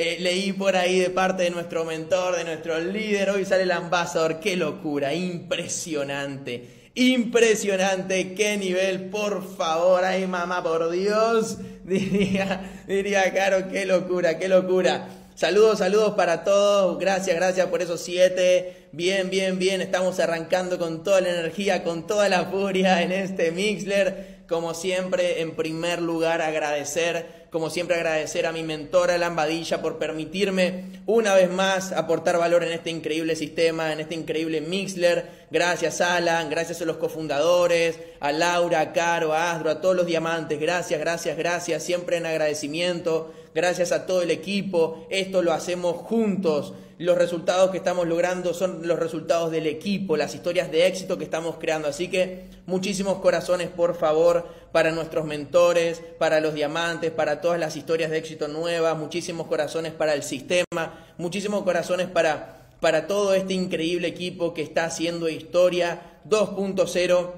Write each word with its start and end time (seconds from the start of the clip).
Eh, 0.00 0.18
leí 0.20 0.52
por 0.52 0.76
ahí 0.76 1.00
de 1.00 1.10
parte 1.10 1.42
de 1.42 1.50
nuestro 1.50 1.84
mentor, 1.84 2.36
de 2.36 2.44
nuestro 2.44 2.78
líder, 2.78 3.30
hoy 3.30 3.44
sale 3.44 3.64
el 3.64 3.72
ambasador, 3.72 4.38
qué 4.38 4.54
locura, 4.54 5.12
impresionante, 5.12 6.90
impresionante, 6.94 8.32
qué 8.32 8.56
nivel, 8.58 9.06
por 9.06 9.56
favor, 9.56 10.04
ay 10.04 10.28
mamá, 10.28 10.62
por 10.62 10.88
Dios, 10.92 11.58
diría, 11.84 12.84
diría 12.86 13.34
Caro, 13.34 13.68
qué 13.72 13.86
locura, 13.86 14.38
qué 14.38 14.46
locura. 14.46 15.08
Saludos, 15.34 15.80
saludos 15.80 16.14
para 16.14 16.44
todos. 16.44 16.96
Gracias, 17.00 17.34
gracias 17.34 17.66
por 17.66 17.82
esos 17.82 18.00
siete. 18.00 18.88
Bien, 18.92 19.30
bien, 19.30 19.58
bien. 19.58 19.80
Estamos 19.80 20.20
arrancando 20.20 20.78
con 20.78 21.02
toda 21.02 21.20
la 21.20 21.30
energía, 21.30 21.82
con 21.82 22.06
toda 22.06 22.28
la 22.28 22.44
furia 22.46 23.02
en 23.02 23.10
este 23.10 23.50
Mixler. 23.50 24.38
Como 24.48 24.74
siempre, 24.74 25.40
en 25.40 25.54
primer 25.54 26.02
lugar, 26.02 26.40
agradecer, 26.40 27.37
como 27.50 27.70
siempre, 27.70 27.96
agradecer 27.96 28.46
a 28.46 28.52
mi 28.52 28.62
mentora 28.62 29.16
Lambadilla 29.18 29.80
por 29.80 29.98
permitirme 29.98 31.00
una 31.06 31.34
vez 31.34 31.50
más 31.50 31.92
aportar 31.92 32.38
valor 32.38 32.62
en 32.62 32.72
este 32.72 32.90
increíble 32.90 33.36
sistema, 33.36 33.92
en 33.92 34.00
este 34.00 34.14
increíble 34.14 34.60
Mixler. 34.60 35.46
Gracias, 35.50 36.00
Alan, 36.00 36.50
gracias 36.50 36.82
a 36.82 36.84
los 36.84 36.98
cofundadores, 36.98 37.98
a 38.20 38.32
Laura, 38.32 38.80
a 38.80 38.92
Caro, 38.92 39.32
a 39.32 39.52
Asdro, 39.52 39.70
a 39.70 39.80
todos 39.80 39.96
los 39.96 40.06
diamantes. 40.06 40.60
Gracias, 40.60 41.00
gracias, 41.00 41.36
gracias. 41.38 41.82
Siempre 41.82 42.18
en 42.18 42.26
agradecimiento 42.26 43.32
gracias 43.58 43.90
a 43.90 44.06
todo 44.06 44.22
el 44.22 44.30
equipo, 44.30 45.06
esto 45.10 45.42
lo 45.42 45.52
hacemos 45.52 45.96
juntos. 45.96 46.74
Los 46.98 47.16
resultados 47.16 47.70
que 47.70 47.76
estamos 47.76 48.08
logrando 48.08 48.52
son 48.52 48.88
los 48.88 48.98
resultados 48.98 49.52
del 49.52 49.68
equipo, 49.68 50.16
las 50.16 50.34
historias 50.34 50.72
de 50.72 50.88
éxito 50.88 51.16
que 51.16 51.22
estamos 51.22 51.54
creando. 51.60 51.86
Así 51.86 52.08
que 52.08 52.46
muchísimos 52.66 53.18
corazones, 53.20 53.68
por 53.68 53.94
favor, 53.96 54.48
para 54.72 54.90
nuestros 54.90 55.24
mentores, 55.24 56.02
para 56.18 56.40
los 56.40 56.54
diamantes, 56.54 57.12
para 57.12 57.40
todas 57.40 57.60
las 57.60 57.76
historias 57.76 58.10
de 58.10 58.18
éxito 58.18 58.48
nuevas, 58.48 58.98
muchísimos 58.98 59.46
corazones 59.46 59.92
para 59.92 60.12
el 60.12 60.24
sistema, 60.24 61.06
muchísimos 61.18 61.62
corazones 61.62 62.08
para, 62.08 62.68
para 62.80 63.06
todo 63.06 63.32
este 63.32 63.54
increíble 63.54 64.08
equipo 64.08 64.52
que 64.52 64.62
está 64.62 64.86
haciendo 64.86 65.28
historia 65.28 66.20
2.0 66.28 67.30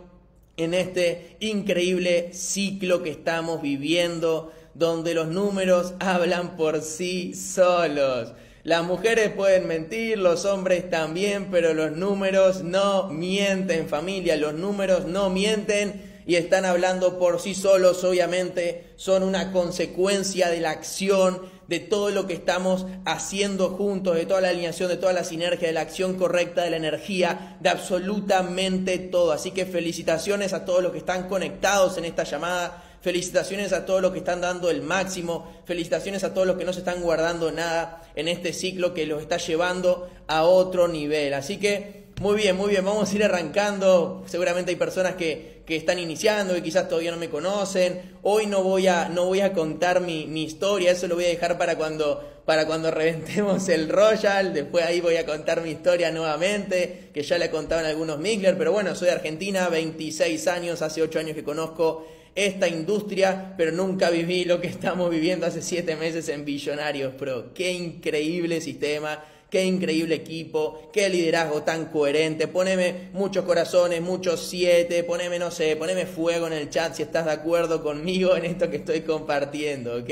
en 0.56 0.72
este 0.72 1.36
increíble 1.40 2.32
ciclo 2.32 3.02
que 3.02 3.10
estamos 3.10 3.60
viviendo 3.60 4.52
donde 4.72 5.12
los 5.12 5.28
números 5.28 5.92
hablan 6.00 6.56
por 6.56 6.80
sí 6.80 7.34
solos. 7.34 8.32
Las 8.62 8.84
mujeres 8.84 9.30
pueden 9.30 9.66
mentir, 9.66 10.18
los 10.18 10.44
hombres 10.44 10.90
también, 10.90 11.48
pero 11.50 11.72
los 11.72 11.92
números 11.92 12.62
no 12.62 13.08
mienten, 13.08 13.88
familia, 13.88 14.36
los 14.36 14.52
números 14.52 15.06
no 15.06 15.30
mienten 15.30 16.22
y 16.26 16.36
están 16.36 16.66
hablando 16.66 17.18
por 17.18 17.40
sí 17.40 17.54
solos, 17.54 18.04
obviamente. 18.04 18.92
Son 18.96 19.22
una 19.22 19.50
consecuencia 19.50 20.50
de 20.50 20.60
la 20.60 20.72
acción, 20.72 21.40
de 21.68 21.78
todo 21.78 22.10
lo 22.10 22.26
que 22.26 22.34
estamos 22.34 22.84
haciendo 23.06 23.70
juntos, 23.70 24.16
de 24.16 24.26
toda 24.26 24.42
la 24.42 24.50
alineación, 24.50 24.90
de 24.90 24.98
toda 24.98 25.14
la 25.14 25.24
sinergia, 25.24 25.68
de 25.68 25.74
la 25.74 25.80
acción 25.80 26.14
correcta, 26.14 26.62
de 26.62 26.70
la 26.70 26.76
energía, 26.76 27.56
de 27.60 27.70
absolutamente 27.70 28.98
todo. 28.98 29.32
Así 29.32 29.52
que 29.52 29.64
felicitaciones 29.64 30.52
a 30.52 30.66
todos 30.66 30.82
los 30.82 30.92
que 30.92 30.98
están 30.98 31.28
conectados 31.28 31.96
en 31.96 32.04
esta 32.04 32.24
llamada 32.24 32.89
Felicitaciones 33.00 33.72
a 33.72 33.86
todos 33.86 34.02
los 34.02 34.12
que 34.12 34.18
están 34.18 34.40
dando 34.40 34.70
el 34.70 34.82
máximo. 34.82 35.62
Felicitaciones 35.64 36.22
a 36.22 36.34
todos 36.34 36.46
los 36.46 36.56
que 36.56 36.64
no 36.64 36.72
se 36.72 36.80
están 36.80 37.00
guardando 37.00 37.50
nada 37.50 38.02
en 38.14 38.28
este 38.28 38.52
ciclo 38.52 38.92
que 38.92 39.06
los 39.06 39.22
está 39.22 39.38
llevando 39.38 40.10
a 40.26 40.42
otro 40.42 40.86
nivel. 40.86 41.32
Así 41.32 41.58
que 41.58 42.00
muy 42.20 42.36
bien, 42.36 42.54
muy 42.54 42.68
bien. 42.68 42.84
Vamos 42.84 43.10
a 43.10 43.16
ir 43.16 43.24
arrancando. 43.24 44.24
Seguramente 44.26 44.70
hay 44.70 44.76
personas 44.76 45.14
que, 45.14 45.62
que 45.64 45.76
están 45.76 45.98
iniciando 45.98 46.54
y 46.54 46.60
quizás 46.60 46.86
todavía 46.86 47.10
no 47.10 47.16
me 47.16 47.30
conocen. 47.30 48.18
Hoy 48.22 48.46
no 48.46 48.62
voy 48.62 48.88
a, 48.88 49.08
no 49.08 49.24
voy 49.24 49.40
a 49.40 49.54
contar 49.54 50.02
mi, 50.02 50.26
mi 50.26 50.44
historia. 50.44 50.90
Eso 50.90 51.08
lo 51.08 51.14
voy 51.14 51.24
a 51.24 51.28
dejar 51.28 51.56
para 51.56 51.78
cuando, 51.78 52.42
para 52.44 52.66
cuando 52.66 52.90
reventemos 52.90 53.66
el 53.70 53.88
Royal. 53.88 54.52
Después 54.52 54.84
ahí 54.84 55.00
voy 55.00 55.16
a 55.16 55.24
contar 55.24 55.62
mi 55.62 55.70
historia 55.70 56.10
nuevamente, 56.10 57.08
que 57.14 57.22
ya 57.22 57.38
le 57.38 57.50
contaban 57.50 57.86
algunos 57.86 58.18
Migler. 58.18 58.58
Pero 58.58 58.72
bueno, 58.72 58.94
soy 58.94 59.06
de 59.06 59.14
Argentina, 59.14 59.70
26 59.70 60.46
años, 60.48 60.82
hace 60.82 61.00
8 61.00 61.20
años 61.20 61.34
que 61.34 61.42
conozco 61.42 62.06
esta 62.34 62.68
industria, 62.68 63.54
pero 63.56 63.72
nunca 63.72 64.10
viví 64.10 64.44
lo 64.44 64.60
que 64.60 64.68
estamos 64.68 65.10
viviendo 65.10 65.46
hace 65.46 65.62
siete 65.62 65.96
meses 65.96 66.28
en 66.28 66.44
Billonarios 66.44 67.14
Pro. 67.14 67.52
Qué 67.52 67.72
increíble 67.72 68.60
sistema, 68.60 69.22
qué 69.50 69.64
increíble 69.64 70.14
equipo, 70.14 70.90
qué 70.92 71.08
liderazgo 71.08 71.62
tan 71.62 71.86
coherente. 71.86 72.46
Poneme 72.46 73.10
muchos 73.12 73.44
corazones, 73.44 74.00
muchos 74.00 74.48
siete, 74.48 75.02
poneme, 75.04 75.38
no 75.38 75.50
sé, 75.50 75.76
poneme 75.76 76.06
fuego 76.06 76.46
en 76.46 76.52
el 76.52 76.70
chat 76.70 76.94
si 76.94 77.02
estás 77.02 77.26
de 77.26 77.32
acuerdo 77.32 77.82
conmigo 77.82 78.36
en 78.36 78.44
esto 78.44 78.70
que 78.70 78.76
estoy 78.76 79.00
compartiendo, 79.00 79.96
¿ok? 79.96 80.10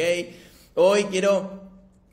Hoy 0.75 1.05
quiero 1.05 1.69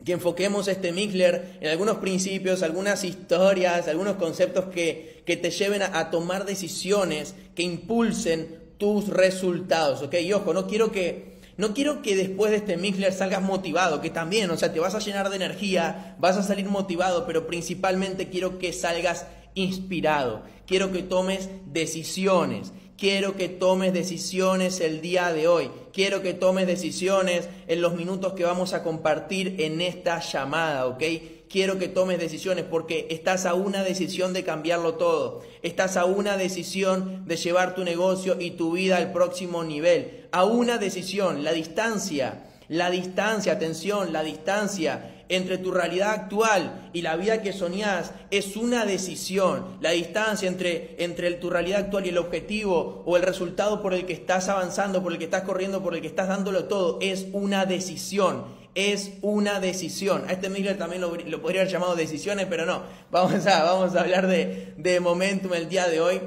que 0.06 0.12
enfoquemos 0.12 0.68
este 0.68 0.92
Mixler 0.92 1.58
en 1.62 1.68
algunos 1.68 1.98
principios, 1.98 2.62
algunas 2.62 3.04
historias, 3.04 3.88
algunos 3.88 4.18
conceptos 4.18 4.66
que, 4.66 5.24
que 5.26 5.36
te 5.36 5.50
lleven 5.50 5.82
a, 5.82 5.98
a 5.98 6.12
tomar 6.12 6.46
decisiones 6.46 7.34
que 7.56 7.64
impulsen 7.64 8.65
tus 8.78 9.08
resultados, 9.08 10.02
¿ok? 10.02 10.16
Y 10.22 10.34
ojo, 10.34 10.54
no 10.54 10.68
quiero 10.68 10.92
que, 10.92 11.40
no 11.58 11.74
quiero 11.74 12.02
que 12.02 12.16
después 12.16 12.52
de 12.52 12.58
este 12.58 12.78
Mixler 12.78 13.14
salgas 13.14 13.42
motivado, 13.42 14.02
que 14.02 14.10
también, 14.10 14.50
o 14.50 14.58
sea, 14.58 14.74
te 14.74 14.80
vas 14.80 14.96
a 14.96 15.00
llenar 15.00 15.30
de 15.30 15.38
energía, 15.38 16.16
vas 16.20 16.38
a 16.38 16.44
salir 16.44 16.66
motivado, 16.66 17.26
pero 17.26 17.48
principalmente 17.48 18.30
quiero 18.30 18.60
que 18.60 18.74
salgas 18.74 19.26
inspirado, 19.54 20.44
quiero 20.68 20.92
que 20.92 21.04
tomes 21.04 21.50
decisiones, 21.66 22.74
quiero 22.98 23.36
que 23.36 23.48
tomes 23.48 23.94
decisiones 23.94 24.80
el 24.82 25.02
día 25.02 25.32
de 25.32 25.48
hoy, 25.48 25.72
quiero 25.94 26.22
que 26.22 26.34
tomes 26.34 26.68
decisiones 26.68 27.48
en 27.68 27.82
los 27.82 27.96
minutos 27.96 28.34
que 28.34 28.44
vamos 28.44 28.74
a 28.74 28.84
compartir 28.84 29.56
en 29.60 29.82
esta 29.82 30.20
llamada, 30.20 30.88
¿ok? 30.88 31.04
Quiero 31.50 31.78
que 31.78 31.88
tomes 31.88 32.20
decisiones 32.20 32.66
porque 32.66 33.08
estás 33.10 33.46
a 33.46 33.54
una 33.54 33.84
decisión 33.84 34.34
de 34.34 34.44
cambiarlo 34.44 34.96
todo. 34.96 35.42
Estás 35.62 35.98
a 35.98 36.06
una 36.06 36.38
decisión 36.38 37.26
de 37.26 37.38
llevar 37.38 37.76
tu 37.76 37.84
negocio 37.84 38.38
y 38.40 38.52
tu 38.52 38.74
vida 38.74 38.98
al 38.98 39.12
próximo 39.12 39.64
nivel. 39.64 40.28
A 40.32 40.44
una 40.44 40.78
decisión, 40.78 41.44
la 41.44 41.52
distancia, 41.52 42.44
la 42.68 42.90
distancia, 42.90 43.54
atención, 43.54 44.12
la 44.12 44.24
distancia 44.24 45.12
entre 45.28 45.58
tu 45.58 45.72
realidad 45.72 46.12
actual 46.12 46.90
y 46.94 47.02
la 47.02 47.16
vida 47.16 47.42
que 47.42 47.54
soñás 47.54 48.12
es 48.32 48.56
una 48.56 48.86
decisión. 48.86 49.78
La 49.82 49.92
distancia 49.92 50.48
entre, 50.48 50.96
entre 51.04 51.32
tu 51.34 51.50
realidad 51.50 51.82
actual 51.82 52.06
y 52.06 52.10
el 52.10 52.18
objetivo 52.18 53.04
o 53.06 53.18
el 53.18 53.24
resultado 53.24 53.82
por 53.82 53.94
el 53.94 54.06
que 54.06 54.14
estás 54.14 54.50
avanzando, 54.50 55.02
por 55.02 55.12
el 55.12 55.18
que 55.18 55.26
estás 55.26 55.44
corriendo, 55.44 55.82
por 55.82 55.96
el 55.96 56.02
que 56.02 56.08
estás 56.08 56.28
dándolo 56.28 56.66
todo, 56.66 57.00
es 57.02 57.28
una 57.34 57.66
decisión 57.66 58.55
es 58.76 59.12
una 59.22 59.60
decisión. 59.60 60.26
A 60.28 60.34
este 60.34 60.50
Miller 60.50 60.78
también 60.78 61.02
lo, 61.02 61.10
podría 61.42 61.62
haber 61.62 61.72
llamado 61.72 61.96
decisiones, 61.96 62.46
pero 62.50 62.66
no. 62.66 62.84
Vamos 63.10 63.48
a, 63.48 63.64
vamos 63.64 63.96
a 63.96 64.02
hablar 64.02 64.28
de, 64.28 64.74
de 64.78 65.00
momentum 65.00 65.54
el 65.54 65.70
día 65.70 65.88
de 65.88 66.02
hoy. 66.02 66.22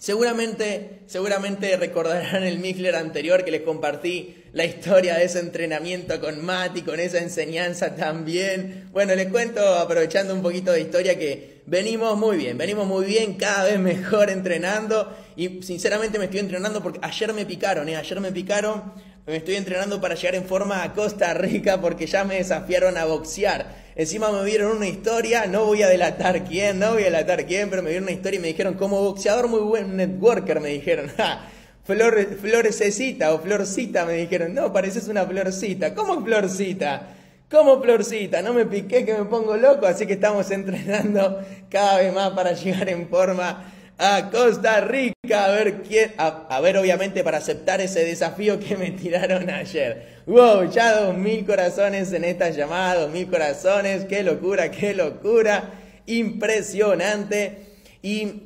Seguramente, 0.00 1.02
seguramente 1.06 1.76
recordarán 1.76 2.42
el 2.44 2.58
Mixler 2.58 2.96
anterior 2.96 3.44
que 3.44 3.50
les 3.50 3.60
compartí 3.60 4.36
la 4.52 4.64
historia 4.64 5.16
de 5.16 5.24
ese 5.24 5.40
entrenamiento 5.40 6.18
con 6.20 6.42
Mati, 6.44 6.82
con 6.82 6.98
esa 6.98 7.18
enseñanza 7.18 7.94
también. 7.94 8.88
Bueno, 8.92 9.14
les 9.14 9.28
cuento, 9.28 9.62
aprovechando 9.76 10.34
un 10.34 10.40
poquito 10.40 10.72
de 10.72 10.80
historia, 10.80 11.18
que 11.18 11.60
venimos 11.66 12.18
muy 12.18 12.38
bien, 12.38 12.56
venimos 12.56 12.86
muy 12.86 13.04
bien, 13.04 13.34
cada 13.34 13.64
vez 13.64 13.78
mejor 13.78 14.30
entrenando. 14.30 15.14
Y 15.36 15.62
sinceramente 15.62 16.18
me 16.18 16.24
estoy 16.24 16.40
entrenando 16.40 16.82
porque 16.82 16.98
ayer 17.02 17.32
me 17.34 17.44
picaron, 17.44 17.88
¿eh? 17.88 17.96
ayer 17.96 18.20
me 18.20 18.32
picaron 18.32 18.94
me 19.26 19.36
estoy 19.36 19.56
entrenando 19.56 20.00
para 20.00 20.14
llegar 20.14 20.34
en 20.34 20.44
forma 20.44 20.82
a 20.82 20.92
Costa 20.92 21.34
Rica 21.34 21.80
porque 21.80 22.06
ya 22.06 22.24
me 22.24 22.36
desafiaron 22.36 22.96
a 22.96 23.04
boxear. 23.04 23.66
Encima 23.94 24.32
me 24.32 24.44
vieron 24.44 24.76
una 24.76 24.88
historia, 24.88 25.46
no 25.46 25.66
voy 25.66 25.82
a 25.82 25.88
delatar 25.88 26.44
quién, 26.44 26.78
no 26.78 26.92
voy 26.92 27.02
a 27.02 27.06
delatar 27.06 27.44
quién, 27.46 27.68
pero 27.68 27.82
me 27.82 27.90
vieron 27.90 28.04
una 28.04 28.12
historia 28.12 28.38
y 28.38 28.40
me 28.40 28.48
dijeron, 28.48 28.74
como 28.74 29.00
boxeador 29.02 29.48
muy 29.48 29.60
buen 29.60 29.96
networker, 29.96 30.60
me 30.60 30.70
dijeron. 30.70 31.10
Flor, 31.84 32.36
florececita 32.40 33.34
o 33.34 33.40
florcita, 33.40 34.04
me 34.04 34.12
dijeron. 34.12 34.54
No, 34.54 34.72
pareces 34.72 35.08
una 35.08 35.24
florcita. 35.24 35.94
¿Cómo 35.94 36.24
florcita? 36.24 37.08
¿Cómo 37.50 37.82
florcita? 37.82 38.42
No 38.42 38.52
me 38.52 38.64
piqué 38.66 39.04
que 39.04 39.14
me 39.14 39.24
pongo 39.24 39.56
loco, 39.56 39.86
así 39.86 40.06
que 40.06 40.12
estamos 40.12 40.50
entrenando 40.50 41.40
cada 41.68 41.98
vez 41.98 42.14
más 42.14 42.30
para 42.30 42.52
llegar 42.52 42.88
en 42.88 43.08
forma 43.08 43.72
a 44.02 44.30
Costa 44.30 44.80
Rica, 44.80 45.44
a 45.44 45.50
ver 45.50 45.82
quién, 45.82 46.14
a, 46.16 46.58
ver 46.62 46.78
obviamente 46.78 47.22
para 47.22 47.36
aceptar 47.36 47.82
ese 47.82 48.02
desafío 48.02 48.58
que 48.58 48.74
me 48.74 48.92
tiraron 48.92 49.50
ayer. 49.50 50.22
Wow, 50.26 50.70
ya 50.70 51.02
dos 51.02 51.14
mil 51.14 51.44
corazones 51.44 52.10
en 52.14 52.24
esta 52.24 52.48
llamada, 52.48 53.02
dos 53.02 53.10
mil 53.10 53.28
corazones, 53.28 54.06
qué 54.06 54.22
locura, 54.22 54.70
qué 54.70 54.94
locura, 54.94 55.74
impresionante. 56.06 57.58
Y 58.00 58.44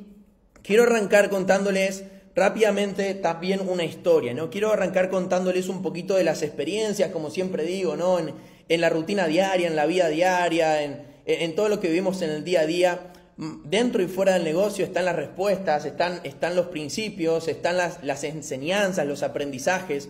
quiero 0.61 0.83
arrancar 0.83 1.29
contándoles 1.29 2.03
rápidamente 2.35 3.13
también 3.13 3.61
una 3.65 3.85
historia, 3.85 4.33
¿no? 4.33 4.49
Quiero 4.49 4.73
arrancar 4.73 5.09
contándoles 5.09 5.69
un 5.69 5.81
poquito 5.81 6.15
de 6.15 6.25
las 6.25 6.43
experiencias, 6.43 7.11
como 7.11 7.29
siempre 7.29 7.63
digo, 7.63 7.95
¿no? 7.95 8.19
En, 8.19 8.81
la 8.81 8.89
rutina 8.89 9.25
diaria, 9.27 9.67
en 9.67 9.77
la 9.77 9.85
vida 9.85 10.09
diaria, 10.09 10.83
en, 10.83 11.05
en 11.25 11.55
todo 11.55 11.69
lo 11.69 11.79
que 11.79 11.87
vivimos 11.87 12.21
en 12.23 12.31
el 12.31 12.43
día 12.43 12.61
a 12.61 12.65
día 12.65 13.11
dentro 13.37 14.01
y 14.01 14.07
fuera 14.07 14.33
del 14.33 14.43
negocio 14.43 14.85
están 14.85 15.05
las 15.05 15.15
respuestas, 15.15 15.85
están, 15.85 16.21
están 16.23 16.55
los 16.55 16.67
principios, 16.67 17.47
están 17.47 17.77
las, 17.77 18.03
las 18.03 18.23
enseñanzas, 18.23 19.05
los 19.05 19.23
aprendizajes. 19.23 20.09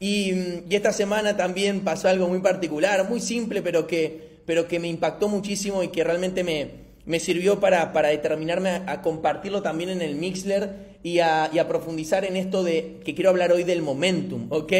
Y, 0.00 0.32
esta 0.70 0.92
semana 0.92 1.36
también 1.36 1.80
pasó 1.80 2.08
algo 2.08 2.28
muy 2.28 2.40
particular, 2.40 3.08
muy 3.08 3.20
simple, 3.20 3.62
pero 3.62 3.86
que, 3.86 4.40
pero 4.46 4.66
que 4.66 4.80
me 4.80 4.88
impactó 4.88 5.28
muchísimo 5.28 5.82
y 5.82 5.88
que 5.88 6.02
realmente 6.02 6.42
me, 6.42 6.70
me 7.04 7.20
sirvió 7.20 7.60
para, 7.60 7.92
para 7.92 8.08
determinarme 8.08 8.82
a, 8.86 9.02
compartirlo 9.02 9.62
también 9.62 9.90
en 9.90 10.02
el 10.02 10.16
Mixler 10.16 10.92
y 11.02 11.18
a, 11.18 11.50
y 11.52 11.58
a, 11.58 11.68
profundizar 11.68 12.24
en 12.24 12.36
esto 12.36 12.64
de 12.64 13.00
que 13.04 13.14
quiero 13.14 13.30
hablar 13.30 13.52
hoy 13.52 13.64
del 13.64 13.82
momentum, 13.82 14.46
¿ok? 14.50 14.72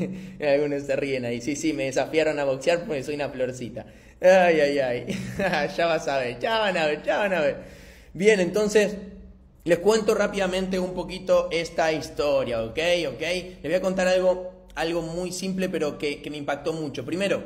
Algunos 0.40 0.84
se 0.84 0.96
ríen 0.96 1.24
ahí, 1.24 1.40
sí, 1.40 1.56
sí, 1.56 1.72
me 1.72 1.84
desafiaron 1.84 2.38
a 2.38 2.44
boxear 2.44 2.84
porque 2.86 3.02
soy 3.02 3.16
una 3.16 3.28
florcita. 3.28 3.86
Ay, 4.20 4.60
ay, 4.60 4.78
ay, 4.78 5.06
ya 5.76 5.86
vas 5.86 6.06
a 6.08 6.18
ver, 6.18 6.38
ya 6.38 6.58
van 6.58 6.76
a 6.76 6.86
ver, 6.86 7.02
ya 7.02 7.18
van 7.18 7.32
a 7.32 7.40
ver. 7.40 7.56
Bien, 8.12 8.40
entonces 8.40 8.96
les 9.64 9.78
cuento 9.78 10.14
rápidamente 10.14 10.78
un 10.78 10.94
poquito 10.94 11.48
esta 11.50 11.92
historia, 11.92 12.62
¿ok? 12.62 12.78
¿Ok? 13.08 13.20
Les 13.20 13.62
voy 13.62 13.74
a 13.74 13.80
contar 13.80 14.08
algo 14.08 14.60
algo 14.74 15.02
muy 15.02 15.32
simple 15.32 15.68
pero 15.68 15.98
que, 15.98 16.22
me 16.30 16.36
impactó 16.36 16.72
mucho. 16.72 17.04
Primero, 17.04 17.44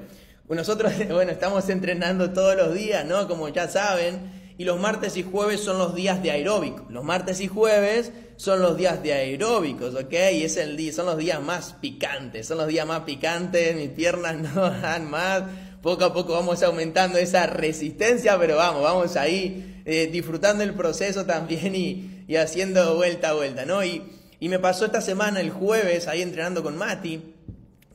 nosotros, 0.48 0.92
bueno, 1.10 1.32
estamos 1.32 1.68
entrenando 1.68 2.32
todos 2.32 2.56
los 2.56 2.74
días, 2.74 3.04
¿no? 3.04 3.28
Como 3.28 3.48
ya 3.48 3.68
saben, 3.68 4.54
y 4.56 4.64
los 4.64 4.78
martes 4.78 5.16
y 5.16 5.22
jueves 5.22 5.60
son 5.60 5.78
los 5.78 5.94
días 5.94 6.22
de 6.22 6.30
aeróbico. 6.30 6.86
Los 6.88 7.04
martes 7.04 7.40
y 7.40 7.48
jueves 7.48 8.12
son 8.36 8.62
los 8.62 8.76
días 8.76 9.02
de 9.02 9.12
aeróbicos, 9.12 9.94
¿ok? 9.94 10.12
Y 10.32 10.44
es 10.44 10.56
el 10.56 10.76
día, 10.76 10.92
son 10.92 11.06
los 11.06 11.18
días 11.18 11.42
más 11.42 11.74
picantes, 11.80 12.46
son 12.46 12.58
los 12.58 12.68
días 12.68 12.86
más 12.86 13.00
picantes, 13.00 13.74
mis 13.74 13.90
piernas 13.90 14.36
no 14.54 14.70
dan 14.70 15.10
más. 15.10 15.42
Poco 15.84 16.02
a 16.06 16.14
poco 16.14 16.32
vamos 16.32 16.62
aumentando 16.62 17.18
esa 17.18 17.46
resistencia, 17.46 18.38
pero 18.38 18.56
vamos, 18.56 18.82
vamos 18.82 19.16
ahí 19.16 19.82
eh, 19.84 20.08
disfrutando 20.10 20.64
el 20.64 20.72
proceso 20.72 21.26
también 21.26 21.74
y, 21.74 22.24
y 22.26 22.36
haciendo 22.36 22.96
vuelta 22.96 23.28
a 23.28 23.32
vuelta, 23.34 23.66
¿no? 23.66 23.84
Y, 23.84 24.00
y 24.40 24.48
me 24.48 24.58
pasó 24.58 24.86
esta 24.86 25.02
semana, 25.02 25.40
el 25.40 25.50
jueves, 25.50 26.08
ahí 26.08 26.22
entrenando 26.22 26.62
con 26.62 26.78
Mati, 26.78 27.34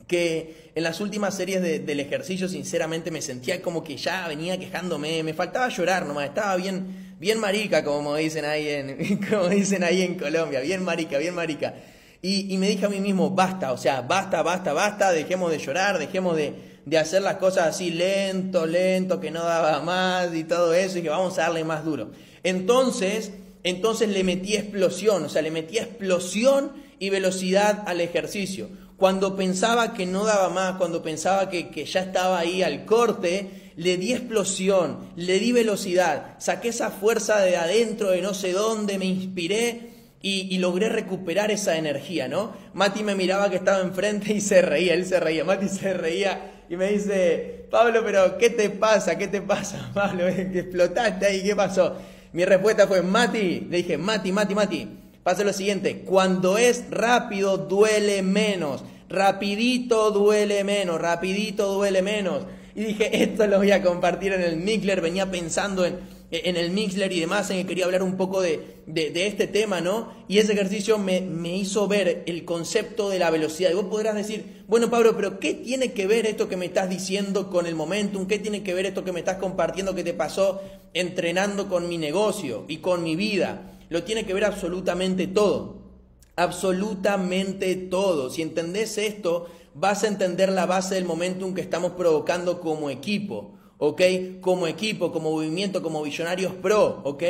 que 0.06 0.70
en 0.76 0.84
las 0.84 1.00
últimas 1.00 1.34
series 1.34 1.62
del 1.62 1.98
ejercicio, 1.98 2.48
sinceramente, 2.48 3.10
me 3.10 3.22
sentía 3.22 3.60
como 3.60 3.82
que 3.82 3.96
ya 3.96 4.28
venía 4.28 4.56
quejándome, 4.56 5.24
me 5.24 5.34
faltaba 5.34 5.68
llorar 5.68 6.06
nomás, 6.06 6.26
estaba 6.26 6.54
bien, 6.54 7.16
bien 7.18 7.40
marica, 7.40 7.82
como 7.82 8.14
dicen 8.14 8.44
ahí 8.44 8.68
en, 8.68 9.18
como 9.28 9.48
dicen 9.48 9.82
ahí 9.82 10.02
en 10.02 10.14
Colombia, 10.14 10.60
bien 10.60 10.84
marica, 10.84 11.18
bien 11.18 11.34
marica. 11.34 11.74
Y, 12.22 12.56
me 12.56 12.68
dije 12.68 12.86
a 12.86 12.88
mí 12.88 13.00
mismo, 13.00 13.30
basta, 13.30 13.72
o 13.72 13.78
sea, 13.78 14.02
basta, 14.02 14.42
basta, 14.42 14.74
basta, 14.74 15.10
dejemos 15.10 15.50
de 15.50 15.58
llorar, 15.58 15.98
dejemos 15.98 16.36
de, 16.36 16.69
de 16.84 16.98
hacer 16.98 17.22
las 17.22 17.36
cosas 17.36 17.68
así 17.68 17.90
lento, 17.90 18.66
lento, 18.66 19.20
que 19.20 19.30
no 19.30 19.44
daba 19.44 19.80
más 19.80 20.34
y 20.34 20.44
todo 20.44 20.74
eso, 20.74 20.98
y 20.98 21.02
que 21.02 21.08
vamos 21.08 21.38
a 21.38 21.42
darle 21.42 21.64
más 21.64 21.84
duro. 21.84 22.10
Entonces, 22.42 23.32
entonces 23.62 24.08
le 24.08 24.24
metí 24.24 24.56
explosión, 24.56 25.24
o 25.24 25.28
sea, 25.28 25.42
le 25.42 25.50
metí 25.50 25.78
explosión 25.78 26.72
y 26.98 27.10
velocidad 27.10 27.82
al 27.86 28.00
ejercicio. 28.00 28.68
Cuando 28.96 29.36
pensaba 29.36 29.94
que 29.94 30.06
no 30.06 30.24
daba 30.24 30.50
más, 30.50 30.76
cuando 30.76 31.02
pensaba 31.02 31.48
que, 31.48 31.84
ya 31.84 32.00
estaba 32.00 32.38
ahí 32.38 32.62
al 32.62 32.84
corte, 32.84 33.72
le 33.76 33.96
di 33.96 34.12
explosión, 34.12 34.98
le 35.16 35.38
di 35.38 35.52
velocidad, 35.52 36.36
saqué 36.38 36.68
esa 36.68 36.90
fuerza 36.90 37.40
de 37.40 37.56
adentro, 37.56 38.10
de 38.10 38.20
no 38.20 38.34
sé 38.34 38.52
dónde, 38.52 38.98
me 38.98 39.06
inspiré 39.06 39.90
y, 40.22 40.54
y, 40.54 40.58
logré 40.58 40.90
recuperar 40.90 41.50
esa 41.50 41.78
energía, 41.78 42.28
¿no? 42.28 42.52
Mati 42.74 43.02
me 43.02 43.14
miraba 43.14 43.48
que 43.48 43.56
estaba 43.56 43.80
enfrente 43.80 44.34
y 44.34 44.42
se 44.42 44.60
reía, 44.60 44.92
él 44.92 45.06
se 45.06 45.18
reía, 45.18 45.44
Mati 45.44 45.68
se 45.68 45.94
reía 45.94 46.49
y 46.70 46.76
me 46.76 46.92
dice, 46.92 47.66
Pablo, 47.68 48.00
pero 48.04 48.38
¿qué 48.38 48.48
te 48.48 48.70
pasa? 48.70 49.18
¿Qué 49.18 49.26
te 49.26 49.42
pasa, 49.42 49.90
Pablo? 49.94 50.26
Que 50.26 50.60
explotaste 50.60 51.26
ahí, 51.26 51.42
¿qué 51.42 51.56
pasó? 51.56 51.96
Mi 52.32 52.44
respuesta 52.44 52.86
fue, 52.86 53.02
Mati, 53.02 53.66
le 53.68 53.78
dije, 53.78 53.98
Mati, 53.98 54.30
Mati, 54.30 54.54
Mati, 54.54 54.88
pasa 55.24 55.42
lo 55.42 55.52
siguiente, 55.52 56.02
cuando 56.02 56.58
es 56.58 56.84
rápido 56.88 57.58
duele 57.58 58.22
menos, 58.22 58.84
rapidito 59.08 60.12
duele 60.12 60.62
menos, 60.62 61.00
rapidito 61.00 61.74
duele 61.74 62.02
menos. 62.02 62.46
Y 62.76 62.84
dije, 62.84 63.24
esto 63.24 63.48
lo 63.48 63.58
voy 63.58 63.72
a 63.72 63.82
compartir 63.82 64.32
en 64.32 64.42
el 64.42 64.56
Mixler, 64.56 65.00
venía 65.00 65.28
pensando 65.28 65.84
en, 65.84 65.98
en 66.30 66.56
el 66.56 66.70
Mixler 66.70 67.12
y 67.12 67.20
demás, 67.20 67.50
en 67.50 67.58
que 67.58 67.66
quería 67.66 67.86
hablar 67.86 68.02
un 68.02 68.16
poco 68.16 68.40
de, 68.40 68.76
de, 68.86 69.26
este 69.26 69.48
tema, 69.48 69.80
¿no? 69.80 70.12
Y 70.28 70.38
ese 70.38 70.52
ejercicio 70.52 70.96
me, 70.96 71.20
me, 71.20 71.56
hizo 71.56 71.88
ver 71.88 72.22
el 72.26 72.44
concepto 72.44 73.08
de 73.08 73.18
la 73.18 73.30
velocidad. 73.30 73.70
Y 73.70 73.74
vos 73.74 73.86
podrás 73.86 74.14
decir, 74.14 74.64
bueno 74.68 74.90
Pablo, 74.90 75.16
pero 75.16 75.40
¿qué 75.40 75.54
tiene 75.54 75.92
que 75.92 76.06
ver 76.06 76.26
esto 76.26 76.48
que 76.48 76.56
me 76.56 76.66
estás 76.66 76.88
diciendo 76.88 77.50
con 77.50 77.66
el 77.66 77.74
momentum? 77.74 78.26
¿Qué 78.26 78.38
tiene 78.38 78.62
que 78.62 78.74
ver 78.74 78.86
esto 78.86 79.04
que 79.04 79.12
me 79.12 79.20
estás 79.20 79.38
compartiendo 79.38 79.94
que 79.94 80.04
te 80.04 80.14
pasó 80.14 80.60
entrenando 80.94 81.68
con 81.68 81.88
mi 81.88 81.98
negocio 81.98 82.64
y 82.68 82.76
con 82.76 83.02
mi 83.02 83.16
vida? 83.16 83.78
Lo 83.88 84.04
tiene 84.04 84.24
que 84.24 84.34
ver 84.34 84.44
absolutamente 84.44 85.26
todo. 85.26 85.80
Absolutamente 86.36 87.74
todo. 87.74 88.30
Si 88.30 88.40
entendés 88.40 88.98
esto, 88.98 89.48
vas 89.74 90.04
a 90.04 90.08
entender 90.08 90.50
la 90.52 90.66
base 90.66 90.94
del 90.94 91.04
momentum 91.04 91.54
que 91.54 91.60
estamos 91.60 91.92
provocando 91.92 92.60
como 92.60 92.88
equipo. 92.88 93.58
¿Ok? 93.80 94.02
Como 94.42 94.66
equipo, 94.66 95.10
como 95.10 95.32
movimiento, 95.32 95.82
como 95.82 96.02
visionarios 96.02 96.52
pro, 96.52 97.00
¿ok? 97.02 97.24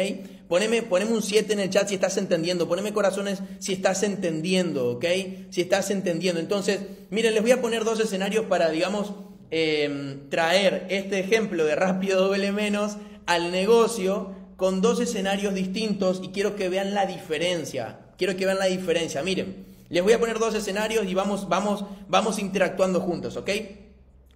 Poneme, 0.49 0.82
poneme 0.82 1.12
un 1.12 1.23
7 1.23 1.52
en 1.52 1.61
el 1.61 1.70
chat 1.70 1.88
si 1.88 1.94
estás 1.94 2.17
entendiendo, 2.17 2.69
poneme 2.69 2.93
corazones 2.93 3.38
si 3.61 3.73
estás 3.73 4.02
entendiendo, 4.02 4.91
¿ok? 4.91 5.05
Si 5.50 5.61
estás 5.61 5.91
entendiendo. 5.93 6.41
Entonces, 6.41 6.81
miren, 7.11 7.35
les 7.35 7.43
voy 7.43 7.52
a 7.52 7.61
poner 7.61 7.85
dos 7.85 8.00
escenarios 8.00 8.47
para, 8.47 8.69
digamos, 8.69 9.12
em, 9.52 10.29
traer 10.29 10.87
este 10.91 11.20
ejemplo 11.20 11.64
de 11.64 11.76
rápido 11.76 12.26
doble 12.26 12.50
menos 12.50 12.96
al 13.26 13.53
negocio 13.53 14.35
con 14.56 14.81
dos 14.81 15.00
escenarios 15.00 15.55
distintos 15.55 16.20
y 16.20 16.31
quiero 16.31 16.56
que 16.56 16.69
vean 16.69 16.94
la 16.94 17.06
diferencia. 17.06 18.00
Quiero 18.19 18.37
que 18.37 18.44
vean 18.44 18.58
la 18.58 18.67
diferencia. 18.67 19.23
Miren, 19.23 19.67
les 19.88 20.03
voy 20.03 20.14
a 20.14 20.19
poner 20.19 20.41
dos 20.41 20.56
escenarios 20.56 21.06
y 21.06 21.14
vamos, 21.14 21.49
vamos, 21.49 21.85
vamos 22.08 22.41
interactuando 22.41 23.00
juntos, 23.00 23.37
¿ok? 23.37 23.50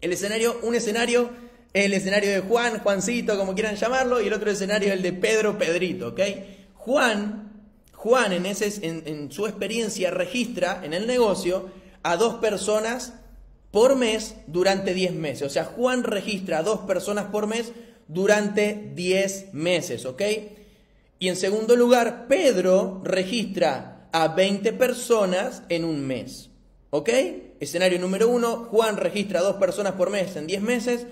El 0.01 0.13
escenario, 0.13 0.61
un 0.63 0.77
escenario, 0.77 1.31
el 1.75 1.93
escenario 1.93 2.31
de 2.31 2.41
Juan, 2.41 2.79
Juancito, 2.79 3.37
como 3.37 3.53
quieran 3.55 3.77
llamarlo, 3.77 4.23
y 4.23 4.29
el 4.29 4.33
otro 4.33 4.51
escenario 4.51 4.93
el 4.93 5.03
de 5.03 5.13
Pedro, 5.13 5.59
Pedrito, 5.59 6.09
¿ok? 6.09 6.21
Juan, 6.75 7.53
Juan 7.93 8.33
en, 8.33 8.47
ese, 8.47 8.87
en, 8.87 9.03
en 9.07 9.31
su 9.31 9.47
experiencia 9.47 10.11
registra 10.11 10.81
en 10.83 10.95
el 10.95 11.07
negocio 11.07 11.69
a 12.03 12.17
dos 12.17 12.37
personas 12.37 13.15
por 13.71 13.97
mes 13.97 14.37
durante 14.47 14.95
10 14.95 15.15
meses. 15.15 15.43
O 15.43 15.51
sea, 15.51 15.65
Juan 15.65 16.05
registra 16.05 16.59
a 16.59 16.63
dos 16.63 16.81
personas 16.81 17.27
por 17.27 17.49
mes 17.49 17.73
durante 18.07 18.93
10 18.95 19.53
meses, 19.53 20.07
¿ok? 20.07 20.23
Y 21.19 21.29
en 21.29 21.37
segundo 21.37 21.75
lugar, 21.75 22.27
Pedro 22.29 23.01
registra 23.03 24.09
a 24.13 24.29
20 24.29 24.73
personas 24.75 25.65
en 25.69 25.85
un 25.85 26.07
mes, 26.07 26.51
¿ok? 26.91 27.09
Escenario 27.59 27.99
número 27.99 28.29
uno, 28.29 28.69
Juan 28.71 28.97
registra 28.97 29.41
a 29.41 29.43
dos 29.43 29.57
personas 29.57 29.95
por 29.95 30.11
mes 30.11 30.37
en 30.37 30.47
10 30.47 30.63
meses, 30.63 31.07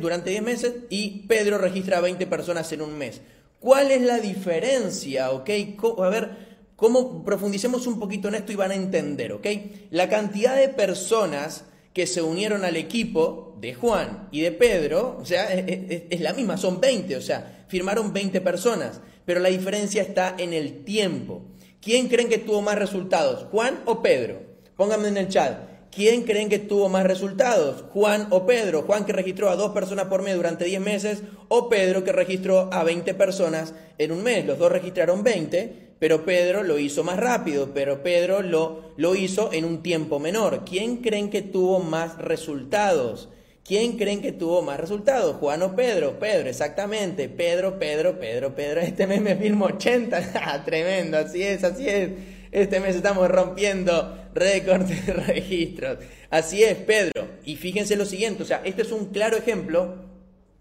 Durante 0.00 0.30
10 0.30 0.42
meses, 0.42 0.74
y 0.90 1.26
Pedro 1.28 1.58
registra 1.58 1.98
a 1.98 2.00
20 2.00 2.26
personas 2.26 2.72
en 2.72 2.82
un 2.82 2.98
mes. 2.98 3.20
¿Cuál 3.60 3.92
es 3.92 4.02
la 4.02 4.18
diferencia, 4.18 5.30
ok? 5.30 5.50
A 5.98 6.08
ver, 6.08 6.30
cómo 6.74 7.24
profundicemos 7.24 7.86
un 7.86 8.00
poquito 8.00 8.26
en 8.26 8.34
esto 8.34 8.50
y 8.50 8.56
van 8.56 8.72
a 8.72 8.74
entender, 8.74 9.32
¿ok? 9.32 9.46
La 9.90 10.08
cantidad 10.08 10.56
de 10.56 10.68
personas 10.68 11.64
que 11.94 12.08
se 12.08 12.22
unieron 12.22 12.64
al 12.64 12.76
equipo 12.76 13.56
de 13.60 13.74
Juan 13.74 14.28
y 14.32 14.40
de 14.40 14.50
Pedro, 14.50 15.16
o 15.20 15.24
sea, 15.24 15.52
es, 15.52 16.20
la 16.20 16.32
misma, 16.32 16.56
son 16.56 16.80
20, 16.80 17.16
o 17.16 17.20
sea, 17.20 17.64
firmaron 17.68 18.12
20 18.12 18.40
personas, 18.40 19.00
pero 19.24 19.38
la 19.38 19.48
diferencia 19.48 20.02
está 20.02 20.34
en 20.38 20.52
el 20.52 20.84
tiempo. 20.84 21.42
¿Quién 21.80 22.08
creen 22.08 22.28
que 22.28 22.38
tuvo 22.38 22.62
más 22.62 22.76
resultados, 22.76 23.46
Juan 23.52 23.80
o 23.84 24.02
Pedro? 24.02 24.42
Pónganme 24.76 25.08
en 25.08 25.18
el 25.18 25.28
chat. 25.28 25.71
¿Quién 25.94 26.22
creen 26.22 26.48
que 26.48 26.58
tuvo 26.58 26.88
más 26.88 27.04
resultados? 27.04 27.84
¿Juan 27.92 28.28
o 28.30 28.46
Pedro? 28.46 28.80
Juan 28.82 29.04
que 29.04 29.12
registró 29.12 29.50
a 29.50 29.56
dos 29.56 29.72
personas 29.72 30.06
por 30.06 30.22
mes 30.22 30.34
durante 30.36 30.64
10 30.64 30.80
meses 30.80 31.22
o 31.48 31.68
Pedro 31.68 32.02
que 32.02 32.12
registró 32.12 32.72
a 32.72 32.82
20 32.82 33.12
personas 33.12 33.74
en 33.98 34.10
un 34.10 34.22
mes. 34.22 34.46
Los 34.46 34.58
dos 34.58 34.72
registraron 34.72 35.22
20, 35.22 35.96
pero 35.98 36.24
Pedro 36.24 36.62
lo 36.62 36.78
hizo 36.78 37.04
más 37.04 37.18
rápido, 37.18 37.74
pero 37.74 38.02
Pedro 38.02 38.40
lo, 38.40 38.94
lo 38.96 39.14
hizo 39.14 39.52
en 39.52 39.66
un 39.66 39.82
tiempo 39.82 40.18
menor. 40.18 40.64
¿Quién 40.64 40.96
creen 40.96 41.28
que 41.28 41.42
tuvo 41.42 41.80
más 41.80 42.16
resultados? 42.16 43.28
¿Quién 43.62 43.98
creen 43.98 44.22
que 44.22 44.32
tuvo 44.32 44.62
más 44.62 44.80
resultados? 44.80 45.36
¿Juan 45.36 45.60
o 45.60 45.76
Pedro? 45.76 46.18
Pedro, 46.18 46.48
exactamente. 46.48 47.28
Pedro, 47.28 47.78
Pedro, 47.78 48.18
Pedro, 48.18 48.54
Pedro. 48.54 48.80
Este 48.82 49.06
mes 49.06 49.20
me 49.20 49.36
filmo 49.36 49.66
80. 49.66 50.32
Ah, 50.42 50.64
tremendo, 50.64 51.18
así 51.18 51.42
es, 51.42 51.62
así 51.62 51.86
es. 51.86 52.10
Este 52.52 52.80
mes 52.80 52.94
estamos 52.94 53.28
rompiendo 53.28 54.14
récords 54.34 54.88
de 54.88 55.12
registros. 55.14 55.98
Así 56.28 56.62
es, 56.62 56.76
Pedro. 56.76 57.26
Y 57.46 57.56
fíjense 57.56 57.96
lo 57.96 58.04
siguiente, 58.04 58.42
o 58.42 58.46
sea, 58.46 58.60
este 58.64 58.82
es 58.82 58.92
un 58.92 59.06
claro 59.06 59.38
ejemplo 59.38 59.96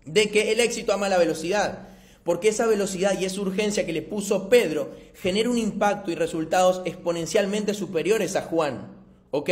de 0.06 0.30
que 0.30 0.54
el 0.54 0.62
éxito 0.62 0.94
ama 0.94 1.10
la 1.10 1.18
velocidad. 1.18 1.90
Porque 2.24 2.48
esa 2.50 2.66
velocidad 2.66 3.20
y 3.20 3.26
esa 3.26 3.42
urgencia 3.42 3.86
que 3.86 3.92
le 3.92 4.02
puso 4.02 4.48
Pedro 4.48 4.92
genera 5.16 5.50
un 5.50 5.58
impacto 5.58 6.12
y 6.12 6.16
resultados 6.16 6.82
exponencialmente 6.86 7.74
superiores 7.74 8.38
a 8.38 8.44
Juan. 8.44 8.96
¿Ok? 9.32 9.50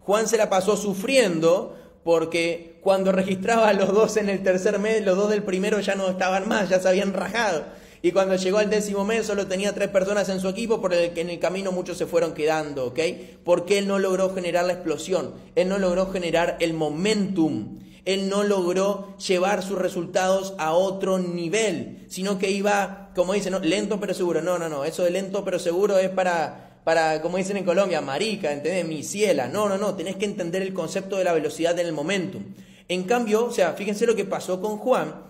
Juan 0.00 0.26
se 0.26 0.36
la 0.36 0.50
pasó 0.50 0.76
sufriendo 0.76 1.76
porque 2.02 2.78
cuando 2.80 3.12
registraba 3.12 3.68
a 3.68 3.72
los 3.72 3.92
dos 3.92 4.16
en 4.16 4.30
el 4.30 4.42
tercer 4.42 4.78
mes, 4.80 5.04
los 5.04 5.16
dos 5.16 5.30
del 5.30 5.44
primero 5.44 5.78
ya 5.78 5.94
no 5.94 6.08
estaban 6.08 6.48
más, 6.48 6.70
ya 6.70 6.80
se 6.80 6.88
habían 6.88 7.12
rajado. 7.12 7.66
Y 8.00 8.12
cuando 8.12 8.36
llegó 8.36 8.58
al 8.58 8.70
décimo 8.70 9.04
mes 9.04 9.26
solo 9.26 9.46
tenía 9.46 9.74
tres 9.74 9.88
personas 9.88 10.28
en 10.28 10.40
su 10.40 10.48
equipo, 10.48 10.80
por 10.80 10.94
el 10.94 11.12
que 11.12 11.20
en 11.20 11.30
el 11.30 11.38
camino 11.38 11.72
muchos 11.72 11.98
se 11.98 12.06
fueron 12.06 12.32
quedando, 12.32 12.86
¿ok? 12.86 13.00
Porque 13.44 13.78
él 13.78 13.88
no 13.88 13.98
logró 13.98 14.34
generar 14.34 14.64
la 14.66 14.74
explosión, 14.74 15.34
él 15.56 15.68
no 15.68 15.78
logró 15.78 16.10
generar 16.10 16.56
el 16.60 16.74
momentum, 16.74 17.78
él 18.04 18.28
no 18.28 18.42
logró 18.44 19.16
llevar 19.18 19.62
sus 19.62 19.78
resultados 19.78 20.54
a 20.58 20.72
otro 20.72 21.18
nivel, 21.18 22.06
sino 22.08 22.38
que 22.38 22.50
iba, 22.50 23.10
como 23.14 23.34
dicen, 23.34 23.52
¿no? 23.52 23.58
lento 23.58 24.00
pero 24.00 24.14
seguro. 24.14 24.40
No, 24.40 24.58
no, 24.58 24.68
no, 24.68 24.84
eso 24.84 25.02
de 25.04 25.10
lento 25.10 25.44
pero 25.44 25.58
seguro 25.58 25.98
es 25.98 26.08
para, 26.08 26.80
para 26.84 27.20
como 27.20 27.36
dicen 27.36 27.58
en 27.58 27.64
Colombia, 27.64 28.00
marica, 28.00 28.52
¿entendés? 28.52 28.86
Mi 28.86 29.02
ciela. 29.02 29.48
No, 29.48 29.68
no, 29.68 29.76
no, 29.76 29.94
tenés 29.94 30.16
que 30.16 30.24
entender 30.24 30.62
el 30.62 30.72
concepto 30.72 31.16
de 31.16 31.24
la 31.24 31.34
velocidad 31.34 31.78
en 31.78 31.86
el 31.86 31.92
momentum. 31.92 32.44
En 32.88 33.02
cambio, 33.02 33.44
o 33.44 33.50
sea, 33.50 33.74
fíjense 33.74 34.06
lo 34.06 34.16
que 34.16 34.24
pasó 34.24 34.60
con 34.60 34.78
Juan. 34.78 35.27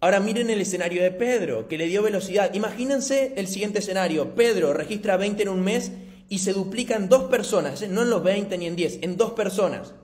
Ahora 0.00 0.20
miren 0.20 0.48
el 0.48 0.60
escenario 0.60 1.02
de 1.02 1.10
Pedro, 1.10 1.66
que 1.66 1.76
le 1.76 1.86
dio 1.86 2.02
velocidad. 2.02 2.54
Imagínense 2.54 3.32
el 3.36 3.48
siguiente 3.48 3.80
escenario. 3.80 4.36
Pedro 4.36 4.72
registra 4.72 5.16
20 5.16 5.42
en 5.42 5.48
un 5.48 5.60
mes 5.60 5.90
y 6.28 6.38
se 6.38 6.52
duplican 6.52 7.08
dos 7.08 7.24
personas, 7.24 7.82
¿eh? 7.82 7.88
no 7.88 8.02
en 8.02 8.10
los 8.10 8.22
20 8.22 8.56
ni 8.58 8.66
en 8.66 8.76
10, 8.76 8.98
en 9.02 9.16
dos 9.16 9.32
personas. 9.32 9.94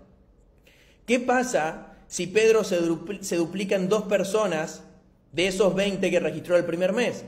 ¿Qué 1.06 1.20
pasa 1.20 1.96
si 2.08 2.26
Pedro 2.26 2.64
se, 2.64 2.76
duplica 3.36 3.76
en 3.76 3.88
dos 3.88 4.04
personas 4.04 4.82
de 5.32 5.48
esos 5.48 5.74
20 5.74 6.10
que 6.10 6.20
registró 6.20 6.56
el 6.56 6.64
primer 6.64 6.92
mes? 6.92 7.24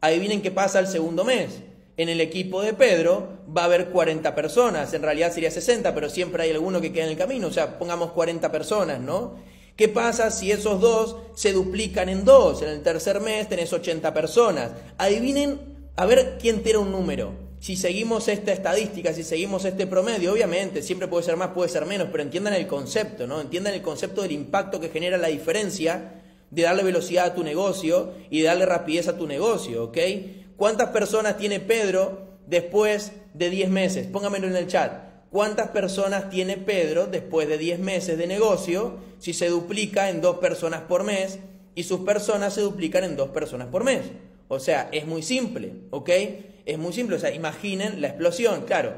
Adivinen 0.00 0.42
qué 0.42 0.50
pasa 0.50 0.78
el 0.78 0.86
segundo 0.86 1.24
mes. 1.24 1.62
En 1.96 2.08
el 2.08 2.20
equipo 2.20 2.60
de 2.60 2.74
Pedro 2.74 3.38
va 3.56 3.62
a 3.62 3.66
haber 3.66 3.90
40 3.90 4.34
personas, 4.34 4.92
en 4.94 5.02
realidad 5.02 5.32
sería 5.32 5.50
60, 5.50 5.94
pero 5.94 6.10
siempre 6.10 6.42
hay 6.42 6.50
alguno 6.50 6.80
que 6.80 6.92
queda 6.92 7.04
en 7.04 7.10
el 7.10 7.16
camino, 7.16 7.46
o 7.46 7.52
sea, 7.52 7.78
pongamos 7.78 8.10
40 8.10 8.50
personas, 8.50 9.00
¿no? 9.00 9.36
¿Qué 9.76 9.88
pasa 9.88 10.30
si 10.30 10.52
esos 10.52 10.80
dos 10.80 11.16
se 11.34 11.52
duplican 11.52 12.08
en 12.08 12.24
dos? 12.24 12.62
En 12.62 12.68
el 12.68 12.82
tercer 12.82 13.20
mes 13.20 13.48
tenés 13.48 13.72
80 13.72 14.14
personas. 14.14 14.70
Adivinen, 14.98 15.58
a 15.96 16.06
ver 16.06 16.38
quién 16.40 16.62
tira 16.62 16.78
un 16.78 16.92
número. 16.92 17.32
Si 17.58 17.76
seguimos 17.76 18.28
esta 18.28 18.52
estadística, 18.52 19.12
si 19.12 19.24
seguimos 19.24 19.64
este 19.64 19.88
promedio, 19.88 20.32
obviamente, 20.32 20.80
siempre 20.80 21.08
puede 21.08 21.24
ser 21.24 21.36
más, 21.36 21.48
puede 21.48 21.70
ser 21.70 21.86
menos, 21.86 22.08
pero 22.12 22.22
entiendan 22.22 22.54
el 22.54 22.68
concepto, 22.68 23.26
¿no? 23.26 23.40
Entiendan 23.40 23.74
el 23.74 23.82
concepto 23.82 24.22
del 24.22 24.32
impacto 24.32 24.78
que 24.78 24.90
genera 24.90 25.18
la 25.18 25.28
diferencia 25.28 26.22
de 26.50 26.62
darle 26.62 26.84
velocidad 26.84 27.24
a 27.24 27.34
tu 27.34 27.42
negocio 27.42 28.12
y 28.30 28.42
de 28.42 28.46
darle 28.46 28.66
rapidez 28.66 29.08
a 29.08 29.16
tu 29.16 29.26
negocio, 29.26 29.84
¿ok? 29.84 29.98
¿Cuántas 30.56 30.90
personas 30.90 31.36
tiene 31.36 31.58
Pedro 31.58 32.38
después 32.46 33.10
de 33.32 33.50
10 33.50 33.70
meses? 33.70 34.06
Póngamelo 34.06 34.46
en 34.46 34.54
el 34.54 34.68
chat. 34.68 35.13
¿Cuántas 35.34 35.70
personas 35.70 36.30
tiene 36.30 36.58
Pedro 36.58 37.08
después 37.08 37.48
de 37.48 37.58
10 37.58 37.80
meses 37.80 38.16
de 38.16 38.28
negocio 38.28 38.98
si 39.18 39.32
se 39.32 39.48
duplica 39.48 40.08
en 40.08 40.20
dos 40.20 40.36
personas 40.36 40.82
por 40.82 41.02
mes 41.02 41.40
y 41.74 41.82
sus 41.82 42.02
personas 42.02 42.54
se 42.54 42.60
duplican 42.60 43.02
en 43.02 43.16
dos 43.16 43.30
personas 43.30 43.66
por 43.66 43.82
mes? 43.82 44.02
O 44.46 44.60
sea, 44.60 44.88
es 44.92 45.06
muy 45.08 45.24
simple, 45.24 45.72
¿ok? 45.90 46.10
Es 46.64 46.78
muy 46.78 46.92
simple, 46.92 47.16
o 47.16 47.18
sea, 47.18 47.34
imaginen 47.34 48.00
la 48.00 48.10
explosión, 48.10 48.62
claro. 48.64 48.94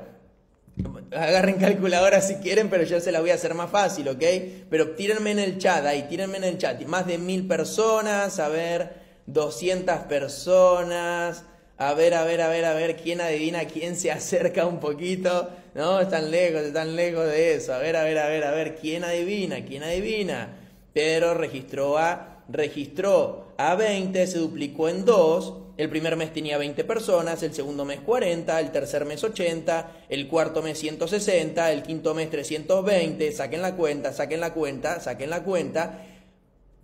Agarren 1.10 1.54
calculadora 1.54 2.20
si 2.20 2.34
quieren, 2.34 2.68
pero 2.68 2.82
yo 2.82 3.00
se 3.00 3.12
la 3.12 3.20
voy 3.20 3.30
a 3.30 3.36
hacer 3.36 3.54
más 3.54 3.70
fácil, 3.70 4.06
¿ok? 4.06 4.22
Pero 4.68 4.90
tírenme 4.90 5.30
en 5.30 5.38
el 5.38 5.56
chat, 5.56 5.86
ahí, 5.86 6.02
tírenme 6.06 6.36
en 6.36 6.44
el 6.44 6.58
chat. 6.58 6.78
Más 6.82 7.06
de 7.06 7.16
mil 7.16 7.48
personas, 7.48 8.40
a 8.40 8.50
ver, 8.50 8.92
200 9.24 10.00
personas. 10.00 11.44
A 11.78 11.94
ver, 11.94 12.12
a 12.12 12.24
ver, 12.24 12.42
a 12.42 12.48
ver, 12.48 12.66
a 12.66 12.74
ver, 12.74 12.96
quién 12.96 13.22
adivina, 13.22 13.64
quién 13.64 13.96
se 13.96 14.10
acerca 14.10 14.66
un 14.66 14.80
poquito. 14.80 15.48
No, 15.76 16.00
están 16.00 16.30
lejos, 16.30 16.62
están 16.62 16.96
lejos 16.96 17.26
de 17.26 17.54
eso. 17.54 17.74
A 17.74 17.78
ver, 17.78 17.96
a 17.96 18.02
ver, 18.02 18.18
a 18.18 18.28
ver, 18.28 18.44
a 18.44 18.50
ver, 18.50 18.76
quién 18.76 19.04
adivina, 19.04 19.64
quién 19.64 19.82
adivina. 19.82 20.56
Pedro 20.94 21.34
registró 21.34 21.98
a, 21.98 22.44
registró 22.48 23.52
a 23.58 23.74
20, 23.74 24.26
se 24.26 24.38
duplicó 24.38 24.88
en 24.88 25.04
2 25.04 25.66
el 25.76 25.90
primer 25.90 26.16
mes 26.16 26.32
tenía 26.32 26.56
20 26.56 26.84
personas, 26.84 27.42
el 27.42 27.52
segundo 27.52 27.84
mes 27.84 28.00
40, 28.00 28.60
el 28.60 28.72
tercer 28.72 29.04
mes 29.04 29.22
80, 29.22 30.06
el 30.08 30.26
cuarto 30.26 30.62
mes 30.62 30.78
160, 30.78 31.70
el 31.70 31.82
quinto 31.82 32.14
mes 32.14 32.30
320, 32.30 33.30
saquen 33.32 33.60
la 33.60 33.76
cuenta, 33.76 34.14
saquen 34.14 34.40
la 34.40 34.54
cuenta, 34.54 35.00
saquen 35.00 35.28
la 35.28 35.42
cuenta. 35.42 36.02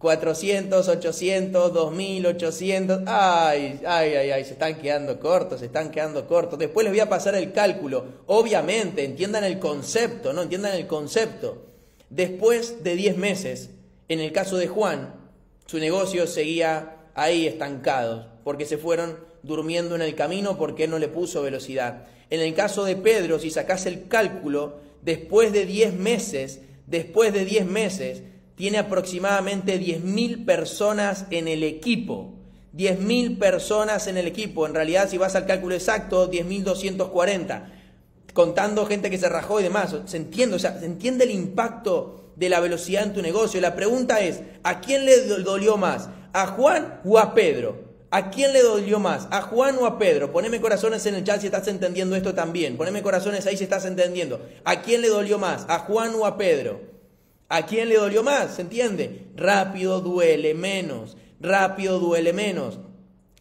400, 0.02 0.88
800, 0.88 1.72
2800, 1.72 3.02
ay, 3.06 3.80
ay, 3.86 4.14
ay, 4.14 4.30
ay, 4.32 4.44
se 4.44 4.54
están 4.54 4.74
quedando 4.74 5.20
cortos, 5.20 5.60
se 5.60 5.66
están 5.66 5.92
quedando 5.92 6.26
cortos. 6.26 6.58
Después 6.58 6.82
les 6.82 6.92
voy 6.92 6.98
a 6.98 7.08
pasar 7.08 7.36
el 7.36 7.52
cálculo. 7.52 8.04
Obviamente, 8.26 9.04
entiendan 9.04 9.44
el 9.44 9.60
concepto, 9.60 10.32
¿no? 10.32 10.42
Entiendan 10.42 10.74
el 10.74 10.88
concepto. 10.88 11.66
Después 12.10 12.82
de 12.82 12.96
10 12.96 13.16
meses, 13.16 13.70
en 14.08 14.18
el 14.18 14.32
caso 14.32 14.56
de 14.56 14.66
Juan, 14.66 15.14
su 15.66 15.78
negocio 15.78 16.26
seguía 16.26 16.96
ahí 17.14 17.46
estancado 17.46 18.26
porque 18.42 18.64
se 18.64 18.78
fueron 18.78 19.18
durmiendo 19.44 19.94
en 19.94 20.02
el 20.02 20.16
camino 20.16 20.58
porque 20.58 20.88
no 20.88 20.98
le 20.98 21.06
puso 21.06 21.42
velocidad. 21.42 22.06
En 22.28 22.40
el 22.40 22.54
caso 22.54 22.84
de 22.84 22.96
Pedro, 22.96 23.38
si 23.38 23.50
sacas 23.50 23.86
el 23.86 24.08
cálculo, 24.08 24.80
después 25.02 25.52
de 25.52 25.64
10 25.64 25.94
meses, 25.94 26.60
después 26.88 27.32
de 27.32 27.44
10 27.44 27.66
meses, 27.66 28.22
tiene 28.56 28.78
aproximadamente 28.78 29.80
10.000 29.80 30.44
personas 30.44 31.26
en 31.30 31.48
el 31.48 31.62
equipo. 31.62 32.34
10.000 32.76 33.38
personas 33.38 34.06
en 34.06 34.16
el 34.16 34.26
equipo. 34.26 34.66
En 34.66 34.74
realidad, 34.74 35.08
si 35.08 35.18
vas 35.18 35.34
al 35.34 35.46
cálculo 35.46 35.74
exacto, 35.74 36.30
10.240. 36.30 37.64
Contando 38.32 38.86
gente 38.86 39.10
que 39.10 39.18
se 39.18 39.28
rajó 39.28 39.60
y 39.60 39.64
demás. 39.64 39.94
¿Se 40.06 40.16
entiende? 40.16 40.56
O 40.56 40.58
sea, 40.58 40.78
¿se 40.78 40.86
entiende 40.86 41.24
el 41.24 41.32
impacto 41.32 42.32
de 42.36 42.48
la 42.48 42.60
velocidad 42.60 43.02
en 43.02 43.12
tu 43.12 43.22
negocio? 43.22 43.60
La 43.60 43.74
pregunta 43.74 44.20
es, 44.20 44.40
¿a 44.62 44.80
quién 44.80 45.04
le 45.04 45.26
dolió 45.26 45.76
más? 45.76 46.08
¿A 46.32 46.46
Juan 46.46 47.00
o 47.04 47.18
a 47.18 47.34
Pedro? 47.34 47.92
¿A 48.10 48.30
quién 48.30 48.52
le 48.52 48.62
dolió 48.62 48.98
más? 48.98 49.26
¿A 49.30 49.40
Juan 49.40 49.76
o 49.78 49.86
a 49.86 49.98
Pedro? 49.98 50.32
Poneme 50.32 50.60
corazones 50.60 51.04
en 51.06 51.14
el 51.14 51.24
chat 51.24 51.40
si 51.40 51.46
estás 51.46 51.66
entendiendo 51.68 52.14
esto 52.14 52.34
también. 52.34 52.76
Poneme 52.76 53.02
corazones 53.02 53.46
ahí 53.46 53.56
si 53.56 53.64
estás 53.64 53.86
entendiendo. 53.86 54.40
¿A 54.64 54.82
quién 54.82 55.00
le 55.00 55.08
dolió 55.08 55.38
más? 55.38 55.64
¿A 55.68 55.78
Juan 55.78 56.14
o 56.14 56.26
a 56.26 56.36
Pedro? 56.36 56.91
¿A 57.52 57.66
quién 57.66 57.90
le 57.90 57.96
dolió 57.96 58.22
más? 58.22 58.56
¿Se 58.56 58.62
entiende? 58.62 59.26
Rápido 59.36 60.00
duele 60.00 60.54
menos. 60.54 61.18
Rápido 61.38 61.98
duele 61.98 62.32
menos. 62.32 62.78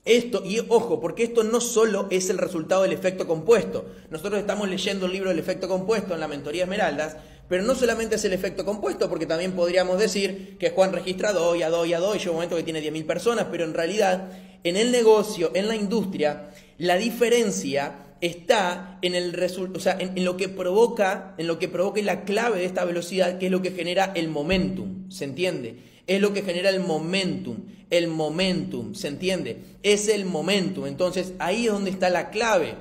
Esto, 0.03 0.43
y 0.43 0.59
ojo, 0.67 0.99
porque 0.99 1.23
esto 1.23 1.45
no 1.45 1.61
solo 1.61 2.07
es 2.09 2.29
el 2.29 2.37
resultado 2.37 2.81
del 2.81 2.91
efecto 2.91 3.25
compuesto. 3.25 3.85
Nosotros 4.09 4.41
estamos 4.41 4.67
leyendo 4.67 5.05
el 5.05 5.13
libro 5.13 5.29
del 5.29 5.39
efecto 5.39 5.69
compuesto 5.69 6.13
en 6.13 6.19
la 6.19 6.27
mentoría 6.27 6.63
Esmeraldas, 6.63 7.15
pero 7.47 7.63
no 7.63 7.73
solamente 7.73 8.15
es 8.15 8.25
el 8.25 8.33
efecto 8.33 8.65
compuesto, 8.65 9.07
porque 9.07 9.25
también 9.25 9.53
podríamos 9.53 9.97
decir 9.97 10.57
que 10.59 10.71
Juan 10.71 10.91
registra 10.91 11.31
2 11.31 11.59
y 11.59 11.63
a 11.63 11.69
2 11.69 11.87
y 11.87 11.93
a 11.93 11.99
2 11.99 12.15
y 12.17 12.19
llega 12.19 12.31
un 12.31 12.35
momento 12.35 12.57
que 12.57 12.63
tiene 12.63 12.83
10.000 12.83 13.05
personas, 13.05 13.47
pero 13.49 13.63
en 13.63 13.73
realidad 13.73 14.29
en 14.65 14.75
el 14.75 14.91
negocio, 14.91 15.51
en 15.53 15.69
la 15.69 15.77
industria, 15.77 16.49
la 16.77 16.97
diferencia 16.97 18.10
está 18.21 18.99
en 19.01 19.15
el 19.15 19.35
o 19.75 19.79
sea, 19.79 19.97
en, 19.99 20.23
lo 20.23 20.37
que 20.37 20.47
provoca, 20.47 21.33
en 21.37 21.47
lo 21.47 21.59
que 21.59 21.67
provoca 21.67 22.01
la 22.01 22.23
clave 22.23 22.59
de 22.59 22.65
esta 22.65 22.85
velocidad, 22.85 23.39
que 23.39 23.47
es 23.47 23.51
lo 23.51 23.61
que 23.61 23.71
genera 23.71 24.11
el 24.15 24.29
momentum, 24.29 25.09
¿se 25.09 25.25
entiende? 25.25 25.77
Es 26.07 26.21
lo 26.21 26.31
que 26.33 26.43
genera 26.43 26.69
el 26.69 26.79
momentum, 26.79 27.57
el 27.89 28.07
momentum, 28.07 28.93
¿se 28.93 29.07
entiende? 29.07 29.57
Es 29.83 30.07
el 30.07 30.25
momentum, 30.25 30.85
entonces 30.85 31.33
ahí 31.39 31.65
es 31.65 31.73
donde 31.73 31.89
está 31.89 32.09
la 32.09 32.29
clave. 32.29 32.75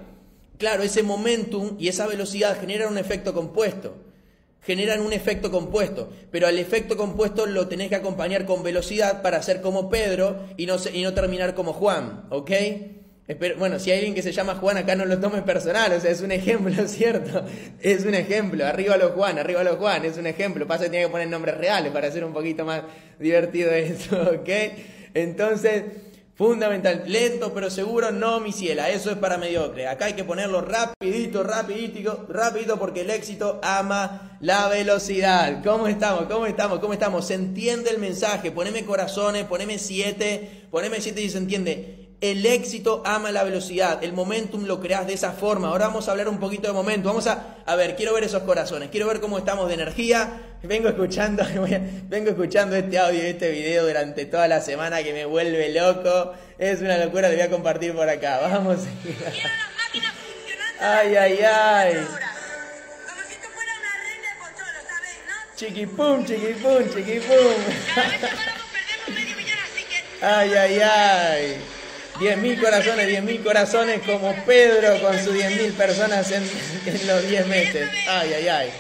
Claro, 0.59 0.82
ese 0.82 1.02
momentum 1.02 1.76
y 1.78 1.88
esa 1.88 2.06
velocidad 2.06 2.61
generan 2.61 2.92
un 2.92 2.99
efecto 2.99 3.32
compuesto 3.32 3.97
generan 4.62 5.00
un 5.00 5.12
efecto 5.12 5.50
compuesto, 5.50 6.11
pero 6.30 6.47
al 6.47 6.59
efecto 6.59 6.97
compuesto 6.97 7.47
lo 7.47 7.66
tenés 7.68 7.88
que 7.88 7.97
acompañar 7.97 8.44
con 8.44 8.62
velocidad 8.62 9.23
para 9.23 9.42
ser 9.42 9.62
como 9.62 9.88
Pedro 9.88 10.49
y 10.56 10.66
no, 10.66 10.76
y 10.92 11.02
no 11.02 11.14
terminar 11.14 11.54
como 11.54 11.73
Juan, 11.73 12.26
¿ok? 12.30 12.50
Bueno, 13.58 13.78
si 13.78 13.90
hay 13.90 13.99
alguien 13.99 14.14
que 14.14 14.22
se 14.22 14.32
llama 14.32 14.56
Juan, 14.56 14.78
acá 14.78 14.96
no 14.96 15.04
lo 15.04 15.18
tomes 15.20 15.42
personal, 15.42 15.92
o 15.92 16.00
sea, 16.00 16.10
es 16.10 16.20
un 16.20 16.32
ejemplo, 16.32 16.72
¿cierto? 16.88 17.44
Es 17.80 18.04
un 18.04 18.14
ejemplo, 18.14 18.66
arriba 18.66 18.96
los 18.96 19.12
Juan, 19.12 19.38
arriba 19.38 19.62
los 19.62 19.76
Juan, 19.76 20.04
es 20.04 20.16
un 20.16 20.26
ejemplo, 20.26 20.66
pasa 20.66 20.84
que 20.84 20.90
tiene 20.90 21.06
que 21.06 21.12
poner 21.12 21.28
nombres 21.28 21.56
reales 21.56 21.92
para 21.92 22.08
hacer 22.08 22.25
un 22.25 22.32
poquito 22.32 22.64
más 22.64 22.82
divertido 23.18 23.70
esto, 23.72 24.16
¿ok? 24.40 24.49
Entonces, 25.14 25.84
Fundamental, 26.40 27.02
lento 27.06 27.52
pero 27.52 27.68
seguro, 27.68 28.12
no 28.12 28.40
mi 28.40 28.50
ciela, 28.50 28.88
eso 28.88 29.10
es 29.10 29.18
para 29.18 29.37
mediocre. 29.37 29.87
Acá 29.87 30.06
hay 30.06 30.14
que 30.14 30.25
ponerlo 30.25 30.62
rapidito, 30.62 31.42
rapidito, 31.42 32.26
rapidito 32.30 32.78
porque 32.78 33.02
el 33.02 33.10
éxito 33.10 33.60
ama 33.62 34.38
la 34.40 34.66
velocidad. 34.68 35.62
¿Cómo 35.62 35.87
estamos? 35.87 36.25
¿Cómo 36.30 36.46
estamos? 36.46 36.78
¿Cómo 36.78 36.94
estamos? 36.94 37.26
¿Se 37.26 37.34
entiende 37.34 37.90
el 37.90 37.99
mensaje? 37.99 38.52
Poneme 38.52 38.87
corazones, 38.87 39.44
poneme 39.44 39.78
siete, 39.78 40.66
poneme 40.70 41.02
siete 41.02 41.20
y 41.20 41.28
se 41.28 41.37
entiende. 41.37 42.10
El 42.21 42.45
éxito 42.45 43.03
ama 43.07 43.33
la 43.33 43.45
velocidad, 43.45 44.05
el 44.05 44.12
momentum 44.12 44.67
lo 44.67 44.79
creas 44.79 45.07
de 45.07 45.15
esa 45.15 45.33
forma. 45.33 45.69
Ahora 45.69 45.87
vamos 45.87 46.07
a 46.07 46.11
hablar 46.11 46.29
un 46.29 46.39
poquito 46.39 46.69
de 46.69 46.75
momento. 46.75 47.09
Vamos 47.09 47.27
a, 47.27 47.57
a 47.65 47.77
ver, 47.77 47.97
quiero 47.97 48.12
ver 48.12 48.25
esos 48.25 48.43
corazones, 48.43 48.91
quiero 48.91 49.07
ver 49.07 49.21
cómo 49.21 49.39
estamos 49.39 49.69
de 49.69 49.75
energía. 49.75 50.43
Vengo 50.62 50.91
escuchando, 50.91 51.43
vengo 52.09 52.29
escuchando 52.29 52.77
este 52.77 52.99
audio 52.99 53.23
este 53.23 53.50
video 53.50 53.87
durante 53.87 54.27
toda 54.27 54.49
la 54.49 54.61
semana 54.61 55.03
que 55.03 55.15
me 55.15 55.25
vuelve 55.25 55.73
loco. 55.73 56.35
Es 56.59 56.83
una 56.83 56.99
locura, 56.99 57.31
te 57.31 57.37
voy 57.37 57.45
a 57.45 57.50
compartir 57.50 57.95
por 57.95 58.07
acá. 58.07 58.41
Vamos. 58.43 58.81
Ay, 60.79 61.17
ay, 61.17 61.39
ay. 61.41 62.07
Chiquipum, 65.57 66.27
chiquipum, 66.27 66.85
chiquipum. 66.95 67.55
Ay, 70.21 70.55
ay, 70.55 70.81
ay. 70.81 71.79
10.000 72.21 72.61
corazones, 72.61 73.09
10.000 73.09 73.43
corazones 73.43 74.03
como 74.03 74.35
Pedro 74.45 75.00
con 75.00 75.19
sus 75.19 75.35
10.000 75.35 75.73
personas 75.73 76.31
en, 76.31 76.43
en 76.85 77.07
los 77.07 77.27
10 77.27 77.47
meses. 77.47 77.89
Ay, 78.07 78.35
ay, 78.35 78.49
ay. 78.49 78.71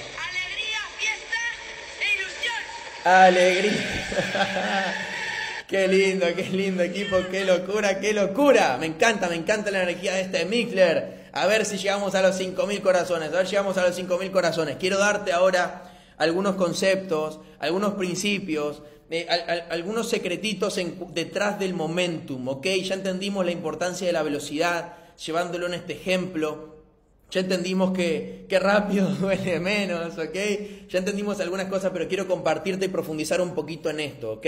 Alegría, 3.02 3.72
e 3.72 3.78
Alegría. 3.78 4.94
qué 5.68 5.88
lindo, 5.88 6.26
qué 6.36 6.42
lindo 6.42 6.82
equipo, 6.82 7.16
qué 7.30 7.46
locura, 7.46 7.98
qué 7.98 8.12
locura. 8.12 8.76
Me 8.78 8.84
encanta, 8.84 9.30
me 9.30 9.36
encanta 9.36 9.70
la 9.70 9.84
energía 9.84 10.12
de 10.12 10.20
este 10.20 10.44
Mikler. 10.44 11.20
A 11.32 11.46
ver 11.46 11.64
si 11.64 11.78
llegamos 11.78 12.14
a 12.14 12.20
los 12.20 12.38
5.000 12.38 12.82
corazones, 12.82 13.30
a 13.30 13.36
ver 13.36 13.46
si 13.46 13.52
llegamos 13.52 13.78
a 13.78 13.86
los 13.86 13.98
5.000 13.98 14.30
corazones. 14.30 14.76
Quiero 14.78 14.98
darte 14.98 15.32
ahora 15.32 15.89
algunos 16.20 16.56
conceptos, 16.56 17.40
algunos 17.58 17.94
principios, 17.94 18.82
eh, 19.10 19.26
algunos 19.70 20.08
secretitos 20.08 20.78
detrás 21.14 21.58
del 21.58 21.72
momentum, 21.72 22.46
¿ok? 22.46 22.66
Ya 22.84 22.94
entendimos 22.94 23.44
la 23.44 23.52
importancia 23.52 24.06
de 24.06 24.12
la 24.12 24.22
velocidad, 24.22 24.96
llevándolo 25.16 25.66
en 25.66 25.74
este 25.74 25.94
ejemplo. 25.94 26.76
Ya 27.30 27.40
entendimos 27.40 27.96
que, 27.96 28.46
rápido 28.50 29.08
duele 29.20 29.60
menos, 29.60 30.18
¿ok? 30.18 30.36
Ya 30.90 30.98
entendimos 30.98 31.40
algunas 31.40 31.68
cosas, 31.68 31.90
pero 31.90 32.06
quiero 32.06 32.28
compartirte 32.28 32.84
y 32.84 32.88
profundizar 32.88 33.40
un 33.40 33.54
poquito 33.54 33.88
en 33.88 34.00
esto, 34.00 34.32
¿ok? 34.34 34.46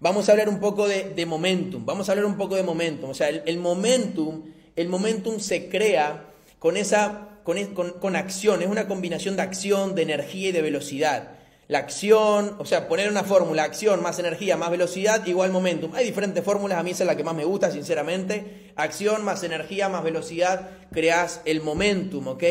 Vamos 0.00 0.28
a 0.28 0.32
hablar 0.32 0.48
un 0.48 0.58
poco 0.58 0.88
de, 0.88 1.24
momentum, 1.24 1.86
vamos 1.86 2.08
a 2.08 2.12
hablar 2.12 2.26
un 2.26 2.36
poco 2.36 2.56
de 2.56 2.64
momentum. 2.64 3.10
O 3.10 3.14
sea, 3.14 3.28
el, 3.28 3.58
momentum, 3.58 4.42
el 4.74 4.88
momentum 4.88 5.38
se 5.38 5.68
crea 5.68 6.24
con 6.58 6.76
esa 6.76 7.35
con, 7.46 8.16
acción, 8.16 8.60
es 8.60 8.68
una 8.68 8.88
combinación 8.88 9.36
de 9.36 9.42
acción, 9.42 9.94
de 9.94 10.02
energía 10.02 10.48
y 10.48 10.52
de 10.52 10.62
velocidad. 10.62 11.30
La 11.68 11.78
acción, 11.78 12.56
o 12.58 12.64
sea, 12.64 12.88
poner 12.88 13.08
una 13.08 13.22
fórmula, 13.22 13.62
acción 13.62 14.02
más 14.02 14.18
energía 14.18 14.56
más 14.56 14.70
velocidad 14.70 15.24
igual 15.26 15.52
momentum. 15.52 15.94
Hay 15.94 16.04
diferentes 16.04 16.42
fórmulas, 16.44 16.78
a 16.78 16.82
mí 16.82 16.90
esa 16.90 17.04
es 17.04 17.06
la 17.06 17.16
que 17.16 17.24
más 17.24 17.36
me 17.36 17.44
gusta, 17.44 17.70
sinceramente. 17.70 18.72
Acción 18.74 19.24
más 19.24 19.44
energía 19.44 19.88
más 19.88 20.02
velocidad, 20.02 20.70
creas 20.90 21.40
el 21.44 21.62
momentum, 21.62 22.26
¿ok? 22.28 22.42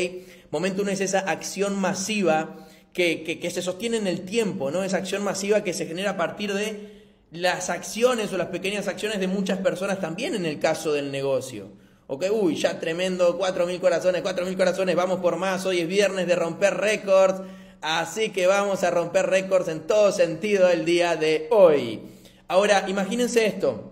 Momentum 0.51 0.87
es 0.87 1.01
esa 1.01 1.19
acción 1.19 1.77
masiva 1.77 2.55
que, 2.93 3.23
que 3.23 3.51
se 3.51 3.61
sostiene 3.61 3.97
en 3.97 4.07
el 4.07 4.21
tiempo, 4.21 4.71
¿no? 4.71 4.83
Esa 4.83 4.97
acción 4.97 5.23
masiva 5.23 5.63
que 5.63 5.73
se 5.73 5.85
genera 5.85 6.11
a 6.11 6.17
partir 6.17 6.53
de 6.53 7.03
las 7.31 7.69
acciones 7.69 8.31
o 8.31 8.37
las 8.37 8.47
pequeñas 8.47 8.87
acciones 8.87 9.19
de 9.19 9.27
muchas 9.27 9.59
personas 9.59 9.99
también 9.99 10.35
en 10.35 10.45
el 10.45 10.59
caso 10.59 10.93
del 10.93 11.11
negocio. 11.11 11.84
Ok, 12.07 12.25
uy, 12.31 12.55
ya 12.55 12.79
tremendo, 12.79 13.35
4.000 13.39 13.79
corazones, 13.79 14.23
4.000 14.23 14.55
corazones, 14.55 14.95
vamos 14.95 15.21
por 15.21 15.37
más, 15.37 15.65
hoy 15.65 15.79
es 15.79 15.87
viernes 15.87 16.27
de 16.27 16.35
romper 16.35 16.75
récords, 16.75 17.41
así 17.81 18.29
que 18.29 18.45
vamos 18.45 18.83
a 18.83 18.91
romper 18.91 19.25
récords 19.25 19.69
en 19.69 19.87
todo 19.87 20.11
sentido 20.11 20.69
el 20.69 20.85
día 20.85 21.15
de 21.15 21.47
hoy. 21.49 22.01
Ahora, 22.47 22.85
imagínense 22.87 23.47
esto, 23.47 23.91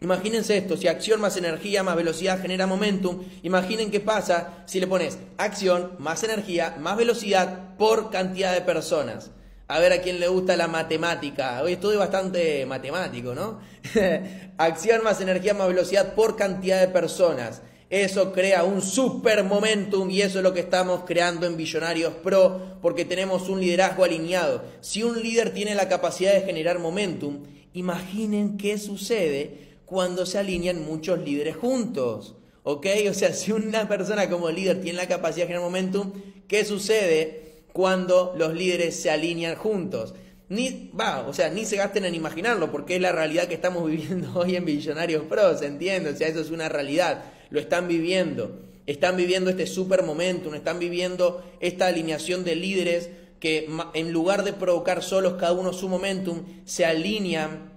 imagínense 0.00 0.56
esto, 0.56 0.76
si 0.76 0.86
acción 0.86 1.20
más 1.20 1.36
energía 1.36 1.82
más 1.82 1.96
velocidad 1.96 2.40
genera 2.40 2.68
momentum, 2.68 3.24
imaginen 3.42 3.90
qué 3.90 3.98
pasa 3.98 4.62
si 4.66 4.78
le 4.78 4.86
pones 4.86 5.18
acción 5.36 5.96
más 5.98 6.22
energía 6.22 6.76
más 6.78 6.96
velocidad 6.96 7.76
por 7.76 8.10
cantidad 8.10 8.54
de 8.54 8.60
personas. 8.60 9.32
A 9.70 9.80
ver 9.80 9.92
a 9.92 10.00
quién 10.00 10.18
le 10.18 10.28
gusta 10.28 10.56
la 10.56 10.66
matemática. 10.66 11.62
Hoy 11.62 11.74
estoy 11.74 11.96
bastante 11.96 12.64
matemático, 12.64 13.34
¿no? 13.34 13.60
Acción 14.56 15.04
más 15.04 15.20
energía 15.20 15.52
más 15.52 15.68
velocidad 15.68 16.14
por 16.14 16.36
cantidad 16.36 16.80
de 16.80 16.88
personas. 16.88 17.60
Eso 17.90 18.32
crea 18.32 18.64
un 18.64 18.80
super 18.80 19.44
momentum 19.44 20.08
y 20.10 20.22
eso 20.22 20.38
es 20.38 20.42
lo 20.42 20.54
que 20.54 20.60
estamos 20.60 21.02
creando 21.06 21.46
en 21.46 21.58
Billonarios 21.58 22.14
Pro 22.14 22.78
porque 22.80 23.04
tenemos 23.04 23.50
un 23.50 23.60
liderazgo 23.60 24.04
alineado. 24.04 24.62
Si 24.80 25.02
un 25.02 25.22
líder 25.22 25.52
tiene 25.52 25.74
la 25.74 25.86
capacidad 25.86 26.32
de 26.32 26.42
generar 26.42 26.78
momentum, 26.78 27.44
imaginen 27.74 28.56
qué 28.56 28.78
sucede 28.78 29.76
cuando 29.84 30.24
se 30.24 30.38
alinean 30.38 30.82
muchos 30.82 31.18
líderes 31.18 31.56
juntos. 31.56 32.36
¿Ok? 32.62 32.86
O 33.10 33.14
sea, 33.14 33.34
si 33.34 33.52
una 33.52 33.86
persona 33.86 34.30
como 34.30 34.50
líder 34.50 34.80
tiene 34.80 34.96
la 34.96 35.08
capacidad 35.08 35.44
de 35.44 35.48
generar 35.48 35.64
momentum, 35.64 36.12
¿qué 36.46 36.64
sucede? 36.64 37.47
Cuando 37.78 38.34
los 38.36 38.54
líderes 38.54 39.00
se 39.00 39.08
alinean 39.08 39.54
juntos. 39.54 40.12
Ni, 40.48 40.90
va, 41.00 41.24
o 41.28 41.32
sea, 41.32 41.48
ni 41.48 41.64
se 41.64 41.76
gasten 41.76 42.04
en 42.04 42.16
imaginarlo, 42.16 42.72
porque 42.72 42.96
es 42.96 43.00
la 43.00 43.12
realidad 43.12 43.46
que 43.46 43.54
estamos 43.54 43.86
viviendo 43.88 44.32
hoy 44.34 44.56
en 44.56 44.64
Billonarios 44.64 45.22
Pros, 45.28 45.62
¿entiendes? 45.62 46.14
O 46.14 46.16
sea, 46.16 46.26
eso 46.26 46.40
es 46.40 46.50
una 46.50 46.68
realidad, 46.68 47.22
lo 47.50 47.60
están 47.60 47.86
viviendo. 47.86 48.62
Están 48.86 49.16
viviendo 49.16 49.48
este 49.48 49.68
super 49.68 50.02
momentum, 50.02 50.56
están 50.56 50.80
viviendo 50.80 51.40
esta 51.60 51.86
alineación 51.86 52.42
de 52.42 52.56
líderes 52.56 53.10
que 53.38 53.70
en 53.94 54.10
lugar 54.10 54.42
de 54.42 54.54
provocar 54.54 55.00
solos 55.04 55.34
cada 55.34 55.52
uno 55.52 55.72
su 55.72 55.88
momentum, 55.88 56.46
se 56.64 56.84
alinean 56.84 57.70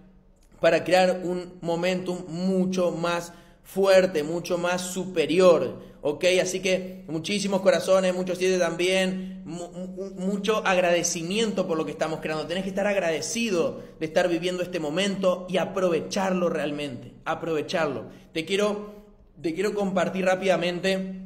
para 0.60 0.84
crear 0.84 1.22
un 1.24 1.60
momentum 1.62 2.26
mucho 2.28 2.90
más 2.90 3.34
fuerte, 3.64 4.24
mucho 4.24 4.58
más 4.58 4.82
superior. 4.82 5.91
¿Ok? 6.02 6.26
Así 6.42 6.60
que 6.60 7.04
muchísimos 7.08 7.62
corazones, 7.62 8.14
muchos 8.14 8.38
siete 8.38 8.58
también, 8.58 9.44
mucho 9.46 10.66
agradecimiento 10.66 11.68
por 11.68 11.78
lo 11.78 11.86
que 11.86 11.92
estamos 11.92 12.20
creando. 12.22 12.48
Tenés 12.48 12.64
que 12.64 12.70
estar 12.70 12.88
agradecido 12.88 13.82
de 14.00 14.06
estar 14.06 14.28
viviendo 14.28 14.64
este 14.64 14.80
momento 14.80 15.46
y 15.50 15.58
aprovecharlo 15.58 16.50
realmente, 16.50 17.14
aprovecharlo. 17.26 18.06
Te 18.34 18.46
quiero, 18.46 19.06
te 19.42 19.54
quiero 19.54 19.74
compartir 19.74 20.26
rápidamente 20.26 21.22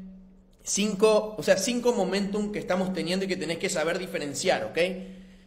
cinco, 0.63 1.35
o 1.37 1.43
sea, 1.43 1.57
cinco 1.57 1.93
momentum 1.93 2.51
que 2.51 2.59
estamos 2.59 2.93
teniendo 2.93 3.25
y 3.25 3.27
que 3.27 3.37
tenés 3.37 3.57
que 3.57 3.69
saber 3.69 3.99
diferenciar, 3.99 4.65
¿ok? 4.65 4.79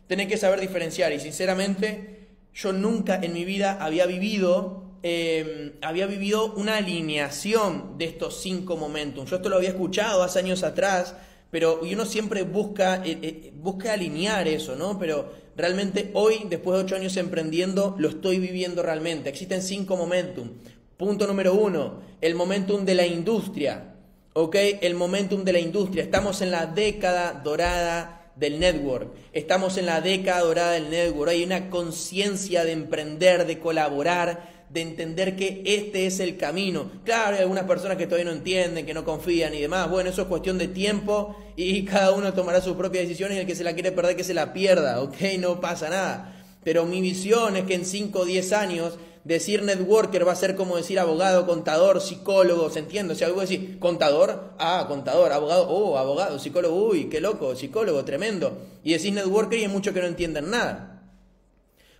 Tenés 0.07 0.29
que 0.29 0.37
saber 0.38 0.61
diferenciar 0.61 1.12
y 1.12 1.21
sinceramente 1.21 2.29
yo 2.55 2.73
nunca 2.73 3.17
en 3.23 3.35
mi 3.35 3.45
vida 3.45 3.79
había 3.81 4.07
vivido 4.07 4.88
Em, 5.03 5.75
había 5.81 6.07
vivido 6.07 6.53
una 6.55 6.77
alineación 6.77 7.99
de 7.99 8.07
estos 8.07 8.41
cinco 8.41 8.77
momentos. 8.77 9.31
Yo 9.31 9.37
esto 9.37 9.49
lo 9.49 9.57
había 9.57 9.69
escuchado 9.69 10.23
hace 10.25 10.41
años 10.41 10.65
atrás, 10.65 11.15
pero 11.51 11.81
uno 11.81 12.05
siempre 12.05 12.43
busca, 12.43 12.97
eh, 13.05 13.19
eh, 13.23 13.53
busca 13.55 13.93
alinear 13.93 14.49
eso, 14.49 14.75
¿no? 14.75 14.99
Pero 14.99 15.33
realmente 15.57 16.11
hoy, 16.15 16.47
después 16.49 16.77
de 16.77 16.85
ocho 16.85 16.97
años 16.97 17.17
emprendiendo, 17.17 17.95
lo 17.99 18.09
estoy 18.09 18.39
viviendo 18.39 18.83
realmente. 18.83 19.29
Existen 19.29 19.63
cinco 19.63 19.97
momentum. 19.97 20.51
Punto 20.97 21.29
número 21.29 21.55
uno, 21.55 22.01
el 22.21 22.35
momentum 22.35 22.85
de 22.85 22.95
la 22.97 23.07
industria. 23.07 23.95
¿Ok? 24.33 24.57
El 24.81 24.95
momentum 24.95 25.45
de 25.45 25.53
la 25.53 25.61
industria. 25.61 26.03
Estamos 26.03 26.43
en 26.43 26.51
la 26.51 26.67
década 26.67 27.41
dorada 27.45 28.33
del 28.37 28.61
network. 28.61 29.13
Estamos 29.33 29.79
en 29.79 29.87
la 29.87 30.01
década 30.01 30.41
dorada 30.41 30.73
del 30.73 30.91
network. 30.91 31.31
Hay 31.31 31.45
una 31.45 31.71
conciencia 31.71 32.65
de 32.65 32.73
emprender, 32.73 33.47
de 33.47 33.59
colaborar, 33.59 34.58
de 34.70 34.83
entender 34.83 35.35
que 35.35 35.62
este 35.64 36.07
es 36.07 36.20
el 36.20 36.37
camino. 36.37 36.90
Claro, 37.04 37.37
hay 37.37 37.42
algunas 37.42 37.64
personas 37.64 37.96
que 37.96 38.07
todavía 38.07 38.31
no 38.31 38.37
entienden, 38.37 38.85
que 38.85 38.94
no 38.94 39.04
confían 39.04 39.54
y 39.54 39.61
demás. 39.61 39.90
Bueno, 39.90 40.11
eso 40.11 40.22
es 40.22 40.28
cuestión 40.28 40.59
de 40.59 40.68
tiempo 40.68 41.37
y 41.57 41.85
cada 41.87 42.12
uno 42.12 42.33
tomará 42.35 42.61
sus 42.61 42.76
propias 42.76 43.04
decisiones 43.04 43.37
y 43.37 43.40
el 43.40 43.46
que 43.46 43.54
se 43.54 43.64
la 43.64 43.74
quiere 43.74 43.92
perder, 43.92 44.16
que 44.16 44.24
se 44.24 44.35
la 44.35 44.52
pierda, 44.52 45.00
¿ok? 45.00 45.16
No 45.38 45.61
pasa 45.61 45.88
nada. 45.88 46.35
Pero 46.64 46.85
mi 46.85 47.00
visión 47.00 47.57
es 47.57 47.64
que 47.64 47.74
en 47.74 47.87
5 47.87 48.18
o 48.18 48.24
10 48.24 48.52
años 48.52 48.98
decir 49.24 49.62
networker 49.62 50.26
va 50.26 50.33
a 50.33 50.37
ser 50.37 50.54
como 50.54 50.76
decir 50.76 50.98
abogado, 50.98 51.46
contador, 51.46 52.00
psicólogo, 52.00 52.70
¿se 52.70 52.81
entiende? 52.81 53.14
O 53.14 53.16
sea, 53.16 53.28
voy 53.28 53.38
a 53.38 53.42
decir 53.42 53.78
contador, 53.78 54.54
ah, 54.59 54.85
contador, 54.88 55.33
abogado, 55.33 55.68
oh, 55.68 55.98
abogado, 55.98 56.38
psicólogo, 56.38 56.76
uy, 56.76 57.09
qué 57.09 57.20
loco, 57.20 57.54
psicólogo, 57.57 58.04
tremendo. 58.04 58.59
Y 58.85 58.92
decís 58.92 59.12
networker 59.12 59.59
y 59.59 59.62
hay 59.62 59.68
muchos 59.68 59.94
que 59.94 60.00
no 60.00 60.07
entienden 60.07 60.50
nada. 60.50 61.02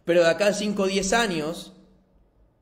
Pero 0.05 0.23
de 0.23 0.31
acá 0.31 0.49
a 0.49 0.55
5 0.55 0.83
o 0.83 0.87
10 0.87 1.13
años, 1.13 1.73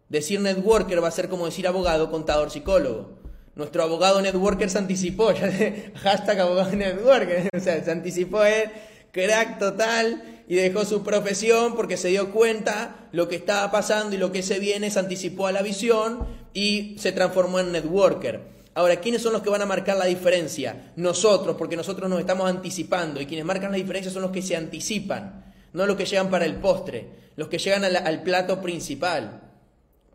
Decir 0.09 0.41
networker 0.41 1.03
va 1.03 1.09
a 1.09 1.13
ser 1.13 1.29
como 1.29 1.47
decir 1.47 1.67
abogado, 1.67 2.11
contador, 2.11 2.51
psicólogo. 2.51 3.19
Nuestro 3.57 3.83
abogado 3.83 4.21
networker 4.21 4.71
se 4.71 4.79
anticipó, 4.79 5.33
hashtag 6.03 6.41
abogado 6.41 6.71
networker, 6.73 7.49
o 7.57 7.61
sea, 7.61 7.83
se 7.83 7.91
anticipó 7.91 8.45
él, 8.45 8.71
crack 9.11 9.59
total, 9.59 10.45
y 10.47 10.55
dejó 10.55 10.85
su 10.85 11.03
profesión 11.03 11.75
porque 11.75 11.97
se 11.97 12.09
dio 12.09 12.31
cuenta 12.31 13.09
lo 13.11 13.29
que 13.29 13.37
estaba 13.37 13.71
pasando 13.73 14.15
y 14.15 14.19
lo 14.19 14.31
que 14.31 14.43
se 14.43 14.61
viene, 14.61 14.91
se 14.91 14.99
anticipó 15.01 15.49
a 15.49 15.53
la 15.53 15.63
visión 15.63 16.27
y 16.55 16.97
se 16.99 17.11
transformó 17.11 17.59
en 17.59 17.73
networker. 17.73 18.43
Ahora, 18.75 18.97
¿quiénes 18.97 19.23
son 19.23 19.33
los 19.33 19.43
que 19.43 19.51
van 19.51 19.63
a 19.63 19.67
marcar 19.67 19.97
la 19.97 20.05
diferencia? 20.05 20.93
Nosotros, 20.97 21.57
porque 21.57 21.77
nosotros 21.77 22.09
nos 22.09 22.21
estamos 22.21 22.49
anticipando 22.49 23.21
y 23.21 23.27
quienes 23.27 23.47
marcan 23.47 23.73
la 23.73 23.79
diferencia 23.79 24.13
son 24.13 24.23
los 24.23 24.31
que 24.31 24.43
se 24.43 24.55
anticipan, 24.55 25.53
no 25.73 25.87
los 25.87 25.97
que 25.97 26.05
llegan 26.05 26.31
para 26.31 26.45
el 26.45 26.57
postre, 26.57 27.09
los 27.37 27.49
que 27.49 27.59
llegan 27.59 27.85
al 27.85 28.23
plato 28.23 28.61
principal 28.61 29.46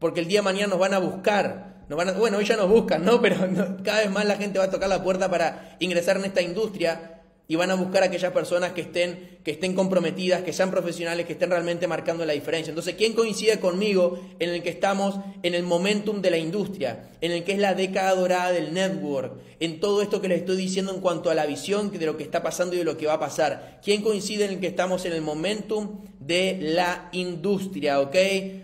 porque 0.02 0.20
el 0.20 0.28
día 0.28 0.40
de 0.40 0.46
mañana 0.46 0.68
nos 0.68 0.80
van 0.80 0.96
a 0.96 1.00
buscar. 1.00 1.76
Nos 1.88 1.96
van 1.96 2.10
a, 2.10 2.14
bueno, 2.14 2.40
hoy 2.40 2.46
ya 2.46 2.58
nos 2.58 2.68
buscan, 2.68 3.06
¿no? 3.06 3.22
Pero 3.22 3.38
cada 3.84 4.00
vez 4.00 4.10
más 4.10 4.26
la 4.26 4.36
gente 4.36 4.58
va 4.58 4.66
a 4.66 4.72
tocar 4.72 4.90
la 4.90 5.04
puerta 5.04 5.30
para 5.30 5.76
ingresar 5.78 6.18
en 6.18 6.26
esta 6.26 6.42
industria. 6.42 7.11
Y 7.52 7.58
van 7.58 7.70
a 7.70 7.76
buscar 7.76 8.02
a 8.02 8.06
aquellas 8.06 8.32
personas 8.32 8.72
que 8.72 8.80
estén, 8.80 9.40
que 9.44 9.52
estén 9.52 9.76
comprometidas, 9.76 10.42
que 10.42 10.54
sean 10.54 10.72
profesionales, 10.72 11.26
que 11.26 11.34
estén 11.34 11.50
realmente 11.50 11.86
marcando 11.86 12.26
la 12.26 12.32
diferencia. 12.32 12.72
Entonces, 12.72 12.96
¿quién 12.96 13.12
coincide 13.12 13.60
conmigo 13.60 14.22
en 14.40 14.52
el 14.52 14.64
que 14.64 14.70
estamos 14.70 15.16
en 15.44 15.54
el 15.54 15.64
momentum 15.64 16.22
de 16.22 16.32
la 16.32 16.38
industria, 16.38 17.10
en 17.20 17.34
el 17.34 17.44
que 17.44 17.52
es 17.52 17.60
la 17.60 17.74
década 17.74 18.16
dorada 18.16 18.54
del 18.54 18.74
network, 18.74 19.34
en 19.60 19.82
todo 19.82 20.02
esto 20.02 20.22
que 20.22 20.30
les 20.30 20.40
estoy 20.40 20.56
diciendo 20.56 20.96
en 20.96 21.02
cuanto 21.02 21.30
a 21.30 21.36
la 21.36 21.46
visión 21.46 21.92
de 21.92 22.06
lo 22.06 22.16
que 22.16 22.24
está 22.24 22.42
pasando 22.42 22.74
y 22.74 22.78
de 22.78 22.86
lo 22.86 22.96
que 22.96 23.08
va 23.08 23.16
a 23.16 23.20
pasar? 23.20 23.82
¿Quién 23.84 24.02
coincide 24.02 24.46
en 24.46 24.52
el 24.52 24.60
que 24.62 24.68
estamos 24.68 25.04
en 25.04 25.12
el 25.12 25.22
momentum 25.22 26.06
de 26.22 26.58
la 26.62 27.10
industria? 27.12 28.00
¿Ok? 28.00 28.16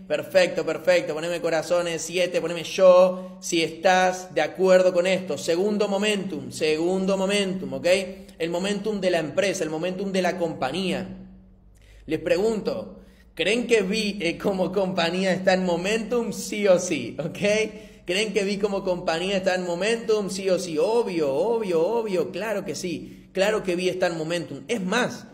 Perfecto, 0.08 0.66
perfecto. 0.66 1.14
Poneme 1.14 1.42
corazones 1.42 2.02
7, 2.04 2.40
poneme 2.40 2.64
yo 2.64 3.38
si 3.42 3.62
estás 3.62 4.34
de 4.34 4.40
acuerdo 4.40 4.94
con 4.94 5.08
esto. 5.08 5.38
Segundo 5.38 5.90
momentum, 5.90 6.52
segundo 6.52 7.18
momentum, 7.18 7.74
¿ok? 7.74 7.88
el 8.40 8.50
momentum 8.78 9.02
de 9.02 9.10
la 9.10 9.20
empresa, 9.20 9.64
el 9.64 9.70
momentum 9.70 10.12
de 10.12 10.22
la 10.22 10.38
compañía. 10.38 11.08
Les 12.06 12.20
pregunto, 12.20 13.00
¿creen 13.34 13.66
que 13.66 13.82
vi 13.82 14.18
eh, 14.22 14.38
como 14.38 14.72
compañía 14.72 15.34
está 15.34 15.54
en 15.54 15.66
momentum? 15.66 16.32
Sí 16.32 16.68
o 16.68 16.80
sí, 16.80 17.18
¿ok? 17.20 18.06
¿Creen 18.06 18.34
que 18.34 18.44
vi 18.44 18.58
como 18.58 18.84
compañía 18.84 19.38
está 19.38 19.56
en 19.56 19.66
momentum? 19.66 20.30
Sí 20.30 20.50
o 20.50 20.60
sí, 20.60 20.78
obvio, 20.78 21.34
obvio, 21.34 21.86
obvio, 21.86 22.32
claro 22.32 22.64
que 22.64 22.76
sí, 22.76 23.30
claro 23.34 23.64
que 23.64 23.76
vi 23.76 23.90
está 23.90 24.08
en 24.08 24.18
momentum. 24.18 24.62
Es 24.68 24.82
más, 24.82 25.26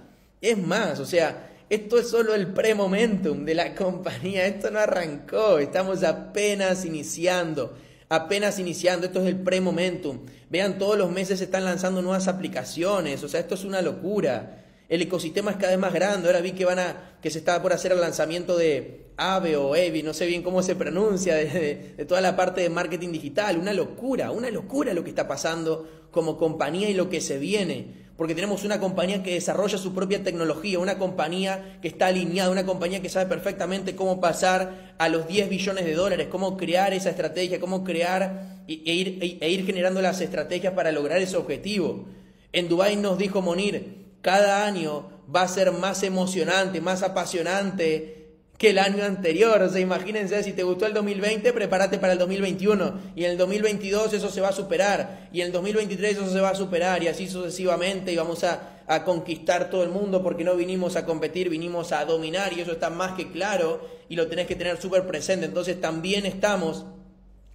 es 0.41 0.57
más, 0.57 0.99
o 0.99 1.05
sea, 1.05 1.51
esto 1.69 1.99
es 1.99 2.09
solo 2.09 2.33
el 2.33 2.47
pre-momentum 2.47 3.43
de 3.43 3.55
la 3.55 3.75
compañía, 3.83 4.45
esto 4.47 4.71
no 4.71 4.79
arrancó, 4.79 5.59
estamos 5.59 6.03
apenas 6.03 6.85
iniciando 6.85 7.75
apenas 8.13 8.59
iniciando, 8.59 9.07
esto 9.07 9.21
es 9.21 9.27
el 9.27 9.37
pre-momentum. 9.37 10.19
Vean, 10.49 10.77
todos 10.77 10.97
los 10.97 11.09
meses 11.11 11.39
se 11.39 11.45
están 11.45 11.65
lanzando 11.65 12.03
nuevas 12.03 12.27
aplicaciones, 12.27 13.23
o 13.23 13.27
sea, 13.27 13.39
esto 13.39 13.55
es 13.55 13.63
una 13.63 13.81
locura. 13.81 14.59
El 14.87 15.01
ecosistema 15.01 15.49
es 15.49 15.57
cada 15.57 15.71
vez 15.71 15.79
más 15.79 15.93
grande. 15.93 16.27
Ahora 16.27 16.41
vi 16.41 16.51
que 16.51 16.65
van 16.65 16.77
a, 16.77 17.17
que 17.23 17.31
se 17.31 17.39
estaba 17.39 17.63
por 17.63 17.73
hacer 17.73 17.91
el 17.91 17.99
lanzamiento 17.99 18.55
de 18.55 19.07
AVE 19.17 19.57
o 19.57 19.75
EVI, 19.75 20.03
no 20.03 20.13
sé 20.13 20.27
bien 20.27 20.43
cómo 20.43 20.61
se 20.61 20.75
pronuncia, 20.75 21.35
de 21.37 22.05
toda 22.07 22.21
la 22.21 22.35
parte 22.35 22.61
de 22.61 22.69
marketing 22.69 23.11
digital. 23.11 23.57
Una 23.57 23.73
locura, 23.73 24.29
una 24.29 24.51
locura 24.51 24.93
lo 24.93 25.03
que 25.03 25.09
está 25.09 25.27
pasando 25.27 26.07
como 26.11 26.37
compañía 26.37 26.89
y 26.89 26.93
lo 26.93 27.09
que 27.09 27.19
se 27.19 27.39
viene 27.39 28.02
porque 28.17 28.35
tenemos 28.35 28.63
una 28.63 28.79
compañía 28.79 29.23
que 29.23 29.33
desarrolla 29.33 29.77
su 29.77 29.93
propia 29.93 30.23
tecnología, 30.23 30.77
una 30.79 30.99
compañía 30.99 31.79
que 31.81 31.87
está 31.87 32.07
alineada, 32.07 32.51
una 32.51 32.65
compañía 32.65 33.01
que 33.01 33.09
sabe 33.09 33.25
perfectamente 33.25 33.95
cómo 33.95 34.21
pasar 34.21 34.93
a 34.99 35.09
los 35.09 35.27
10 35.27 35.49
billones 35.49 35.85
de 35.85 35.95
dólares, 35.95 36.27
cómo 36.29 36.55
crear 36.55 36.93
esa 36.93 37.09
estrategia, 37.09 37.59
cómo 37.59 37.83
crear 37.83 38.63
e 38.67 38.93
ir, 38.93 39.37
e 39.41 39.49
ir 39.49 39.65
generando 39.65 40.01
las 40.01 40.21
estrategias 40.21 40.73
para 40.73 40.91
lograr 40.91 41.21
ese 41.21 41.37
objetivo. 41.37 42.05
En 42.51 42.69
Dubái 42.69 42.95
nos 42.97 43.17
dijo 43.17 43.41
Monir, 43.41 44.03
cada 44.21 44.65
año 44.65 45.09
va 45.33 45.41
a 45.41 45.47
ser 45.47 45.71
más 45.71 46.03
emocionante, 46.03 46.81
más 46.81 47.01
apasionante, 47.01 48.22
que 48.63 48.69
el 48.69 48.79
año 48.79 49.03
anterior. 49.03 49.61
O 49.61 49.69
sea, 49.69 49.81
imagínense, 49.81 50.41
si 50.41 50.53
te 50.53 50.63
gustó 50.63 50.85
el 50.85 50.93
2020, 50.93 51.51
prepárate 51.51 51.97
para 51.97 52.13
el 52.13 52.19
2021. 52.19 52.93
Y 53.13 53.25
en 53.25 53.31
el 53.31 53.37
2022 53.37 54.13
eso 54.13 54.29
se 54.29 54.39
va 54.39 54.47
a 54.47 54.53
superar. 54.53 55.27
Y 55.33 55.41
en 55.41 55.47
el 55.47 55.51
2023 55.51 56.13
eso 56.13 56.31
se 56.31 56.39
va 56.39 56.51
a 56.51 56.55
superar. 56.55 57.03
Y 57.03 57.09
así 57.09 57.27
sucesivamente. 57.27 58.13
Y 58.13 58.15
vamos 58.15 58.45
a, 58.45 58.79
a 58.87 59.03
conquistar 59.03 59.69
todo 59.69 59.83
el 59.83 59.89
mundo 59.89 60.23
porque 60.23 60.45
no 60.45 60.55
vinimos 60.55 60.95
a 60.95 61.05
competir, 61.05 61.49
vinimos 61.49 61.91
a 61.91 62.05
dominar. 62.05 62.53
Y 62.53 62.61
eso 62.61 62.71
está 62.71 62.89
más 62.89 63.17
que 63.17 63.33
claro. 63.33 63.85
Y 64.07 64.15
lo 64.15 64.27
tenés 64.27 64.47
que 64.47 64.55
tener 64.55 64.79
súper 64.81 65.05
presente. 65.05 65.45
Entonces 65.45 65.81
también 65.81 66.25
estamos 66.25 66.85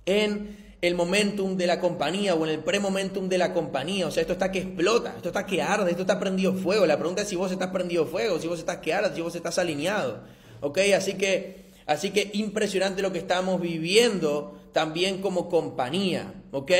en 0.05 0.59
el 0.83 0.94
momentum 0.94 1.57
de 1.57 1.66
la 1.66 1.81
compañía 1.81 2.35
o 2.35 2.44
en 2.44 2.53
el 2.53 2.59
pre-momentum 2.59 3.31
de 3.31 3.38
la 3.38 3.55
compañía. 3.55 4.09
O 4.09 4.11
sea, 4.11 4.21
esto 4.21 4.35
está 4.35 4.53
que 4.53 4.59
explota, 4.59 5.14
esto 5.16 5.29
está 5.29 5.47
que 5.47 5.62
arde, 5.62 5.90
esto 5.90 6.03
está 6.03 6.21
prendido 6.21 6.53
fuego. 6.53 6.85
La 6.85 6.99
pregunta 6.99 7.23
es 7.23 7.29
si 7.29 7.37
vos 7.37 7.51
estás 7.51 7.71
prendido 7.71 8.05
fuego, 8.05 8.38
si 8.38 8.47
vos 8.47 8.59
estás 8.59 8.77
que 8.77 8.92
arde, 8.92 9.14
si 9.14 9.23
vos 9.23 9.35
estás 9.35 9.59
alineado. 9.59 10.37
¿Ok? 10.61 10.79
Así 10.97 11.14
que, 11.14 11.71
así 11.87 12.11
que 12.11 12.31
impresionante 12.35 13.03
lo 13.03 13.12
que 13.12 13.18
estamos 13.18 13.61
viviendo 13.61 14.59
también 14.73 15.21
como 15.21 15.49
compañía, 15.49 16.35
¿ok? 16.53 16.73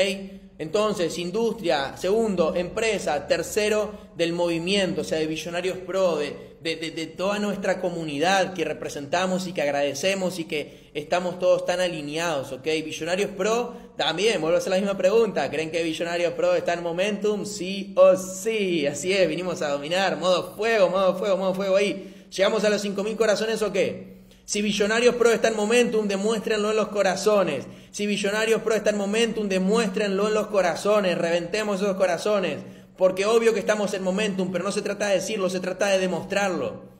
Entonces, 0.59 1.17
industria, 1.17 1.95
segundo, 1.95 2.53
empresa, 2.53 3.27
tercero, 3.27 4.09
del 4.17 4.33
movimiento, 4.33 5.01
o 5.01 5.03
sea, 5.05 5.17
de 5.17 5.25
Visionarios 5.25 5.77
Pro, 5.77 6.17
de, 6.17 6.49
de, 6.61 7.07
toda 7.07 7.39
nuestra 7.39 7.79
comunidad 7.79 8.53
que 8.53 8.65
representamos 8.65 9.47
y 9.47 9.53
que 9.53 9.61
agradecemos 9.61 10.37
y 10.37 10.43
que 10.43 10.89
estamos 10.93 11.39
todos 11.39 11.65
tan 11.65 11.79
alineados, 11.79 12.51
¿ok? 12.51 12.65
Visionarios 12.83 13.31
Pro, 13.31 13.73
también, 13.95 14.41
vuelvo 14.41 14.57
a 14.57 14.59
hacer 14.59 14.71
la 14.71 14.79
misma 14.79 14.97
pregunta, 14.97 15.49
¿creen 15.49 15.71
que 15.71 15.81
Visionarios 15.81 16.33
Pro 16.33 16.53
está 16.53 16.73
en 16.73 16.83
momentum? 16.83 17.45
Sí 17.45 17.93
o 17.95 18.17
sí, 18.17 18.85
así 18.85 19.13
es, 19.13 19.29
vinimos 19.29 19.61
a 19.61 19.69
dominar, 19.69 20.17
modo 20.17 20.57
fuego, 20.57 20.89
modo 20.89 21.15
fuego, 21.15 21.37
modo 21.37 21.53
fuego 21.53 21.77
ahí. 21.77 22.18
¿Llegamos 22.29 22.63
a 22.63 22.69
los 22.69 22.83
5.000 22.83 23.15
corazones 23.15 23.61
o 23.61 23.71
qué? 23.71 24.19
Si 24.45 24.61
Billonarios 24.61 25.15
Pro 25.15 25.29
está 25.31 25.49
en 25.49 25.55
momentum, 25.55 26.07
demuéstrenlo 26.07 26.71
en 26.71 26.77
los 26.77 26.87
corazones. 26.87 27.65
Si 27.91 28.07
Billonarios 28.07 28.61
Pro 28.61 28.73
está 28.73 28.89
en 28.89 28.97
momentum, 28.97 29.47
demuéstrenlo 29.47 30.27
en 30.27 30.33
los 30.33 30.47
corazones. 30.47 31.17
Reventemos 31.17 31.81
esos 31.81 31.95
corazones. 31.95 32.57
Porque 32.97 33.25
obvio 33.25 33.53
que 33.53 33.59
estamos 33.59 33.93
en 33.93 34.03
momentum, 34.03 34.51
pero 34.51 34.63
no 34.63 34.71
se 34.71 34.81
trata 34.81 35.07
de 35.07 35.15
decirlo, 35.15 35.49
se 35.49 35.59
trata 35.59 35.87
de 35.87 35.99
demostrarlo. 35.99 36.98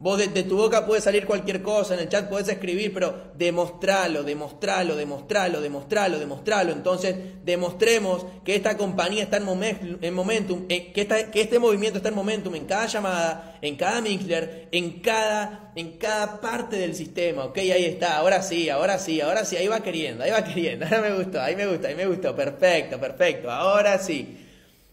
Vos 0.00 0.16
de, 0.16 0.28
tu 0.44 0.56
boca 0.56 0.86
puede 0.86 1.02
salir 1.02 1.26
cualquier 1.26 1.60
cosa, 1.60 1.92
en 1.92 2.00
el 2.00 2.08
chat 2.08 2.26
puedes 2.30 2.48
escribir, 2.48 2.94
pero 2.94 3.32
demostralo, 3.36 4.22
demostralo, 4.22 4.96
demostralo, 4.96 5.60
demostralo, 5.60 6.18
demostralo. 6.18 6.72
Entonces, 6.72 7.14
demostremos 7.44 8.24
que 8.42 8.54
esta 8.54 8.78
compañía 8.78 9.24
está 9.24 9.36
en, 9.36 9.98
en 10.00 10.14
momentum, 10.14 10.66
que, 10.66 10.90
que, 10.90 11.30
este 11.34 11.58
movimiento 11.58 11.98
está 11.98 12.08
en 12.08 12.14
momentum 12.14 12.54
en 12.54 12.64
cada 12.64 12.86
llamada, 12.86 13.58
en 13.60 13.76
cada 13.76 14.00
mixler, 14.00 14.68
en 14.72 15.00
cada, 15.00 15.70
en 15.76 15.98
cada 15.98 16.40
parte 16.40 16.78
del 16.78 16.94
sistema. 16.94 17.44
Ok, 17.44 17.58
ahí 17.58 17.84
está, 17.84 18.16
ahora 18.16 18.40
sí, 18.40 18.70
ahora 18.70 18.98
sí, 18.98 19.20
ahora 19.20 19.44
sí, 19.44 19.58
ahí 19.58 19.68
va 19.68 19.82
queriendo, 19.82 20.24
ahí 20.24 20.30
va 20.30 20.42
queriendo. 20.42 20.86
Ahora 20.90 21.02
me 21.02 21.14
gustó, 21.14 21.42
ahí 21.42 21.56
me 21.56 21.66
gustó, 21.66 21.88
ahí 21.88 21.94
me 21.94 22.06
gustó. 22.06 22.34
Perfecto, 22.34 22.98
perfecto, 22.98 23.50
ahora 23.50 23.98
sí. 23.98 24.46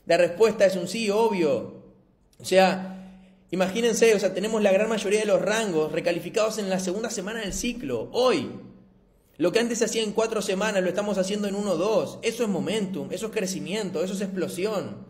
La 0.06 0.18
respuesta 0.18 0.66
es 0.66 0.76
un 0.76 0.90
sí, 0.90 1.10
obvio. 1.10 1.78
O 2.40 2.46
sea, 2.46 2.97
Imagínense, 3.50 4.14
o 4.14 4.20
sea, 4.20 4.34
tenemos 4.34 4.62
la 4.62 4.74
gran 4.74 4.90
mayoría 4.90 5.22
de 5.22 5.26
los 5.26 5.42
rangos 5.42 5.92
recalificados 5.92 6.58
en 6.58 6.70
la 6.70 6.80
segunda 6.80 7.10
semana 7.10 7.40
del 7.40 7.54
ciclo, 7.54 8.10
hoy. 8.12 8.52
Lo 9.38 9.52
que 9.52 9.60
antes 9.60 9.78
se 9.78 9.86
hacía 9.86 10.04
en 10.04 10.12
cuatro 10.12 10.42
semanas 10.42 10.84
lo 10.84 10.90
estamos 10.90 11.18
haciendo 11.18 11.48
en 11.48 11.56
uno 11.56 11.72
o 11.72 11.78
dos. 11.78 12.20
Eso 12.24 12.44
es 12.44 12.50
momentum, 12.50 13.08
eso 13.12 13.28
es 13.28 13.32
crecimiento, 13.32 14.04
eso 14.04 14.14
es 14.14 14.22
explosión, 14.22 15.06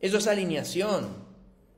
eso 0.00 0.18
es 0.18 0.26
alineación. 0.26 1.28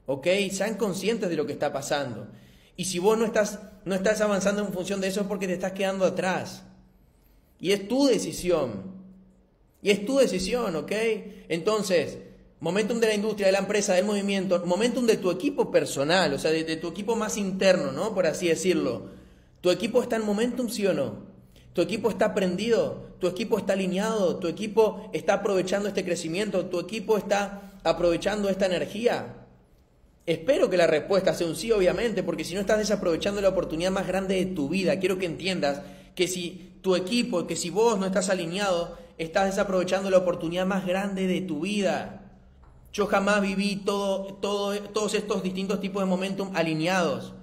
¿Ok? 0.07 0.27
Sean 0.53 0.75
conscientes 0.75 1.31
de 1.31 1.37
lo 1.37 1.47
que 1.47 1.53
está 1.53 1.73
pasando. 1.73 2.29
Y 2.77 2.85
si 2.85 2.99
vos 2.99 3.19
no 3.19 3.25
estás, 3.25 3.61
no 3.85 3.95
estás 3.95 4.21
avanzando 4.21 4.63
en 4.63 4.73
función 4.73 5.01
de 5.01 5.09
eso 5.09 5.23
es 5.23 5.27
porque 5.27 5.47
te 5.47 5.55
estás 5.55 5.73
quedando 5.73 6.05
atrás. 6.05 6.65
Y 7.59 7.73
es 7.73 7.89
tu 7.89 8.07
decisión. 8.07 9.01
Y 9.83 9.91
es 9.91 10.05
tu 10.05 10.19
decisión, 10.19 10.77
¿ok? 10.77 10.93
Entonces, 11.49 12.19
momentum 12.61 13.01
de 13.01 13.09
la 13.09 13.15
industria, 13.15 13.47
de 13.47 13.53
la 13.53 13.59
empresa, 13.59 13.95
del 13.95 14.05
movimiento, 14.05 14.63
momentum 14.67 15.07
de 15.07 15.17
tu 15.17 15.31
equipo 15.31 15.71
personal, 15.71 16.33
o 16.35 16.39
sea, 16.39 16.51
de, 16.51 16.77
tu 16.77 16.89
equipo 16.89 17.17
más 17.17 17.37
interno, 17.37 17.91
¿no? 17.93 18.15
Por 18.15 18.27
así 18.27 18.49
decirlo. 18.49 19.19
¿Tu 19.61 19.71
equipo 19.71 20.03
está 20.03 20.17
en 20.17 20.25
momentum, 20.25 20.69
sí 20.69 20.87
o 20.87 20.95
no? 20.95 21.31
¿Tu 21.73 21.83
equipo 21.83 22.11
está 22.11 22.35
prendido? 22.35 23.11
¿Tu 23.19 23.27
equipo 23.27 23.59
está 23.59 23.75
alineado? 23.75 24.37
¿Tu 24.37 24.49
equipo 24.49 25.11
está 25.13 25.35
aprovechando 25.35 25.89
este 25.89 26.05
crecimiento? 26.05 26.67
¿Tu 26.67 26.81
equipo 26.81 27.17
está 27.17 27.73
aprovechando 27.83 28.49
esta 28.49 28.67
energía? 28.67 29.37
Espero 30.27 30.71
que 30.71 30.77
la 30.77 30.87
respuesta 30.87 31.35
sea 31.35 31.47
un 31.47 31.57
sí, 31.57 31.73
obviamente, 31.73 32.23
porque 32.23 32.45
si 32.45 32.55
no 32.55 32.61
estás 32.61 32.79
desaprovechando 32.79 33.41
la 33.41 33.49
oportunidad 33.49 33.91
más 33.91 34.07
grande 34.07 34.37
de 34.37 34.47
tu 34.47 34.69
vida, 34.69 34.99
quiero 34.99 35.19
que 35.19 35.27
entiendas 35.27 35.83
que 36.15 36.29
si 36.29 36.73
tu 36.83 36.97
equipo, 36.97 37.47
que 37.47 37.57
si 37.57 37.71
vos 37.71 37.99
no 37.99 38.07
estás 38.07 38.31
alineado, 38.31 38.97
estás 39.19 39.47
desaprovechando 39.47 40.11
la 40.11 40.19
oportunidad 40.19 40.67
más 40.67 40.87
grande 40.87 41.27
de 41.27 41.41
tu 41.41 41.61
vida. 41.61 42.20
Yo 42.93 43.07
jamás 43.07 43.41
viví 43.41 43.77
todo, 43.85 44.35
todo, 44.35 44.79
todos 44.81 45.15
estos 45.15 45.43
distintos 45.43 45.81
tipos 45.81 46.03
de 46.03 46.09
momentum 46.09 46.51
alineados. 46.55 47.35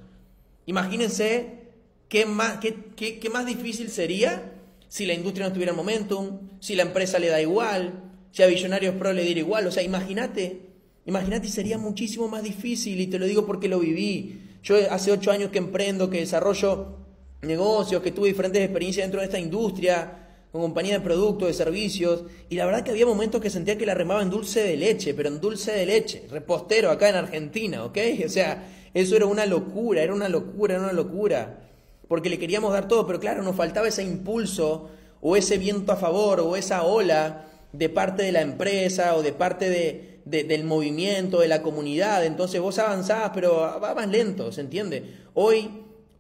Imagínense 0.66 1.70
qué 2.10 2.26
más, 2.26 2.60
qué, 2.60 2.76
qué, 2.96 3.30
más 3.30 3.46
difícil 3.46 3.90
sería 3.90 4.54
si 4.90 5.06
la 5.06 5.14
industria 5.14 5.48
no 5.48 5.54
tuviera 5.54 5.74
momentum, 5.74 6.40
si 6.60 6.76
la 6.76 6.84
empresa 6.84 7.20
le 7.20 7.28
da 7.28 7.42
igual, 7.42 8.04
si 8.32 8.44
a 8.44 8.48
Billonarios 8.48 8.96
Pro 8.96 9.14
le 9.14 9.24
diera 9.24 9.40
igual. 9.40 9.68
O 9.68 9.72
sea, 9.72 9.84
imagínate, 9.84 10.62
imagínate, 11.06 11.48
sería 11.48 11.78
muchísimo 11.78 12.28
más 12.28 12.44
difícil 12.44 13.00
y 13.00 13.08
te 13.08 13.18
lo 13.18 13.26
digo 13.26 13.46
porque 13.46 13.70
lo 13.70 13.80
viví. 13.80 14.42
Yo 14.64 14.76
hace 14.92 15.14
ocho 15.14 15.32
años 15.32 15.50
que 15.50 15.60
emprendo, 15.60 16.10
que 16.10 16.20
desarrollo 16.20 16.98
negocios, 17.42 18.02
que 18.02 18.12
tuve 18.12 18.28
diferentes 18.28 18.62
experiencias 18.62 19.06
dentro 19.06 19.22
de 19.22 19.28
esta 19.28 19.40
industria 19.40 20.27
con 20.52 20.62
compañía 20.62 20.94
de 20.94 21.02
productos, 21.02 21.48
de 21.48 21.54
servicios, 21.54 22.24
y 22.50 22.56
la 22.56 22.66
verdad 22.66 22.84
que 22.84 22.92
había 22.92 23.06
momentos 23.06 23.42
que 23.42 23.50
sentía 23.50 23.78
que 23.78 23.86
la 23.86 23.94
remaba 23.94 24.22
en 24.22 24.30
dulce 24.30 24.64
de 24.64 24.78
leche, 24.78 25.14
pero 25.14 25.30
en 25.30 25.42
dulce 25.42 25.72
de 25.72 25.86
leche, 25.86 26.24
repostero 26.30 26.90
acá 26.90 27.10
en 27.10 27.16
Argentina, 27.16 27.84
¿ok? 27.84 27.98
O 28.26 28.30
sea, 28.30 28.68
eso 28.94 29.16
era 29.16 29.26
una 29.26 29.46
locura, 29.46 30.02
era 30.02 30.14
una 30.14 30.30
locura, 30.30 30.76
era 30.76 30.84
una 30.84 30.94
locura, 30.94 31.60
porque 32.08 32.30
le 32.30 32.40
queríamos 32.40 32.74
dar 32.74 32.88
todo, 32.88 33.06
pero 33.06 33.20
claro, 33.20 33.44
nos 33.44 33.56
faltaba 33.56 33.88
ese 33.88 34.04
impulso 34.04 34.90
o 35.22 35.36
ese 35.36 35.58
viento 35.58 35.92
a 35.92 35.98
favor 35.98 36.40
o 36.40 36.56
esa 36.56 36.84
ola 36.84 37.46
de 37.74 37.90
parte 37.90 38.24
de 38.24 38.32
la 38.32 38.42
empresa 38.42 39.16
o 39.16 39.24
de 39.24 39.34
parte 39.34 39.70
de, 39.70 40.44
del 40.44 40.64
movimiento, 40.64 41.40
de 41.40 41.48
la 41.48 41.62
comunidad. 41.62 42.26
Entonces 42.26 42.62
vos 42.62 42.80
avanzás, 42.80 43.32
pero 43.34 43.58
va 43.58 43.94
más 43.94 44.08
lento, 44.08 44.52
¿se 44.52 44.62
entiende? 44.62 45.04
Hoy, 45.34 45.70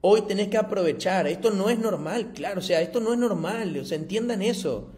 hoy 0.01 0.21
tenés 0.21 0.47
que 0.47 0.57
aprovechar. 0.57 1.27
Esto 1.27 1.51
no 1.51 1.69
es 1.69 1.79
normal, 1.79 2.33
claro, 2.33 2.60
o 2.60 2.63
sea, 2.63 2.81
esto 2.81 2.99
no 2.99 3.13
es 3.13 3.19
normal, 3.19 3.77
o 3.77 3.93
entiendan 3.93 4.41
eso. 4.41 4.89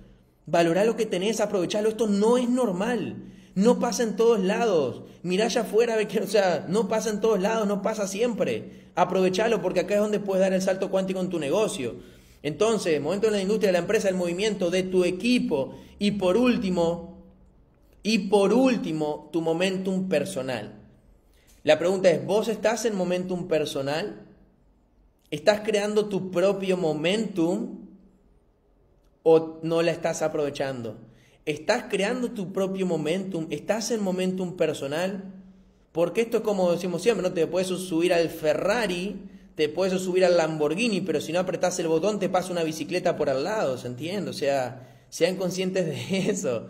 Valorar 0.46 0.86
lo 0.86 0.96
que 0.96 1.06
tenés, 1.06 1.40
aprovecharlo, 1.40 1.90
esto 1.90 2.08
no 2.08 2.38
es 2.38 2.50
normal. 2.50 3.18
No 3.56 3.80
pasa 3.80 4.04
en 4.04 4.16
todos 4.16 4.40
lados. 4.40 5.04
Mirá 5.22 5.46
allá 5.46 5.62
afuera, 5.62 5.98
o 5.98 6.28
sea, 6.28 6.66
no 6.70 6.88
pasa 6.88 7.10
en 7.10 7.20
todos 7.20 7.40
lados, 7.40 7.68
no 7.68 7.82
pasa 7.82 8.08
siempre. 8.08 8.88
Aprovechalo 8.96 9.62
porque 9.62 9.82
acá 9.82 9.96
es 9.96 10.00
donde 10.00 10.20
puedes 10.20 10.42
dar 10.42 10.54
el 10.54 10.62
salto 10.62 10.90
cuántico 10.90 11.20
en 11.20 11.30
tu 11.30 11.40
negocio. 11.40 11.96
Entonces, 12.42 13.02
momento 13.02 13.28
en 13.28 13.34
la 13.34 13.42
industria, 13.42 13.70
de 13.70 13.74
la 13.74 13.80
empresa, 13.80 14.08
el 14.08 14.16
movimiento, 14.16 14.72
de 14.72 14.84
tu 14.84 15.04
equipo. 15.04 15.76
Y 16.00 16.12
por 16.12 16.38
último, 16.38 17.22
y 18.02 18.30
por 18.30 18.54
último, 18.54 19.30
tu 19.34 19.42
momentum 19.42 20.08
personal. 20.08 20.80
La 21.64 21.78
pregunta 21.78 22.10
es, 22.10 22.26
¿vos 22.26 22.48
estás 22.48 22.86
en 22.86 22.96
momentum 22.96 23.48
personal? 23.48 24.29
¿Estás 25.32 25.62
creando 25.62 26.10
tu 26.10 26.32
propio 26.32 26.76
momentum 26.76 27.88
o 29.24 29.60
no 29.62 29.82
la 29.82 29.92
estás 29.92 30.22
aprovechando? 30.24 30.98
¿Estás 31.46 31.86
creando 31.90 32.32
tu 32.32 32.52
propio 32.52 32.86
momentum? 32.86 33.48
¿Estás 33.52 33.92
en 33.92 34.02
momentum 34.02 34.58
personal? 34.58 35.34
Porque 35.92 36.22
esto 36.22 36.38
es 36.38 36.44
como 36.44 36.72
decimos 36.72 37.02
siempre, 37.04 37.28
no 37.28 37.34
te 37.34 37.46
puedes 37.46 37.68
subir 37.68 38.14
al 38.14 38.30
Ferrari, 38.30 39.22
te 39.56 39.70
puedes 39.70 40.00
subir 40.02 40.26
al 40.26 40.38
Lamborghini, 40.38 41.02
pero 41.02 41.22
si 41.22 41.32
no 41.32 41.40
apretás 41.40 41.78
el 41.80 41.88
botón 41.88 42.20
te 42.20 42.30
pasa 42.30 42.52
una 42.52 42.64
bicicleta 42.64 43.16
por 43.16 43.30
al 43.30 43.44
lado, 43.44 43.78
¿se 43.78 43.88
entiende? 43.88 44.32
O 44.32 44.34
sea, 44.34 45.06
sean 45.10 45.36
conscientes 45.36 45.86
de 45.86 46.30
eso. 46.30 46.68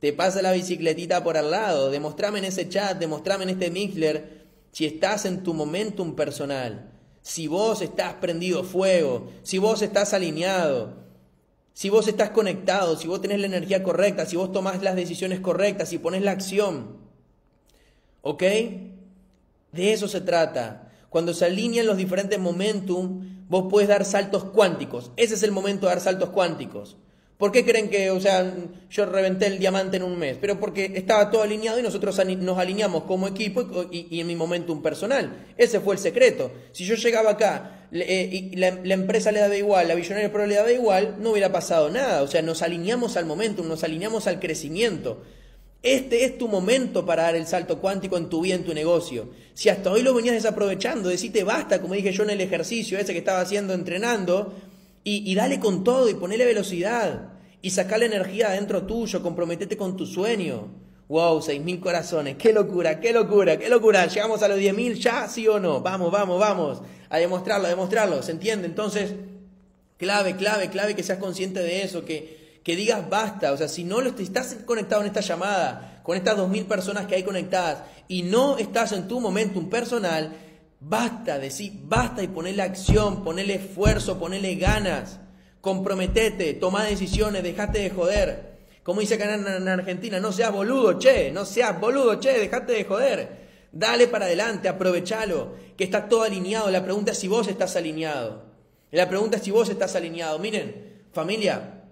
Te 0.00 0.12
pasa 0.12 0.40
la 0.42 0.52
bicicletita 0.52 1.24
por 1.24 1.36
al 1.36 1.50
lado. 1.50 1.90
Demostrame 1.90 2.38
en 2.38 2.46
ese 2.46 2.68
chat, 2.68 2.98
demostrame 2.98 3.44
en 3.44 3.50
este 3.50 3.70
Mixler 3.70 4.46
si 4.70 4.86
estás 4.86 5.24
en 5.24 5.42
tu 5.42 5.54
momentum 5.54 6.14
personal. 6.14 6.97
Si 7.28 7.46
vos 7.46 7.82
estás 7.82 8.14
prendido 8.14 8.64
fuego, 8.64 9.28
si 9.42 9.58
vos 9.58 9.82
estás 9.82 10.14
alineado, 10.14 10.94
si 11.74 11.90
vos 11.90 12.08
estás 12.08 12.30
conectado, 12.30 12.96
si 12.96 13.06
vos 13.06 13.20
tenés 13.20 13.38
la 13.38 13.46
energía 13.46 13.82
correcta, 13.82 14.24
si 14.24 14.36
vos 14.36 14.50
tomás 14.50 14.82
las 14.82 14.96
decisiones 14.96 15.38
correctas, 15.40 15.90
si 15.90 15.98
pones 15.98 16.22
la 16.22 16.30
acción. 16.30 16.96
¿Ok? 18.22 18.42
De 19.72 19.92
eso 19.92 20.08
se 20.08 20.22
trata. 20.22 20.90
Cuando 21.10 21.34
se 21.34 21.44
alinean 21.44 21.86
los 21.86 21.98
diferentes 21.98 22.38
momentum, 22.38 23.44
vos 23.46 23.66
puedes 23.68 23.90
dar 23.90 24.06
saltos 24.06 24.44
cuánticos. 24.44 25.12
Ese 25.16 25.34
es 25.34 25.42
el 25.42 25.52
momento 25.52 25.84
de 25.84 25.92
dar 25.92 26.00
saltos 26.00 26.30
cuánticos. 26.30 26.96
¿Por 27.38 27.52
qué 27.52 27.64
creen 27.64 27.88
que, 27.88 28.10
o 28.10 28.20
sea, 28.20 28.52
yo 28.90 29.06
reventé 29.06 29.46
el 29.46 29.60
diamante 29.60 29.96
en 29.96 30.02
un 30.02 30.18
mes? 30.18 30.36
Pero 30.40 30.58
porque 30.58 30.90
estaba 30.96 31.30
todo 31.30 31.44
alineado 31.44 31.78
y 31.78 31.82
nosotros 31.82 32.20
nos 32.26 32.58
alineamos 32.58 33.04
como 33.04 33.28
equipo 33.28 33.86
y, 33.92 34.18
en 34.18 34.26
mi 34.26 34.34
momentum 34.34 34.82
personal. 34.82 35.46
Ese 35.56 35.78
fue 35.78 35.94
el 35.94 36.00
secreto. 36.00 36.50
Si 36.72 36.84
yo 36.84 36.96
llegaba 36.96 37.30
acá 37.30 37.86
eh, 37.92 38.28
y 38.32 38.56
la, 38.56 38.68
empresa 38.92 39.30
le 39.30 39.38
daba 39.38 39.56
igual, 39.56 39.86
la 39.86 39.94
Billonaria 39.94 40.32
Pro 40.32 40.46
le 40.46 40.56
daba 40.56 40.72
igual, 40.72 41.18
no 41.20 41.30
hubiera 41.30 41.52
pasado 41.52 41.90
nada. 41.90 42.22
O 42.22 42.26
sea, 42.26 42.42
nos 42.42 42.60
alineamos 42.62 43.16
al 43.16 43.26
momentum, 43.26 43.68
nos 43.68 43.84
alineamos 43.84 44.26
al 44.26 44.40
crecimiento. 44.40 45.22
Este 45.84 46.24
es 46.24 46.38
tu 46.38 46.48
momento 46.48 47.06
para 47.06 47.22
dar 47.22 47.36
el 47.36 47.46
salto 47.46 47.80
cuántico 47.80 48.16
en 48.16 48.28
tu 48.28 48.40
vida, 48.40 48.56
en 48.56 48.64
tu 48.64 48.74
negocio. 48.74 49.28
Si 49.54 49.68
hasta 49.68 49.92
hoy 49.92 50.02
lo 50.02 50.12
venías 50.12 50.34
desaprovechando, 50.34 51.08
decite 51.08 51.44
basta, 51.44 51.80
como 51.80 51.94
dije 51.94 52.10
yo 52.10 52.24
en 52.24 52.30
el 52.30 52.40
ejercicio 52.40 52.98
ese 52.98 53.12
que 53.12 53.20
estaba 53.20 53.40
haciendo 53.40 53.74
entrenando, 53.74 54.52
y, 55.04 55.34
dale 55.34 55.58
con 55.60 55.84
todo 55.84 56.08
y 56.08 56.14
ponele 56.14 56.44
velocidad. 56.44 57.32
Y 57.60 57.70
saca 57.70 57.98
la 57.98 58.04
energía 58.04 58.48
adentro 58.48 58.84
tuyo, 58.86 59.22
comprometete 59.22 59.76
con 59.76 59.96
tu 59.96 60.06
sueño. 60.06 60.68
Wow, 61.08 61.40
seis 61.40 61.62
mil 61.62 61.80
corazones, 61.80 62.36
qué 62.36 62.52
locura, 62.52 63.00
qué 63.00 63.12
locura, 63.12 63.58
qué 63.58 63.68
locura. 63.70 64.06
Llegamos 64.06 64.42
a 64.42 64.48
los 64.48 64.58
diez 64.58 64.74
mil 64.74 64.94
ya, 64.94 65.26
sí 65.26 65.48
o 65.48 65.58
no. 65.58 65.80
Vamos, 65.80 66.12
vamos, 66.12 66.38
vamos. 66.38 66.82
A 67.08 67.18
demostrarlo, 67.18 67.66
a 67.66 67.70
demostrarlo. 67.70 68.22
¿Se 68.22 68.32
entiende? 68.32 68.66
Entonces, 68.66 69.14
clave, 69.96 70.36
clave, 70.36 70.68
clave 70.68 70.94
que 70.94 71.02
seas 71.02 71.18
consciente 71.18 71.60
de 71.60 71.82
eso, 71.82 72.04
que, 72.04 72.60
que 72.62 72.76
digas 72.76 73.08
basta. 73.08 73.52
O 73.52 73.56
sea, 73.56 73.68
si 73.68 73.84
no 73.84 74.02
lo 74.02 74.10
estás 74.10 74.58
conectado 74.66 75.00
en 75.00 75.06
esta 75.06 75.20
llamada, 75.20 76.00
con 76.02 76.16
estas 76.16 76.36
dos 76.36 76.50
mil 76.50 76.66
personas 76.66 77.06
que 77.06 77.14
hay 77.14 77.22
conectadas, 77.22 77.82
y 78.06 78.22
no 78.22 78.58
estás 78.58 78.92
en 78.92 79.08
tu 79.08 79.20
momentum 79.20 79.70
personal, 79.70 80.36
Basta, 80.80 81.38
decir 81.38 81.72
basta 81.84 82.22
y 82.22 82.28
ponerle 82.28 82.62
acción, 82.62 83.24
ponerle 83.24 83.56
esfuerzo, 83.56 84.18
ponerle 84.18 84.54
ganas. 84.54 85.18
Comprometete, 85.60 86.54
toma 86.54 86.84
decisiones, 86.84 87.42
dejate 87.42 87.80
de 87.80 87.90
joder. 87.90 88.58
Como 88.84 89.00
dice 89.00 89.14
acá 89.14 89.34
en 89.34 89.68
Argentina, 89.68 90.20
no 90.20 90.32
seas 90.32 90.52
boludo, 90.52 90.98
che, 90.98 91.30
no 91.32 91.44
seas 91.44 91.78
boludo, 91.78 92.20
che, 92.20 92.38
dejate 92.38 92.72
de 92.72 92.84
joder. 92.84 93.48
Dale 93.72 94.06
para 94.06 94.24
adelante, 94.24 94.68
aprovechalo, 94.68 95.54
que 95.76 95.84
está 95.84 96.08
todo 96.08 96.22
alineado. 96.22 96.70
La 96.70 96.84
pregunta 96.84 97.12
es 97.12 97.18
si 97.18 97.28
vos 97.28 97.48
estás 97.48 97.76
alineado. 97.76 98.44
La 98.90 99.08
pregunta 99.08 99.36
es 99.36 99.42
si 99.42 99.50
vos 99.50 99.68
estás 99.68 99.94
alineado. 99.94 100.38
Miren, 100.38 101.02
familia, 101.12 101.82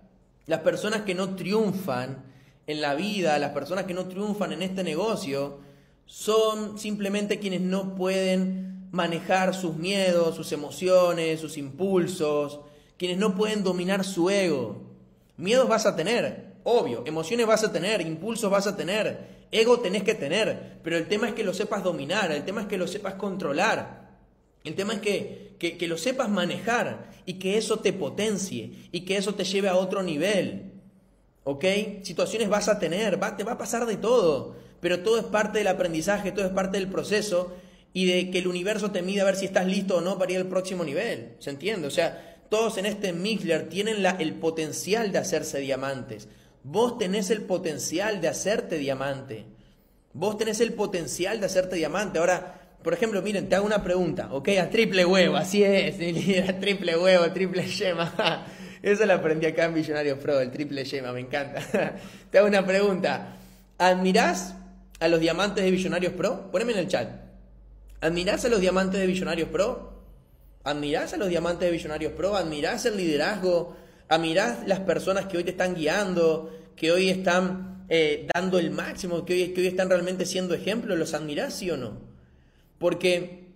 las 0.46 0.60
personas 0.60 1.02
que 1.02 1.14
no 1.14 1.34
triunfan 1.34 2.24
en 2.66 2.80
la 2.80 2.94
vida, 2.94 3.38
las 3.38 3.50
personas 3.50 3.84
que 3.84 3.94
no 3.94 4.06
triunfan 4.06 4.52
en 4.52 4.62
este 4.62 4.82
negocio, 4.82 5.58
son 6.06 6.78
simplemente 6.78 7.38
quienes 7.38 7.60
no 7.60 7.94
pueden 7.94 8.75
manejar 8.96 9.54
sus 9.54 9.76
miedos, 9.76 10.34
sus 10.34 10.50
emociones, 10.52 11.40
sus 11.40 11.56
impulsos, 11.58 12.60
quienes 12.96 13.18
no 13.18 13.36
pueden 13.36 13.62
dominar 13.62 14.04
su 14.04 14.30
ego. 14.30 14.82
Miedos 15.36 15.68
vas 15.68 15.86
a 15.86 15.94
tener, 15.94 16.54
obvio, 16.64 17.04
emociones 17.06 17.46
vas 17.46 17.62
a 17.62 17.72
tener, 17.72 18.00
impulsos 18.00 18.50
vas 18.50 18.66
a 18.66 18.76
tener, 18.76 19.46
ego 19.52 19.80
tenés 19.80 20.02
que 20.02 20.14
tener, 20.14 20.80
pero 20.82 20.96
el 20.96 21.06
tema 21.06 21.28
es 21.28 21.34
que 21.34 21.44
lo 21.44 21.52
sepas 21.52 21.84
dominar, 21.84 22.32
el 22.32 22.44
tema 22.44 22.62
es 22.62 22.66
que 22.66 22.78
lo 22.78 22.88
sepas 22.88 23.14
controlar, 23.14 24.16
el 24.64 24.74
tema 24.74 24.94
es 24.94 25.00
que, 25.00 25.56
que, 25.58 25.86
lo 25.86 25.98
sepas 25.98 26.28
manejar 26.28 27.10
y 27.24 27.34
que 27.34 27.58
eso 27.58 27.78
te 27.78 27.92
potencie 27.92 28.88
y 28.90 29.02
que 29.02 29.16
eso 29.16 29.34
te 29.34 29.44
lleve 29.44 29.68
a 29.68 29.76
otro 29.76 30.02
nivel. 30.02 30.72
¿Ok? 31.44 31.64
Situaciones 32.02 32.48
vas 32.48 32.68
a 32.68 32.80
tener, 32.80 33.20
te 33.36 33.44
va 33.44 33.52
a 33.52 33.58
pasar 33.58 33.86
de 33.86 33.96
todo, 33.96 34.56
pero 34.80 35.04
todo 35.04 35.18
es 35.18 35.24
parte 35.24 35.58
del 35.58 35.68
aprendizaje, 35.68 36.32
todo 36.32 36.46
es 36.46 36.50
parte 36.50 36.78
del 36.78 36.88
proceso 36.88 37.52
y 37.96 38.04
de 38.04 38.30
que 38.30 38.40
el 38.40 38.46
universo 38.46 38.90
te 38.90 39.00
mide 39.00 39.22
a 39.22 39.24
ver 39.24 39.36
si 39.36 39.46
estás 39.46 39.64
listo 39.64 39.96
o 39.96 40.00
no 40.02 40.18
para 40.18 40.30
ir 40.30 40.36
al 40.36 40.48
próximo 40.48 40.84
nivel. 40.84 41.30
¿Se 41.38 41.48
entiende? 41.48 41.86
O 41.86 41.90
sea, 41.90 42.36
todos 42.50 42.76
en 42.76 42.84
este 42.84 43.14
Mixler 43.14 43.70
tienen 43.70 44.02
la, 44.02 44.10
el 44.20 44.34
potencial 44.34 45.12
de 45.12 45.18
hacerse 45.18 45.60
diamantes. 45.60 46.28
Vos 46.62 46.98
tenés 46.98 47.30
el 47.30 47.40
potencial 47.40 48.20
de 48.20 48.28
hacerte 48.28 48.76
diamante. 48.76 49.46
Vos 50.12 50.36
tenés 50.36 50.60
el 50.60 50.74
potencial 50.74 51.40
de 51.40 51.46
hacerte 51.46 51.76
diamante. 51.76 52.18
Ahora, 52.18 52.76
por 52.82 52.92
ejemplo, 52.92 53.22
miren, 53.22 53.48
te 53.48 53.56
hago 53.56 53.64
una 53.64 53.82
pregunta, 53.82 54.28
¿ok? 54.30 54.50
A 54.60 54.68
triple 54.68 55.06
huevo, 55.06 55.38
así 55.38 55.64
es, 55.64 55.94
a 56.50 56.60
triple 56.60 56.98
huevo, 56.98 57.32
triple 57.32 57.66
yema. 57.66 58.46
Eso 58.82 59.06
lo 59.06 59.14
aprendí 59.14 59.46
acá 59.46 59.64
en 59.64 59.72
Millonarios 59.72 60.18
Pro, 60.18 60.38
el 60.38 60.50
triple 60.50 60.84
yema, 60.84 61.12
me 61.12 61.20
encanta. 61.20 61.62
te 62.30 62.36
hago 62.36 62.46
una 62.46 62.66
pregunta. 62.66 63.38
¿Admirás 63.78 64.54
a 65.00 65.08
los 65.08 65.18
diamantes 65.18 65.64
de 65.64 65.70
Millonarios 65.70 66.12
Pro? 66.12 66.50
Poneme 66.50 66.72
en 66.72 66.80
el 66.80 66.88
chat. 66.88 67.25
¿Admirás 68.06 68.44
a 68.44 68.48
los 68.48 68.60
diamantes 68.60 69.00
de 69.00 69.06
Billonarios 69.08 69.48
Pro? 69.48 69.92
¿Admirás 70.62 71.12
a 71.12 71.16
los 71.16 71.28
diamantes 71.28 71.62
de 71.62 71.72
Billonarios 71.72 72.12
Pro? 72.12 72.36
¿Admirás 72.36 72.86
el 72.86 72.96
liderazgo? 72.96 73.74
¿Admirás 74.08 74.58
las 74.64 74.78
personas 74.78 75.26
que 75.26 75.38
hoy 75.38 75.42
te 75.42 75.50
están 75.50 75.74
guiando? 75.74 76.56
Que 76.76 76.92
hoy 76.92 77.10
están 77.10 77.84
eh, 77.88 78.28
dando 78.32 78.60
el 78.60 78.70
máximo? 78.70 79.24
Que 79.24 79.32
hoy, 79.32 79.48
que 79.52 79.60
hoy 79.60 79.66
están 79.66 79.88
realmente 79.88 80.24
siendo 80.24 80.54
ejemplos? 80.54 80.96
¿Los 80.96 81.14
admirás, 81.14 81.54
sí 81.54 81.68
o 81.68 81.76
no? 81.76 81.98
Porque, 82.78 83.48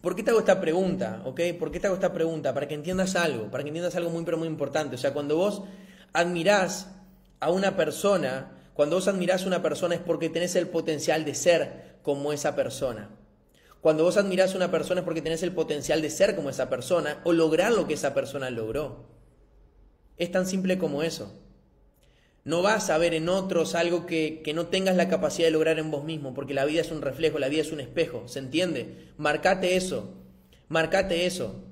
¿por 0.00 0.16
qué 0.16 0.22
te 0.22 0.30
hago 0.30 0.40
esta 0.40 0.58
pregunta? 0.58 1.20
¿Ok? 1.26 1.40
¿Por 1.58 1.70
qué 1.70 1.78
te 1.78 1.88
hago 1.88 1.96
esta 1.96 2.14
pregunta? 2.14 2.54
Para 2.54 2.66
que 2.66 2.74
entiendas 2.74 3.14
algo, 3.14 3.50
para 3.50 3.62
que 3.62 3.68
entiendas 3.68 3.94
algo 3.94 4.08
muy, 4.08 4.24
muy 4.24 4.48
importante. 4.48 4.94
O 4.94 4.98
sea, 4.98 5.12
cuando 5.12 5.36
vos 5.36 5.64
admirás 6.14 6.88
a 7.40 7.50
una 7.50 7.76
persona, 7.76 8.52
cuando 8.72 8.96
vos 8.96 9.06
admirás 9.06 9.44
a 9.44 9.48
una 9.48 9.60
persona 9.60 9.96
es 9.96 10.00
porque 10.00 10.30
tenés 10.30 10.56
el 10.56 10.68
potencial 10.68 11.26
de 11.26 11.34
ser 11.34 11.98
como 12.02 12.32
esa 12.32 12.56
persona. 12.56 13.10
Cuando 13.82 14.04
vos 14.04 14.16
admirás 14.16 14.54
a 14.54 14.56
una 14.56 14.70
persona 14.70 15.00
es 15.00 15.04
porque 15.04 15.22
tenés 15.22 15.42
el 15.42 15.50
potencial 15.50 16.00
de 16.02 16.08
ser 16.08 16.36
como 16.36 16.48
esa 16.48 16.70
persona 16.70 17.20
o 17.24 17.32
lograr 17.32 17.72
lo 17.72 17.88
que 17.88 17.94
esa 17.94 18.14
persona 18.14 18.48
logró. 18.48 19.08
Es 20.16 20.30
tan 20.30 20.46
simple 20.46 20.78
como 20.78 21.02
eso. 21.02 21.34
No 22.44 22.62
vas 22.62 22.90
a 22.90 22.98
ver 22.98 23.12
en 23.12 23.28
otros 23.28 23.74
algo 23.74 24.06
que, 24.06 24.40
que, 24.44 24.54
no 24.54 24.68
tengas 24.68 24.94
la 24.94 25.08
capacidad 25.08 25.48
de 25.48 25.52
lograr 25.52 25.80
en 25.80 25.90
vos 25.90 26.04
mismo, 26.04 26.32
porque 26.32 26.54
la 26.54 26.64
vida 26.64 26.80
es 26.80 26.92
un 26.92 27.02
reflejo, 27.02 27.40
la 27.40 27.48
vida 27.48 27.62
es 27.62 27.72
un 27.72 27.80
espejo, 27.80 28.28
¿se 28.28 28.38
entiende? 28.38 29.08
Marcate 29.16 29.74
eso, 29.74 30.14
marcate 30.68 31.26
eso. 31.26 31.64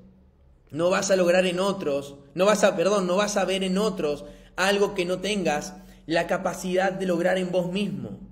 No 0.72 0.90
vas 0.90 1.12
a 1.12 1.16
lograr 1.16 1.46
en 1.46 1.60
otros, 1.60 2.16
no 2.34 2.44
vas 2.44 2.64
a, 2.64 2.76
perdón, 2.76 3.06
no 3.06 3.16
vas 3.16 3.36
a 3.36 3.44
ver 3.44 3.62
en 3.62 3.78
otros 3.78 4.24
algo 4.56 4.94
que 4.94 5.04
no 5.04 5.20
tengas 5.20 5.74
la 6.06 6.26
capacidad 6.26 6.90
de 6.90 7.06
lograr 7.06 7.38
en 7.38 7.52
vos 7.52 7.70
mismo. 7.70 8.29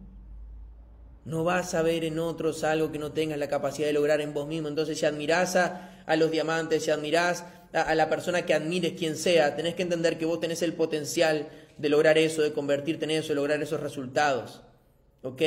No 1.28 1.44
vas 1.44 1.74
a 1.74 1.82
ver 1.82 2.04
en 2.04 2.18
otros 2.18 2.64
algo 2.64 2.90
que 2.90 2.98
no 2.98 3.12
tengas 3.12 3.38
la 3.38 3.48
capacidad 3.48 3.86
de 3.86 3.92
lograr 3.92 4.22
en 4.22 4.32
vos 4.32 4.48
mismo. 4.48 4.66
Entonces, 4.66 4.98
si 4.98 5.04
admirás 5.04 5.56
a, 5.56 6.16
los 6.16 6.30
diamantes, 6.30 6.84
si 6.84 6.90
admirás 6.90 7.44
a, 7.74 7.94
la 7.94 8.08
persona 8.08 8.46
que 8.46 8.54
admires 8.54 8.94
quien 8.94 9.14
sea, 9.14 9.54
tenés 9.54 9.74
que 9.74 9.82
entender 9.82 10.16
que 10.16 10.24
vos 10.24 10.40
tenés 10.40 10.62
el 10.62 10.72
potencial 10.72 11.50
de 11.76 11.88
lograr 11.90 12.16
eso, 12.16 12.40
de 12.40 12.54
convertirte 12.54 13.04
en 13.04 13.10
eso, 13.10 13.28
de 13.28 13.34
lograr 13.34 13.62
esos 13.62 13.78
resultados. 13.78 14.62
¿Ok? 15.20 15.42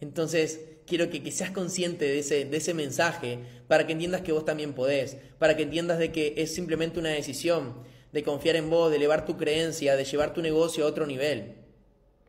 Entonces, 0.00 0.62
quiero 0.84 1.08
que, 1.10 1.22
que, 1.22 1.30
seas 1.30 1.52
consciente 1.52 2.04
de 2.04 2.18
ese, 2.18 2.44
de 2.46 2.56
ese 2.56 2.74
mensaje 2.74 3.38
para 3.68 3.86
que 3.86 3.92
entiendas 3.92 4.22
que 4.22 4.32
vos 4.32 4.44
también 4.44 4.72
podés, 4.72 5.16
para 5.38 5.56
que 5.56 5.62
entiendas 5.62 6.00
de 6.00 6.10
que 6.10 6.34
es 6.38 6.52
simplemente 6.52 6.98
una 6.98 7.10
decisión 7.10 7.84
de 8.10 8.24
confiar 8.24 8.56
en 8.56 8.68
vos, 8.68 8.90
de 8.90 8.96
elevar 8.96 9.26
tu 9.26 9.36
creencia, 9.36 9.94
de 9.94 10.04
llevar 10.04 10.34
tu 10.34 10.42
negocio 10.42 10.84
a 10.84 10.88
otro 10.88 11.06
nivel. 11.06 11.54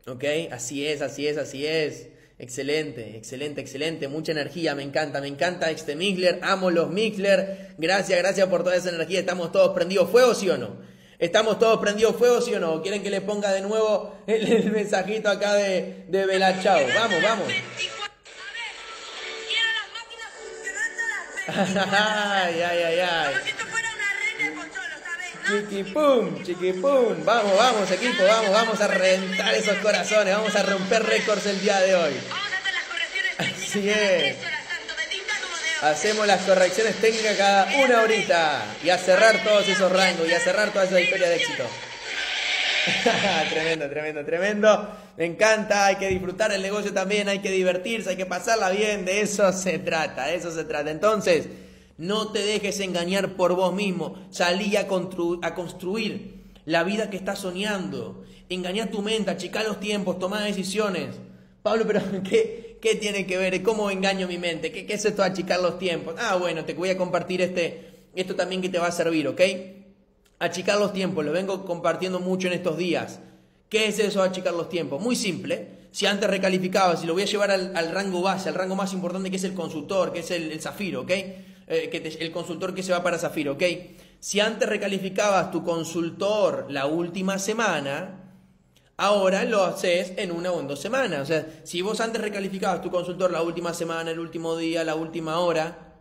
¿Ok? 0.06 0.24
Así 0.52 0.86
es, 0.86 1.02
así 1.02 1.26
es, 1.28 1.38
así 1.40 1.66
es. 1.66 2.10
Excelente, 2.40 3.18
excelente, 3.18 3.60
excelente. 3.60 4.08
Mucha 4.08 4.32
energía, 4.32 4.74
me 4.74 4.82
encanta, 4.82 5.20
me 5.20 5.28
encanta 5.28 5.70
este 5.72 5.98
Mixler. 5.98 6.40
Amo 6.42 6.72
los 6.72 6.90
Mixler. 6.90 7.76
Gracias, 7.78 8.18
gracias 8.18 8.48
por 8.48 8.64
toda 8.64 8.78
esa 8.78 8.90
energía. 8.90 9.20
¿Estamos 9.20 9.52
todos 9.52 9.76
prendidos 9.76 10.10
fuego, 10.10 10.34
sí 10.34 10.50
o 10.50 10.58
no? 10.58 10.78
¿Estamos 11.20 11.60
todos 11.60 11.80
prendidos 11.80 12.16
fuego, 12.16 12.40
sí 12.40 12.54
o 12.54 12.60
no? 12.62 12.82
¿Quieren 12.82 13.04
que 13.04 13.10
le 13.10 13.20
ponga 13.20 13.52
de 13.52 13.60
nuevo 13.60 14.16
el, 14.26 14.72
mensajito 14.72 15.30
acá 15.30 15.56
de, 15.56 16.06
de 16.08 16.26
Vamos, 16.26 17.22
vamos. 17.22 17.48
ay, 21.50 22.62
ay, 22.62 22.84
ay, 22.84 23.00
ay. 23.00 23.69
Chiquipum, 25.50 26.44
chiquipum. 26.44 27.26
Vamos, 27.26 27.58
vamos, 27.58 27.90
equipo, 27.90 28.24
vamos, 28.24 28.52
vamos 28.52 28.82
a 28.82 28.88
reventar 28.88 29.56
esos 29.56 29.78
corazones. 29.80 30.36
Vamos 30.36 30.56
a 30.56 30.62
romper 30.62 31.04
récords 31.04 31.48
el 31.48 31.60
día 31.60 31.80
de 31.80 31.96
hoy. 31.96 32.14
Así 33.40 33.90
es. 33.90 34.38
Hacemos 35.82 36.28
las 36.28 36.42
correcciones 36.42 36.96
técnicas 36.98 37.36
cada 37.36 37.66
una 37.84 38.02
horita. 38.02 38.64
Y 38.84 38.92
a 38.92 39.00
cerrar 39.00 39.44
todos 39.44 39.68
esos 39.68 39.92
rangos 39.92 40.30
y 40.30 40.34
a 40.34 40.40
cerrar 40.40 40.72
toda 40.72 40.86
esa 40.86 41.02
historia 41.02 41.30
de 41.30 41.38
éxito. 41.38 41.64
tremendo, 43.50 43.90
tremendo, 43.90 44.26
tremendo. 44.26 44.98
Me 45.18 45.26
encanta, 45.26 45.88
hay 45.88 45.96
que 45.96 46.10
disfrutar 46.10 46.52
el 46.52 46.62
negocio 46.62 46.94
también, 46.94 47.28
hay 47.28 47.40
que 47.40 47.50
divertirse, 47.50 48.12
hay 48.12 48.18
que 48.18 48.28
pasarla 48.28 48.70
bien, 48.70 49.04
de 49.04 49.22
eso 49.22 49.52
se 49.52 49.80
trata, 49.80 50.28
de 50.28 50.36
eso 50.36 50.52
se 50.52 50.64
trata. 50.64 50.92
Entonces, 50.92 51.48
no 52.00 52.30
te 52.30 52.40
dejes 52.40 52.80
engañar 52.80 53.36
por 53.36 53.56
vos 53.56 53.74
mismo. 53.74 54.16
Salí 54.30 54.78
a, 54.78 54.88
a 55.42 55.56
construir 55.56 56.46
la 56.64 56.86
vida 56.86 57.10
que 57.10 57.18
estás 57.18 57.40
soñando. 57.40 58.24
Engañar 58.48 58.90
tu 58.90 59.02
mente, 59.02 59.30
achicar 59.30 59.66
los 59.66 59.82
tiempos, 59.82 60.18
tomar 60.18 60.42
decisiones. 60.44 61.18
Pablo, 61.62 61.84
pero 61.86 62.02
¿qué, 62.24 62.78
qué 62.82 62.96
tiene 62.96 63.28
que 63.28 63.38
ver? 63.38 63.62
¿Cómo 63.64 63.92
engaño 63.92 64.30
mi 64.30 64.38
mente? 64.38 64.72
¿Qué, 64.72 64.86
¿Qué, 64.86 64.94
es 64.94 65.04
esto 65.04 65.24
achicar 65.24 65.60
los 65.60 65.78
tiempos? 65.78 66.16
Ah, 66.18 66.38
bueno, 66.38 66.64
te 66.64 66.74
voy 66.74 66.90
a 66.90 66.98
compartir 66.98 67.42
este, 67.42 68.06
esto 68.16 68.34
también 68.34 68.62
que 68.62 68.70
te 68.70 68.80
va 68.80 68.88
a 68.88 68.94
servir, 68.94 69.28
¿ok? 69.28 69.42
Achicar 70.40 70.80
los 70.80 70.94
tiempos, 70.94 71.26
lo 71.26 71.34
vengo 71.34 71.66
compartiendo 71.66 72.22
mucho 72.22 72.48
en 72.48 72.54
estos 72.54 72.78
días. 72.78 73.20
¿Qué 73.68 73.88
es 73.88 74.00
eso 74.00 74.22
de 74.22 74.30
achicar 74.30 74.54
los 74.54 74.70
tiempos? 74.70 75.02
Muy 75.02 75.18
simple. 75.18 75.80
Si 75.92 76.06
antes 76.06 76.30
recalificaba, 76.30 76.96
si 76.96 77.06
lo 77.06 77.12
voy 77.12 77.24
a 77.24 77.26
llevar 77.26 77.52
al, 77.52 77.92
rango 77.92 78.22
base, 78.22 78.48
al 78.48 78.56
rango 78.56 78.78
más 78.78 78.94
importante 78.94 79.30
que 79.30 79.36
es 79.36 79.44
el 79.44 79.54
consultor, 79.54 80.14
que 80.14 80.20
es 80.20 80.32
el 80.32 80.62
zafiro, 80.62 81.02
¿ok? 81.02 81.12
Eh, 81.72 81.88
que 81.92 81.98
el 81.98 82.32
consultor 82.32 82.74
que 82.74 82.82
se 82.82 82.92
va 82.92 83.04
para 83.04 83.20
Zafiro, 83.20 83.54
¿ok? 83.54 83.64
Si 84.20 84.40
antes 84.40 84.68
recalificabas 84.68 85.52
tu 85.52 85.64
consultor 85.64 86.66
la 86.68 86.88
última 86.88 87.38
semana, 87.38 88.34
ahora 88.98 89.46
lo 89.46 89.64
haces 89.64 90.14
en 90.18 90.32
una 90.32 90.52
o 90.52 90.60
en 90.60 90.68
dos 90.68 90.82
semanas. 90.82 91.22
O 91.22 91.26
sea, 91.28 91.62
si 91.64 91.84
vos 91.84 92.02
antes 92.02 92.20
recalificabas 92.20 92.82
tu 92.82 92.90
consultor 92.90 93.30
la 93.30 93.44
última 93.44 93.76
semana, 93.76 94.10
el 94.10 94.20
último 94.20 94.58
día, 94.58 94.84
la 94.84 94.96
última 94.96 95.38
hora, 95.38 95.94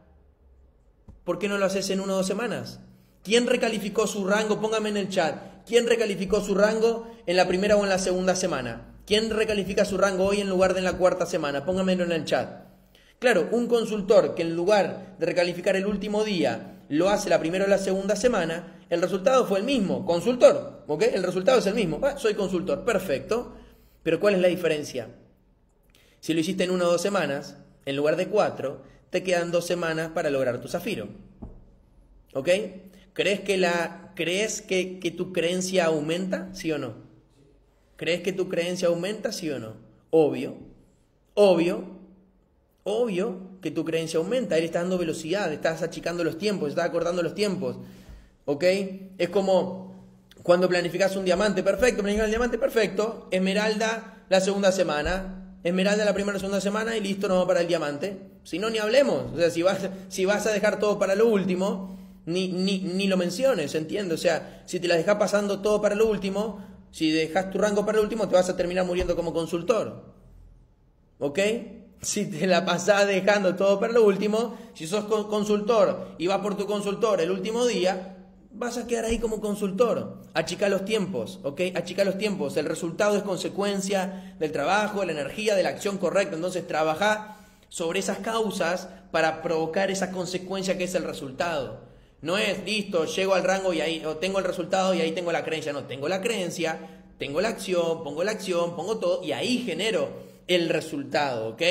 ¿por 1.22 1.38
qué 1.38 1.48
no 1.48 1.58
lo 1.58 1.66
haces 1.66 1.90
en 1.90 2.00
una 2.00 2.14
o 2.14 2.16
dos 2.16 2.26
semanas? 2.26 2.80
¿Quién 3.22 3.46
recalificó 3.46 4.06
su 4.06 4.26
rango? 4.26 4.62
Póngame 4.62 4.88
en 4.88 4.96
el 4.96 5.10
chat. 5.10 5.66
¿Quién 5.66 5.86
recalificó 5.86 6.40
su 6.40 6.54
rango 6.54 7.06
en 7.26 7.36
la 7.36 7.46
primera 7.46 7.76
o 7.76 7.82
en 7.82 7.90
la 7.90 7.98
segunda 7.98 8.34
semana? 8.36 8.94
¿Quién 9.04 9.28
recalifica 9.28 9.84
su 9.84 9.98
rango 9.98 10.24
hoy 10.24 10.40
en 10.40 10.48
lugar 10.48 10.72
de 10.72 10.78
en 10.78 10.86
la 10.86 10.94
cuarta 10.94 11.26
semana? 11.26 11.66
Póngamelo 11.66 12.04
en 12.04 12.12
el 12.12 12.24
chat. 12.24 12.67
Claro, 13.18 13.48
un 13.50 13.66
consultor 13.66 14.34
que 14.34 14.42
en 14.42 14.54
lugar 14.54 15.16
de 15.18 15.26
recalificar 15.26 15.74
el 15.74 15.86
último 15.86 16.22
día 16.22 16.84
lo 16.88 17.08
hace 17.08 17.28
la 17.28 17.40
primera 17.40 17.64
o 17.64 17.68
la 17.68 17.78
segunda 17.78 18.14
semana, 18.14 18.84
el 18.90 19.02
resultado 19.02 19.44
fue 19.46 19.58
el 19.58 19.64
mismo, 19.64 20.06
consultor, 20.06 20.84
¿ok? 20.86 21.02
El 21.12 21.24
resultado 21.24 21.58
es 21.58 21.66
el 21.66 21.74
mismo, 21.74 22.00
ah, 22.02 22.16
soy 22.16 22.34
consultor, 22.34 22.84
perfecto. 22.84 23.54
Pero 24.04 24.20
¿cuál 24.20 24.34
es 24.34 24.40
la 24.40 24.48
diferencia? 24.48 25.08
Si 26.20 26.32
lo 26.32 26.40
hiciste 26.40 26.64
en 26.64 26.70
una 26.70 26.86
o 26.86 26.92
dos 26.92 27.02
semanas, 27.02 27.56
en 27.84 27.96
lugar 27.96 28.16
de 28.16 28.28
cuatro, 28.28 28.82
te 29.10 29.22
quedan 29.22 29.50
dos 29.50 29.66
semanas 29.66 30.10
para 30.14 30.30
lograr 30.30 30.60
tu 30.60 30.68
zafiro. 30.68 31.08
¿Ok? 32.34 32.48
¿Crees 33.12 33.40
que, 33.40 33.56
la, 33.58 34.12
¿crees 34.14 34.62
que, 34.62 35.00
que 35.00 35.10
tu 35.10 35.32
creencia 35.32 35.86
aumenta? 35.86 36.54
¿Sí 36.54 36.70
o 36.70 36.78
no? 36.78 36.94
¿Crees 37.96 38.22
que 38.22 38.32
tu 38.32 38.48
creencia 38.48 38.88
aumenta? 38.88 39.32
¿Sí 39.32 39.50
o 39.50 39.58
no? 39.58 39.74
Obvio. 40.10 40.56
Obvio, 41.34 41.97
obvio 42.88 43.38
que 43.60 43.70
tu 43.70 43.84
creencia 43.84 44.18
aumenta, 44.18 44.56
él 44.56 44.64
está 44.64 44.80
dando 44.80 44.98
velocidad, 44.98 45.52
estás 45.52 45.82
achicando 45.82 46.24
los 46.24 46.38
tiempos, 46.38 46.70
estás 46.70 46.86
acordando 46.86 47.22
los 47.22 47.34
tiempos. 47.34 47.76
¿Ok? 48.44 48.64
Es 49.18 49.28
como 49.28 49.88
cuando 50.42 50.68
planificas 50.68 51.14
un 51.16 51.24
diamante, 51.24 51.62
perfecto, 51.62 52.02
planificas 52.02 52.26
el 52.26 52.30
diamante, 52.30 52.58
perfecto, 52.58 53.28
esmeralda 53.30 54.24
la 54.28 54.40
segunda 54.40 54.72
semana, 54.72 55.58
esmeralda 55.62 56.04
la 56.04 56.14
primera 56.14 56.36
o 56.36 56.40
segunda 56.40 56.60
semana 56.60 56.96
y 56.96 57.00
listo, 57.00 57.28
no 57.28 57.36
va 57.36 57.46
para 57.46 57.60
el 57.60 57.68
diamante. 57.68 58.18
Si 58.44 58.58
no, 58.58 58.70
ni 58.70 58.78
hablemos. 58.78 59.34
O 59.34 59.36
sea, 59.36 59.50
si 59.50 59.62
vas, 59.62 59.90
si 60.08 60.24
vas 60.24 60.46
a 60.46 60.52
dejar 60.52 60.78
todo 60.78 60.98
para 60.98 61.14
lo 61.14 61.26
último, 61.26 61.98
ni, 62.24 62.48
ni, 62.48 62.78
ni 62.78 63.06
lo 63.06 63.16
menciones, 63.16 63.74
¿entiendes? 63.74 64.18
O 64.18 64.22
sea, 64.22 64.62
si 64.64 64.80
te 64.80 64.88
la 64.88 64.96
dejas 64.96 65.16
pasando 65.16 65.60
todo 65.60 65.82
para 65.82 65.94
lo 65.94 66.08
último, 66.08 66.64
si 66.90 67.10
dejas 67.10 67.50
tu 67.50 67.58
rango 67.58 67.84
para 67.84 67.98
lo 67.98 68.04
último, 68.04 68.28
te 68.28 68.34
vas 68.34 68.48
a 68.48 68.56
terminar 68.56 68.86
muriendo 68.86 69.16
como 69.16 69.34
consultor. 69.34 70.02
¿Ok? 71.18 71.38
Si 72.00 72.26
te 72.26 72.46
la 72.46 72.64
pasás 72.64 73.06
dejando 73.06 73.56
todo 73.56 73.80
para 73.80 73.92
lo 73.92 74.04
último, 74.04 74.56
si 74.74 74.86
sos 74.86 75.04
consultor 75.04 76.14
y 76.18 76.26
vas 76.26 76.38
por 76.38 76.56
tu 76.56 76.66
consultor 76.66 77.20
el 77.20 77.30
último 77.30 77.66
día, 77.66 78.16
vas 78.52 78.76
a 78.78 78.86
quedar 78.86 79.06
ahí 79.06 79.18
como 79.18 79.40
consultor. 79.40 80.18
Achica 80.34 80.68
los 80.68 80.84
tiempos, 80.84 81.40
¿ok? 81.42 81.60
Achica 81.74 82.04
los 82.04 82.18
tiempos. 82.18 82.56
El 82.56 82.66
resultado 82.66 83.16
es 83.16 83.22
consecuencia 83.22 84.36
del 84.38 84.52
trabajo, 84.52 85.00
de 85.00 85.06
la 85.06 85.12
energía, 85.12 85.54
de 85.54 85.62
la 85.62 85.70
acción 85.70 85.98
correcta. 85.98 86.36
Entonces, 86.36 86.66
trabaja 86.66 87.36
sobre 87.68 88.00
esas 88.00 88.18
causas 88.18 88.88
para 89.10 89.42
provocar 89.42 89.90
esa 89.90 90.10
consecuencia 90.10 90.78
que 90.78 90.84
es 90.84 90.94
el 90.94 91.04
resultado. 91.04 91.80
No 92.20 92.36
es, 92.36 92.64
listo, 92.64 93.04
llego 93.04 93.34
al 93.34 93.44
rango 93.44 93.72
y 93.72 93.80
ahí 93.80 94.04
o 94.04 94.16
tengo 94.16 94.38
el 94.38 94.44
resultado 94.44 94.94
y 94.94 95.00
ahí 95.00 95.12
tengo 95.12 95.32
la 95.32 95.44
creencia. 95.44 95.72
No, 95.72 95.84
tengo 95.84 96.08
la 96.08 96.20
creencia, 96.20 96.78
tengo 97.18 97.40
la 97.40 97.48
acción, 97.48 98.02
pongo 98.02 98.24
la 98.24 98.32
acción, 98.32 98.74
pongo 98.74 98.98
todo 98.98 99.22
y 99.22 99.32
ahí 99.32 99.58
genero 99.58 100.27
el 100.48 100.68
resultado, 100.70 101.50
¿ok? 101.50 101.62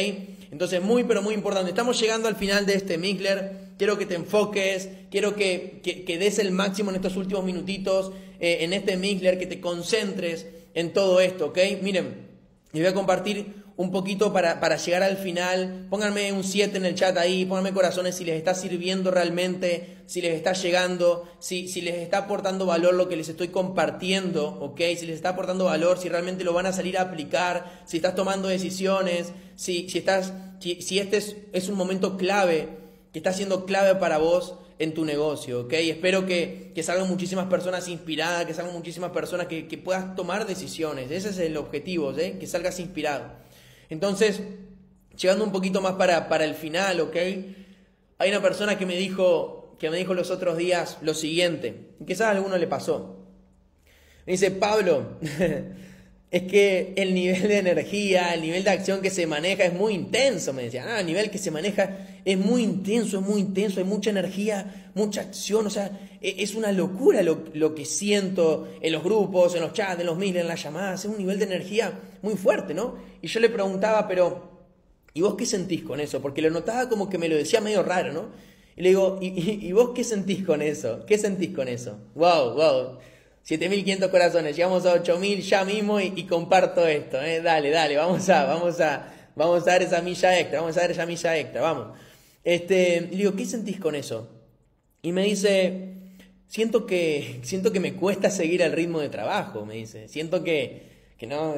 Entonces, 0.52 0.82
muy, 0.82 1.04
pero 1.04 1.22
muy 1.22 1.34
importante. 1.34 1.70
Estamos 1.70 2.00
llegando 2.00 2.28
al 2.28 2.36
final 2.36 2.66
de 2.66 2.76
este 2.76 2.98
Mikler. 2.98 3.68
Quiero 3.78 3.98
que 3.98 4.06
te 4.06 4.16
enfoques, 4.16 4.90
quiero 5.12 5.36
que, 5.36 5.82
que, 5.84 6.18
des 6.18 6.40
el 6.40 6.52
máximo 6.52 6.90
en 6.92 6.96
estos 6.96 7.16
últimos 7.16 7.44
minutitos 7.44 8.12
eh, 8.40 8.60
en 8.62 8.74
este 8.74 8.98
Mikler, 8.98 9.38
que 9.38 9.46
te 9.46 9.60
concentres 9.60 10.48
en 10.74 10.94
todo 10.94 11.20
esto, 11.20 11.48
¿ok? 11.48 11.60
Miren, 11.82 12.28
les 12.72 12.84
voy 12.84 12.92
a 12.92 12.94
compartir 12.94 13.46
un 13.78 13.92
poquito 13.92 14.34
para, 14.34 14.60
para 14.60 14.76
llegar 14.76 15.04
al 15.04 15.18
final. 15.18 15.86
Pónganme 15.90 16.34
un 16.34 16.44
7 16.44 16.78
en 16.78 16.86
el 16.86 16.96
chat 16.96 17.16
ahí, 17.18 17.46
pónganme 17.46 17.74
corazones 17.74 18.16
si 18.16 18.26
les 18.26 18.36
está 18.36 18.56
sirviendo 18.56 19.12
realmente, 19.12 20.00
si 20.08 20.20
les 20.20 20.34
está 20.36 20.54
llegando, 20.54 21.30
si, 21.40 21.68
si 21.68 21.82
les 21.82 21.96
está 21.96 22.20
aportando 22.20 22.66
valor 22.66 22.96
lo 22.96 23.08
que 23.08 23.16
les 23.16 23.30
estoy 23.30 23.50
compartiendo, 23.50 24.48
¿ok? 24.60 24.82
Si 24.98 25.06
les 25.06 25.16
está 25.16 25.30
aportando 25.30 25.66
valor, 25.66 26.00
si 26.00 26.10
realmente 26.10 26.44
lo 26.44 26.54
van 26.54 26.66
a 26.66 26.74
salir 26.74 26.98
a 26.98 27.04
aplicar, 27.04 27.84
si 27.86 27.98
estás 27.98 28.16
tomando 28.16 28.48
decisiones, 28.48 29.32
si, 29.56 29.88
si, 29.90 30.00
estás, 30.00 30.34
si, 30.60 31.00
este 31.00 31.18
es, 31.18 31.38
es 31.54 31.70
un 31.70 31.76
momento 31.76 32.18
clave, 32.18 32.70
que 33.14 33.20
está 33.20 33.32
siendo 33.32 33.66
clave 33.66 33.96
para 34.00 34.18
vos 34.18 34.56
en 34.80 34.96
tu 34.96 35.06
negocio, 35.06 35.62
¿ok? 35.62 35.74
Espero 35.74 36.26
que, 36.26 36.72
que 36.74 36.82
salgan 36.82 37.08
muchísimas 37.08 37.46
personas 37.46 37.88
inspiradas, 37.88 38.46
que 38.46 38.56
salgan 38.56 38.74
muchísimas 38.74 39.12
personas 39.12 39.46
que, 39.46 39.68
que 39.68 39.78
puedas 39.78 40.16
tomar 40.16 40.48
decisiones. 40.48 41.12
Ese 41.12 41.30
es 41.30 41.38
el 41.38 41.58
objetivo, 41.58 42.12
¿eh? 42.18 42.38
Que 42.40 42.48
salgas 42.48 42.80
inspirado. 42.80 43.47
Entonces, 43.90 44.42
llegando 45.18 45.44
un 45.44 45.52
poquito 45.52 45.82
más 45.82 45.94
para, 45.94 46.30
para 46.30 46.46
el 46.46 46.56
final, 46.56 47.00
¿ok? 47.02 47.16
Hay 48.20 48.30
una 48.30 48.42
persona 48.42 48.78
que 48.78 48.86
me 48.86 48.96
dijo, 48.96 49.76
que 49.80 49.90
me 49.90 49.98
dijo 49.98 50.14
los 50.14 50.32
otros 50.32 50.58
días 50.58 50.98
lo 51.02 51.14
siguiente, 51.14 51.76
quizás 52.06 52.28
a 52.28 52.32
alguno 52.32 52.58
le 52.58 52.68
pasó. 52.68 53.18
Me 54.26 54.34
dice, 54.34 54.52
Pablo, 54.52 55.18
es 56.32 56.44
que 56.44 56.94
el 56.98 57.14
nivel 57.14 57.44
de 57.44 57.60
energía, 57.60 58.34
el 58.34 58.42
nivel 58.42 58.64
de 58.64 58.72
acción 58.72 59.02
que 59.02 59.10
se 59.10 59.28
maneja 59.28 59.64
es 59.64 59.74
muy 59.74 59.94
intenso, 59.94 60.52
me 60.54 60.64
decía, 60.64 60.86
ah, 60.88 61.00
el 61.00 61.06
nivel 61.06 61.32
que 61.32 61.38
se 61.38 61.52
maneja 61.52 61.98
es 62.28 62.38
muy 62.38 62.62
intenso, 62.62 63.20
es 63.20 63.26
muy 63.26 63.40
intenso, 63.40 63.80
hay 63.80 63.86
mucha 63.86 64.10
energía, 64.10 64.92
mucha 64.96 65.22
acción, 65.22 65.66
o 65.66 65.70
sea, 65.70 65.98
e, 66.22 66.36
es 66.40 66.56
una 66.56 66.74
locura 66.74 67.22
lo, 67.24 67.74
que 67.74 67.86
siento 67.86 68.68
en 68.82 68.92
los 68.92 69.02
grupos, 69.02 69.56
en 69.56 69.62
los 69.62 69.72
chats, 69.72 70.02
en 70.02 70.08
los 70.08 70.18
mails, 70.18 70.36
en 70.36 70.48
las 70.50 70.62
llamadas, 70.62 71.06
es 71.06 71.10
un 71.10 71.18
nivel 71.18 71.40
de 71.40 71.46
energía 71.46 71.98
muy 72.22 72.36
fuerte, 72.36 72.74
¿no? 72.74 72.96
Y 73.22 73.28
yo 73.28 73.40
le 73.40 73.50
preguntaba, 73.50 74.10
pero, 74.10 74.66
¿y 75.14 75.22
vos 75.22 75.36
qué 75.36 75.46
sentís 75.46 75.84
con 75.84 76.02
eso? 76.02 76.22
Porque 76.22 76.42
lo 76.42 76.50
notaba 76.50 76.90
como 76.90 77.08
que 77.08 77.18
me 77.18 77.30
lo 77.30 77.38
decía 77.38 77.62
medio 77.62 77.82
raro, 77.82 78.12
¿no? 78.12 78.26
Y 78.76 78.82
le 78.82 78.90
digo, 78.90 79.20
¿y, 79.22 79.66
y 79.66 79.72
vos 79.72 79.92
qué 79.96 80.04
sentís 80.04 80.46
con 80.46 80.62
eso? 80.62 81.06
¿Qué 81.06 81.18
sentís 81.18 81.56
con 81.56 81.70
eso? 81.70 81.98
Wow, 82.14 82.56
wow. 82.56 82.98
7500 83.44 84.10
corazones, 84.10 84.54
llegamos 84.54 84.86
a 84.86 84.92
8000 84.92 85.42
ya 85.44 85.64
mismo 85.64 86.02
y, 86.02 86.26
comparto 86.26 86.86
esto, 86.86 87.22
¿eh? 87.22 87.42
Dale, 87.42 87.70
dale, 87.70 87.96
vamos 87.96 88.28
a, 88.28 88.44
vamos 88.44 88.82
a, 88.82 89.14
vamos 89.38 89.62
a 89.62 89.72
dar 89.72 89.82
esa 89.82 90.02
milla 90.02 90.38
extra, 90.38 90.60
vamos 90.60 90.76
a 90.76 90.82
dar 90.82 90.92
esa 90.92 91.06
milla 91.06 91.38
extra, 91.38 91.62
vamos. 91.62 91.98
Este, 92.48 93.02
le 93.02 93.18
digo, 93.18 93.36
¿qué 93.36 93.46
sentís 93.46 93.78
con 93.78 93.94
eso? 93.94 94.30
Y 95.02 95.12
me 95.12 95.26
dice, 95.26 95.96
siento 96.48 96.86
que, 96.86 97.42
siento 97.44 97.74
que 97.74 97.82
me 97.82 97.96
cuesta 97.96 98.30
seguir 98.30 98.62
el 98.62 98.72
ritmo 98.72 99.02
de 99.02 99.10
trabajo, 99.10 99.66
me 99.66 99.74
dice, 99.74 100.08
siento 100.08 100.46
que, 100.46 100.84
que 101.18 101.28
no, 101.28 101.54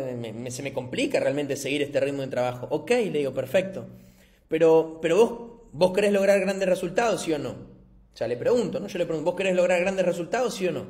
se 0.49 0.63
me 0.63 0.73
complica 0.73 1.19
realmente 1.19 1.57
seguir 1.57 1.83
este 1.83 1.99
ritmo 1.99 2.23
de 2.23 2.29
trabajo. 2.29 2.65
Ok, 2.71 2.89
le 2.89 3.19
digo, 3.19 3.35
perfecto. 3.35 3.85
Pero, 4.47 4.97
pero 4.99 5.15
vos, 5.15 5.69
vos 5.73 5.93
querés 5.93 6.11
lograr 6.11 6.39
grandes 6.39 6.67
resultados, 6.67 7.21
¿sí 7.21 7.33
o 7.33 7.37
no? 7.37 7.51
O 7.51 8.17
sea, 8.17 8.27
le 8.27 8.35
pregunto, 8.35 8.79
¿no? 8.79 8.87
Yo 8.87 8.97
le 8.97 9.05
pregunto, 9.05 9.29
¿vos 9.29 9.37
querés 9.37 9.55
lograr 9.55 9.79
grandes 9.81 10.07
resultados, 10.07 10.55
sí 10.55 10.65
o 10.65 10.71
no? 10.71 10.87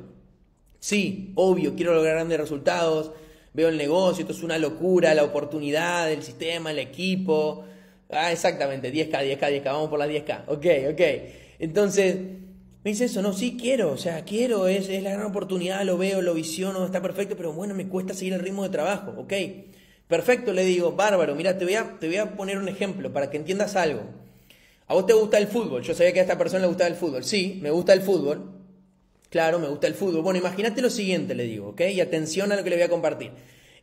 Sí, 0.78 1.32
obvio, 1.34 1.74
quiero 1.74 1.92
lograr 1.92 2.14
grandes 2.14 2.40
resultados, 2.40 3.12
veo 3.52 3.68
el 3.68 3.76
negocio, 3.76 4.22
esto 4.22 4.32
es 4.32 4.42
una 4.42 4.56
locura, 4.56 5.12
la 5.12 5.24
oportunidad, 5.24 6.10
el 6.10 6.22
sistema, 6.22 6.70
el 6.70 6.78
equipo. 6.78 7.66
Ah, 8.12 8.32
exactamente, 8.32 8.92
10K, 8.92 9.38
10K, 9.38 9.62
10K, 9.62 9.64
vamos 9.64 9.88
por 9.88 9.98
las 9.98 10.08
10K. 10.08 10.44
Ok, 10.46 10.66
ok. 10.92 11.00
Entonces, 11.58 12.16
me 12.82 12.90
dice 12.90 13.04
eso, 13.04 13.22
no, 13.22 13.32
sí 13.32 13.56
quiero, 13.60 13.92
o 13.92 13.96
sea, 13.96 14.24
quiero, 14.24 14.66
es, 14.66 14.88
es 14.88 15.02
la 15.02 15.12
gran 15.12 15.26
oportunidad, 15.26 15.84
lo 15.84 15.98
veo, 15.98 16.22
lo 16.22 16.34
visiono, 16.34 16.84
está 16.84 17.02
perfecto, 17.02 17.36
pero 17.36 17.52
bueno, 17.52 17.74
me 17.74 17.88
cuesta 17.88 18.14
seguir 18.14 18.32
el 18.32 18.40
ritmo 18.40 18.62
de 18.64 18.70
trabajo, 18.70 19.14
ok. 19.18 19.32
Perfecto, 20.08 20.52
le 20.52 20.64
digo, 20.64 20.92
bárbaro, 20.92 21.34
mira, 21.36 21.56
te 21.56 21.64
voy 21.64 21.74
a, 21.74 21.98
te 22.00 22.08
voy 22.08 22.16
a 22.16 22.36
poner 22.36 22.58
un 22.58 22.68
ejemplo 22.68 23.12
para 23.12 23.30
que 23.30 23.36
entiendas 23.36 23.76
algo. 23.76 24.02
¿A 24.88 24.94
vos 24.94 25.06
te 25.06 25.12
gusta 25.12 25.38
el 25.38 25.46
fútbol? 25.46 25.82
Yo 25.82 25.94
sabía 25.94 26.12
que 26.12 26.18
a 26.18 26.22
esta 26.22 26.36
persona 26.36 26.62
le 26.62 26.66
gustaba 26.66 26.88
el 26.88 26.96
fútbol. 26.96 27.22
Sí, 27.22 27.60
me 27.62 27.70
gusta 27.70 27.92
el 27.92 28.00
fútbol. 28.00 28.60
Claro, 29.28 29.60
me 29.60 29.68
gusta 29.68 29.86
el 29.86 29.94
fútbol. 29.94 30.22
Bueno, 30.22 30.40
imagínate 30.40 30.82
lo 30.82 30.90
siguiente, 30.90 31.36
le 31.36 31.44
digo, 31.44 31.68
¿ok? 31.68 31.82
Y 31.92 32.00
atención 32.00 32.50
a 32.50 32.56
lo 32.56 32.64
que 32.64 32.70
le 32.70 32.76
voy 32.76 32.86
a 32.86 32.88
compartir. 32.88 33.30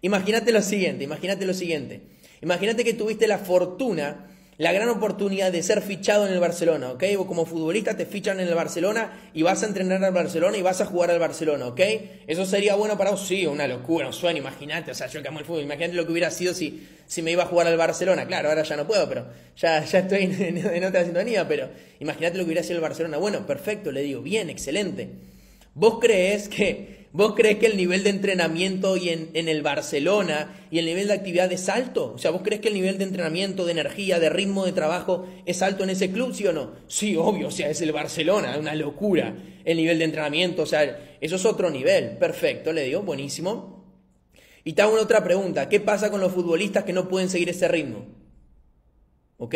Imagínate 0.02 0.52
lo 0.52 0.62
siguiente, 0.62 1.06
imagínate 1.06 1.46
lo 1.46 1.54
siguiente. 1.54 2.02
Imagínate 2.42 2.84
que 2.84 2.94
tuviste 2.94 3.28
la 3.28 3.38
fortuna, 3.38 4.28
la 4.58 4.72
gran 4.72 4.90
oportunidad 4.90 5.52
de 5.52 5.62
ser 5.62 5.82
fichado 5.82 6.26
en 6.26 6.34
el 6.34 6.40
Barcelona, 6.40 6.92
¿ok? 6.92 7.04
Vos 7.16 7.28
como 7.28 7.46
futbolista 7.46 7.96
te 7.96 8.06
fichan 8.06 8.40
en 8.40 8.48
el 8.48 8.56
Barcelona 8.56 9.30
y 9.34 9.44
vas 9.44 9.62
a 9.62 9.68
entrenar 9.68 10.04
al 10.04 10.14
Barcelona 10.14 10.58
y 10.58 10.64
vas 10.64 10.82
a 10.82 10.86
jugar 10.86 11.12
al 11.12 11.20
Barcelona, 11.20 11.68
¿ok? 11.68 11.80
Eso 12.26 12.46
sería 12.46 12.76
bueno 12.76 12.98
para 12.98 13.12
vos, 13.12 13.28
sí, 13.28 13.46
una 13.46 13.68
locura, 13.68 14.08
un 14.08 14.14
sueño, 14.14 14.40
imagínate, 14.40 14.92
o 14.92 14.96
sea, 14.96 15.08
yo 15.08 15.22
que 15.22 15.28
amo 15.28 15.40
el 15.40 15.46
fútbol, 15.46 15.64
imagínate 15.64 15.94
lo 15.94 16.06
que 16.06 16.12
hubiera 16.12 16.32
sido 16.32 16.56
si, 16.56 16.88
si 17.06 17.22
me 17.22 17.32
iba 17.32 17.44
a 17.44 17.48
jugar 17.48 17.68
al 17.68 17.78
Barcelona, 17.78 18.26
claro, 18.26 18.50
ahora 18.50 18.64
ya 18.64 18.76
no 18.76 18.88
puedo, 18.88 19.08
pero 19.08 19.28
ya, 19.56 19.86
ya 19.86 20.00
estoy 20.00 20.24
en, 20.24 20.58
en 20.58 20.84
otra 20.84 21.04
sintonía, 21.04 21.48
pero 21.48 21.70
imagínate 22.00 22.38
lo 22.38 22.44
que 22.44 22.48
hubiera 22.48 22.64
sido 22.64 22.78
el 22.78 22.82
Barcelona, 22.82 23.18
bueno, 23.18 23.46
perfecto, 23.46 23.92
le 23.92 24.02
digo, 24.02 24.22
bien, 24.22 24.50
excelente. 24.50 25.10
¿Vos 25.76 26.00
crees 26.02 26.50
que, 26.50 27.07
vos 27.18 27.34
crees 27.36 27.57
que 27.57 27.65
el 27.65 27.76
nivel 27.76 28.03
de 28.03 28.11
entrenamiento 28.11 28.95
y 28.95 29.09
en, 29.09 29.32
el 29.34 29.63
Barcelona 29.63 30.55
y 30.70 30.78
el 30.78 30.86
nivel 30.86 31.07
de 31.07 31.13
actividad 31.13 31.51
es 31.51 31.68
alto? 31.68 32.13
O 32.13 32.20
sea, 32.20 32.30
¿vos 32.30 32.43
crees 32.43 32.61
que 32.61 32.68
el 32.68 32.76
nivel 32.76 32.99
de 32.99 33.05
entrenamiento, 33.05 33.65
de 33.65 33.72
energía, 33.72 34.20
de 34.20 34.30
ritmo 34.30 34.65
de 34.65 34.72
trabajo 34.72 35.28
es 35.47 35.63
alto 35.63 35.84
en 35.84 35.89
ese 35.89 36.11
club, 36.11 36.36
sí 36.36 36.45
o 36.45 36.53
no? 36.53 36.74
Sí, 36.88 37.15
obvio, 37.18 37.47
o 37.47 37.51
sea, 37.51 37.72
es 37.72 37.82
el 37.82 37.91
Barcelona, 37.91 38.53
es 38.53 38.59
una 38.59 38.76
locura 38.76 39.36
el 39.65 39.78
nivel 39.78 39.97
de 39.97 40.05
entrenamiento, 40.05 40.61
o 40.61 40.65
sea, 40.68 41.18
eso 41.20 41.36
es 41.36 41.45
otro 41.45 41.72
nivel. 41.72 42.18
Perfecto, 42.18 42.72
le 42.72 42.84
digo, 42.84 43.01
buenísimo. 43.01 43.84
Y 44.63 44.74
te 44.74 44.86
una 44.86 45.01
otra 45.01 45.24
pregunta, 45.24 45.68
¿qué 45.70 45.80
pasa 45.80 46.11
con 46.11 46.22
los 46.22 46.32
futbolistas 46.32 46.84
que 46.84 46.93
no 46.93 47.09
pueden 47.09 47.30
seguir 47.30 47.49
ese 47.49 47.68
ritmo? 47.68 48.05
¿Ok? 49.38 49.55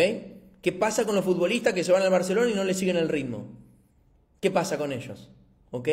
¿Qué 0.64 0.72
pasa 0.72 1.05
con 1.05 1.16
los 1.16 1.24
futbolistas 1.24 1.74
que 1.74 1.84
se 1.84 1.91
van 1.91 2.01
al 2.01 2.09
Barcelona 2.09 2.49
y 2.49 2.55
no 2.55 2.64
le 2.64 2.74
siguen 2.74 2.97
el 2.97 3.07
ritmo? 3.07 3.47
¿Qué 4.39 4.49
pasa 4.49 4.80
con 4.80 4.91
ellos? 4.91 5.30
¿Ok? 5.72 5.88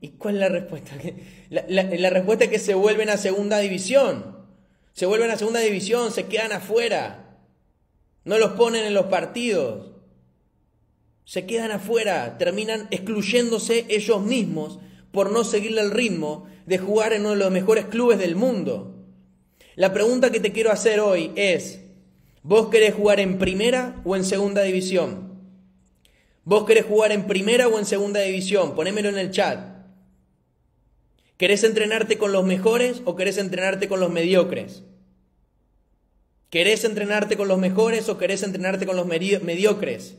¿Y 0.00 0.10
cuál 0.18 0.34
es 0.34 0.40
la 0.40 0.48
respuesta? 0.50 0.92
La, 1.50 2.10
respuesta 2.10 2.44
es 2.44 2.50
que 2.50 2.58
se 2.58 2.74
vuelven 2.74 3.08
a 3.08 3.16
segunda 3.16 3.58
división. 3.58 4.36
Se 4.92 5.06
vuelven 5.06 5.30
a 5.30 5.38
segunda 5.38 5.60
división, 5.60 6.12
se 6.12 6.26
quedan 6.26 6.52
afuera. 6.52 7.38
No 8.24 8.38
los 8.38 8.52
ponen 8.52 8.84
en 8.84 8.94
los 8.94 9.06
partidos. 9.06 9.92
Se 11.24 11.46
quedan 11.46 11.72
afuera, 11.72 12.36
terminan 12.36 12.86
excluyéndose 12.90 13.86
ellos 13.88 14.22
mismos 14.22 14.78
por 15.10 15.32
no 15.32 15.42
seguirle 15.42 15.80
el 15.80 15.90
ritmo 15.90 16.46
de 16.66 16.78
jugar 16.78 17.14
en 17.14 17.22
uno 17.22 17.30
de 17.30 17.36
los 17.36 17.50
mejores 17.50 17.86
clubes 17.86 18.18
del 18.18 18.36
mundo. 18.36 19.06
La 19.74 19.92
pregunta 19.92 20.30
que 20.30 20.40
te 20.40 20.52
quiero 20.52 20.70
hacer 20.70 21.00
hoy 21.00 21.32
es, 21.34 21.80
¿vos 22.42 22.68
querés 22.68 22.94
jugar 22.94 23.20
en 23.20 23.38
primera 23.38 24.02
o 24.04 24.16
en 24.16 24.24
segunda 24.24 24.62
división? 24.62 25.33
¿Vos 26.44 26.64
querés 26.66 26.84
jugar 26.84 27.12
en 27.12 27.26
primera 27.26 27.68
o 27.68 27.78
en 27.78 27.86
segunda 27.86 28.20
división? 28.20 28.74
Ponémelo 28.74 29.08
en 29.08 29.18
el 29.18 29.30
chat. 29.30 29.74
¿Querés 31.36 31.64
entrenarte 31.64 32.18
con 32.18 32.32
los 32.32 32.44
mejores 32.44 33.02
o 33.04 33.16
querés 33.16 33.38
entrenarte 33.38 33.88
con 33.88 34.00
los 34.00 34.10
mediocres? 34.10 34.82
¿Querés 36.50 36.84
entrenarte 36.84 37.36
con 37.36 37.48
los 37.48 37.58
mejores 37.58 38.08
o 38.08 38.18
querés 38.18 38.42
entrenarte 38.42 38.86
con 38.86 38.96
los 38.96 39.06
mediocres? 39.06 40.16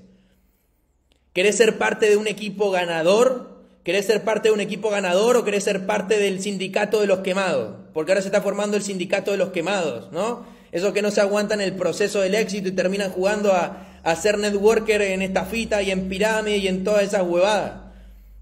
¿Querés 1.31 1.55
ser 1.55 1.77
parte 1.77 2.09
de 2.09 2.17
un 2.17 2.27
equipo 2.27 2.71
ganador? 2.71 3.63
¿Querés 3.83 4.05
ser 4.07 4.23
parte 4.23 4.49
de 4.49 4.53
un 4.53 4.61
equipo 4.61 4.89
ganador 4.89 5.37
o 5.37 5.45
querés 5.45 5.63
ser 5.63 5.85
parte 5.85 6.17
del 6.17 6.41
sindicato 6.41 6.99
de 6.99 7.07
los 7.07 7.19
quemados? 7.19 7.75
Porque 7.93 8.11
ahora 8.11 8.21
se 8.21 8.29
está 8.29 8.41
formando 8.41 8.75
el 8.75 8.83
sindicato 8.83 9.31
de 9.31 9.37
los 9.37 9.51
quemados, 9.51 10.11
¿no? 10.11 10.45
Esos 10.71 10.91
que 10.91 11.01
no 11.01 11.11
se 11.11 11.21
aguantan 11.21 11.61
el 11.61 11.75
proceso 11.75 12.19
del 12.19 12.35
éxito 12.35 12.67
y 12.67 12.71
terminan 12.71 13.11
jugando 13.11 13.53
a, 13.53 13.94
a 14.05 14.15
ser 14.15 14.37
networker 14.37 15.01
en 15.01 15.23
esta 15.23 15.45
fita 15.45 15.81
y 15.81 15.89
en 15.89 16.07
pirámide 16.07 16.57
y 16.57 16.67
en 16.67 16.83
todas 16.83 17.03
esas 17.03 17.23
huevadas. 17.23 17.81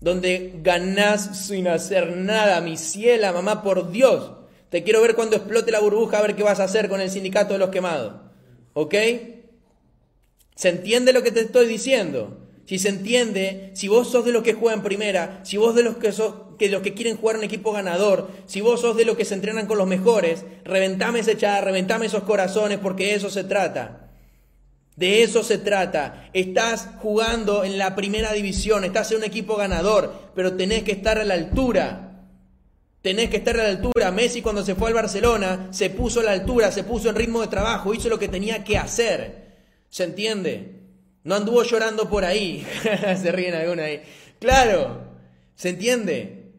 Donde 0.02 0.56
ganás 0.62 1.48
sin 1.48 1.70
hacer 1.70 2.18
nada, 2.18 2.60
mi 2.60 2.76
ciela, 2.76 3.32
mamá, 3.32 3.64
por 3.64 3.90
Dios. 3.90 4.34
Te 4.70 4.84
quiero 4.84 5.02
ver 5.02 5.16
cuando 5.16 5.38
explote 5.38 5.72
la 5.72 5.80
burbuja, 5.80 6.18
a 6.18 6.22
ver 6.22 6.36
qué 6.36 6.44
vas 6.44 6.60
a 6.60 6.66
hacer 6.66 6.90
con 6.90 7.00
el 7.00 7.10
sindicato 7.10 7.54
de 7.54 7.60
los 7.60 7.70
quemados. 7.70 8.14
¿Ok? 8.74 8.94
¿Se 10.56 10.68
entiende 10.68 11.14
lo 11.14 11.24
que 11.24 11.32
te 11.32 11.40
estoy 11.40 11.66
diciendo? 11.66 12.42
Si 12.66 12.78
se 12.78 12.90
entiende, 12.90 13.72
si 13.74 13.88
vos 13.88 14.12
sos 14.12 14.26
de 14.26 14.34
los 14.34 14.44
que 14.44 14.54
juegan 14.54 14.84
primera, 14.84 15.40
si 15.44 15.56
vos 15.56 15.76
de 15.76 15.84
los 15.84 15.96
que 15.96 16.12
sos 16.12 16.34
que 16.60 16.70
los 16.70 16.82
que 16.82 16.94
quieren 16.94 17.18
jugar 17.18 17.38
un 17.38 17.46
equipo 17.46 17.72
ganador, 17.72 18.30
si 18.48 18.60
vos 18.60 18.82
sos 18.82 18.98
de 18.98 19.06
los 19.06 19.16
que 19.16 19.26
se 19.26 19.34
entrenan 19.34 19.66
con 19.66 19.78
los 19.78 19.88
mejores, 19.88 20.44
reventame 20.66 21.20
ese 21.20 21.38
chat, 21.38 21.64
reventame 21.64 22.08
esos 22.08 22.24
corazones, 22.24 22.80
porque 22.80 23.06
de 23.06 23.16
eso 23.16 23.30
se 23.30 23.46
trata. 23.46 24.03
De 24.96 25.24
eso 25.24 25.44
se 25.44 25.58
trata. 25.58 26.30
Estás 26.34 26.90
jugando 27.00 27.64
en 27.64 27.78
la 27.78 27.96
primera 27.96 28.32
división, 28.34 28.84
estás 28.84 29.12
en 29.12 29.18
un 29.18 29.24
equipo 29.24 29.56
ganador, 29.56 30.32
pero 30.36 30.56
tenés 30.56 30.84
que 30.84 30.92
estar 30.92 31.18
a 31.18 31.24
la 31.24 31.34
altura. 31.34 32.28
Tenés 33.02 33.30
que 33.30 33.38
estar 33.38 33.60
a 33.60 33.64
la 33.64 33.70
altura. 33.70 34.12
Messi 34.12 34.42
cuando 34.42 34.64
se 34.64 34.76
fue 34.76 34.90
al 34.90 34.94
Barcelona 34.94 35.68
se 35.72 35.90
puso 35.90 36.20
a 36.20 36.24
la 36.24 36.32
altura, 36.32 36.72
se 36.72 36.84
puso 36.84 37.10
en 37.10 37.16
ritmo 37.16 37.42
de 37.42 37.48
trabajo, 37.48 37.94
hizo 37.94 38.08
lo 38.08 38.20
que 38.20 38.28
tenía 38.28 38.64
que 38.64 38.78
hacer. 38.78 39.44
¿Se 39.90 40.04
entiende? 40.04 40.82
No 41.24 41.36
anduvo 41.36 41.64
llorando 41.64 42.10
por 42.10 42.24
ahí. 42.24 42.66
se 43.22 43.32
ríen 43.32 43.56
algunos 43.56 43.86
ahí. 43.86 44.02
Claro, 44.40 45.02
¿se 45.56 45.70
entiende? 45.70 46.52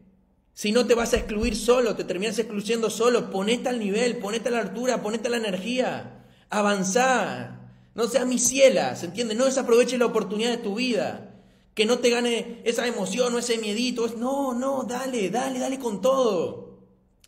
Si 0.53 0.71
no 0.71 0.85
te 0.85 0.95
vas 0.95 1.13
a 1.13 1.17
excluir 1.17 1.55
solo, 1.55 1.95
te 1.95 2.03
terminas 2.03 2.39
excluyendo 2.39 2.89
solo, 2.89 3.29
ponete 3.29 3.69
al 3.69 3.79
nivel, 3.79 4.17
ponete 4.17 4.49
a 4.49 4.53
la 4.53 4.59
altura, 4.59 5.01
ponete 5.01 5.27
a 5.27 5.31
la 5.31 5.37
energía, 5.37 6.25
avanzá. 6.49 7.64
No 7.95 8.07
seas 8.07 8.27
mi 8.27 8.37
ciela, 8.37 8.95
¿se 8.95 9.07
entiende? 9.07 9.35
No 9.35 9.45
desaproveche 9.45 9.97
la 9.97 10.05
oportunidad 10.05 10.51
de 10.51 10.57
tu 10.57 10.75
vida. 10.75 11.31
Que 11.73 11.85
no 11.85 11.99
te 11.99 12.09
gane 12.09 12.61
esa 12.65 12.87
emoción 12.87 13.33
o 13.33 13.39
ese 13.39 13.57
miedito. 13.57 14.07
No, 14.17 14.53
no, 14.53 14.83
dale, 14.83 15.29
dale, 15.29 15.59
dale 15.59 15.79
con 15.79 16.01
todo. 16.01 16.79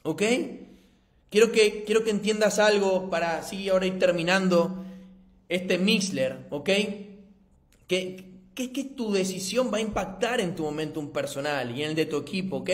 ¿Ok? 0.03 0.23
Quiero 1.29 1.51
que, 1.51 1.83
quiero 1.85 2.03
que 2.03 2.11
entiendas 2.11 2.59
algo 2.59 3.09
para 3.09 3.37
así 3.37 3.69
ahora 3.69 3.85
ir 3.85 3.97
terminando 3.97 4.85
este 5.49 5.77
Mixler, 5.77 6.47
¿ok? 6.49 6.69
Que, 7.87 8.25
que, 8.53 8.71
que 8.71 8.83
tu 8.83 9.11
decisión 9.11 9.69
va 9.73 9.77
a 9.77 9.81
impactar 9.81 10.41
en 10.41 10.55
tu 10.55 10.63
momentum 10.63 11.11
personal 11.11 11.77
y 11.77 11.83
en 11.83 11.89
el 11.91 11.95
de 11.95 12.05
tu 12.05 12.17
equipo, 12.17 12.57
¿ok? 12.57 12.69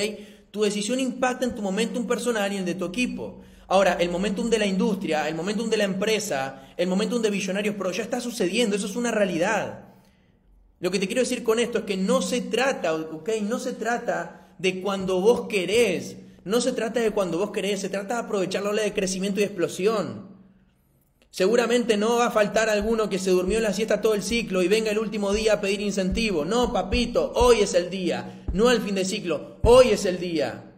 Tu 0.52 0.62
decisión 0.62 1.00
impacta 1.00 1.46
en 1.46 1.56
tu 1.56 1.62
momentum 1.62 2.06
personal 2.06 2.52
y 2.52 2.56
en 2.56 2.62
el 2.62 2.66
de 2.66 2.76
tu 2.76 2.86
equipo. 2.86 3.42
Ahora, 3.68 3.94
el 3.94 4.10
momentum 4.10 4.50
de 4.50 4.60
la 4.60 4.66
industria, 4.66 5.28
el 5.28 5.36
momentum 5.36 5.70
de 5.70 5.78
la 5.78 5.86
empresa, 5.86 6.68
el 6.78 6.88
momentum 6.88 7.22
de 7.22 7.30
Visionarios 7.30 7.76
Pro 7.76 7.92
ya 7.92 8.04
está 8.04 8.20
sucediendo, 8.20 8.76
eso 8.76 8.88
es 8.88 8.96
una 8.96 9.12
realidad. 9.12 9.94
Lo 10.80 10.92
que 10.92 11.00
te 11.00 11.08
quiero 11.08 11.22
decir 11.22 11.44
con 11.44 11.60
esto 11.60 11.80
es 11.80 11.84
que 11.86 11.96
no 11.96 12.22
se 12.22 12.42
trata, 12.42 12.94
¿ok? 12.94 13.30
No 13.44 13.60
se 13.60 13.74
trata 13.74 14.54
de 14.58 14.82
cuando 14.82 15.22
vos 15.22 15.48
querés, 15.48 16.18
no 16.44 16.60
se 16.60 16.74
trata 16.74 17.00
de 17.00 17.12
cuando 17.12 17.38
vos 17.38 17.52
querés, 17.52 17.80
se 17.80 17.90
trata 17.90 18.16
de 18.16 18.22
aprovechar 18.22 18.64
la 18.64 18.72
ola 18.72 18.82
de 18.82 18.94
crecimiento 18.94 19.40
y 19.40 19.44
explosión. 19.44 20.34
Seguramente 21.30 21.98
no 21.98 22.18
va 22.18 22.28
a 22.28 22.32
faltar 22.32 22.70
alguno 22.70 23.10
que 23.10 23.18
se 23.18 23.32
durmió 23.32 23.58
en 23.58 23.64
la 23.64 23.74
siesta 23.74 24.02
todo 24.02 24.14
el 24.14 24.22
ciclo 24.22 24.62
y 24.62 24.68
venga 24.68 24.92
el 24.92 25.00
último 25.00 25.32
día 25.34 25.54
a 25.54 25.62
pedir 25.62 25.82
incentivo. 25.82 26.46
No, 26.46 26.72
papito, 26.72 27.32
hoy 27.36 27.62
es 27.62 27.74
el 27.74 27.90
día, 27.90 28.46
no 28.54 28.68
al 28.68 28.82
fin 28.82 28.94
de 28.94 29.06
ciclo, 29.06 29.58
hoy 29.64 29.92
es 29.92 30.06
el 30.06 30.20
día. 30.20 30.73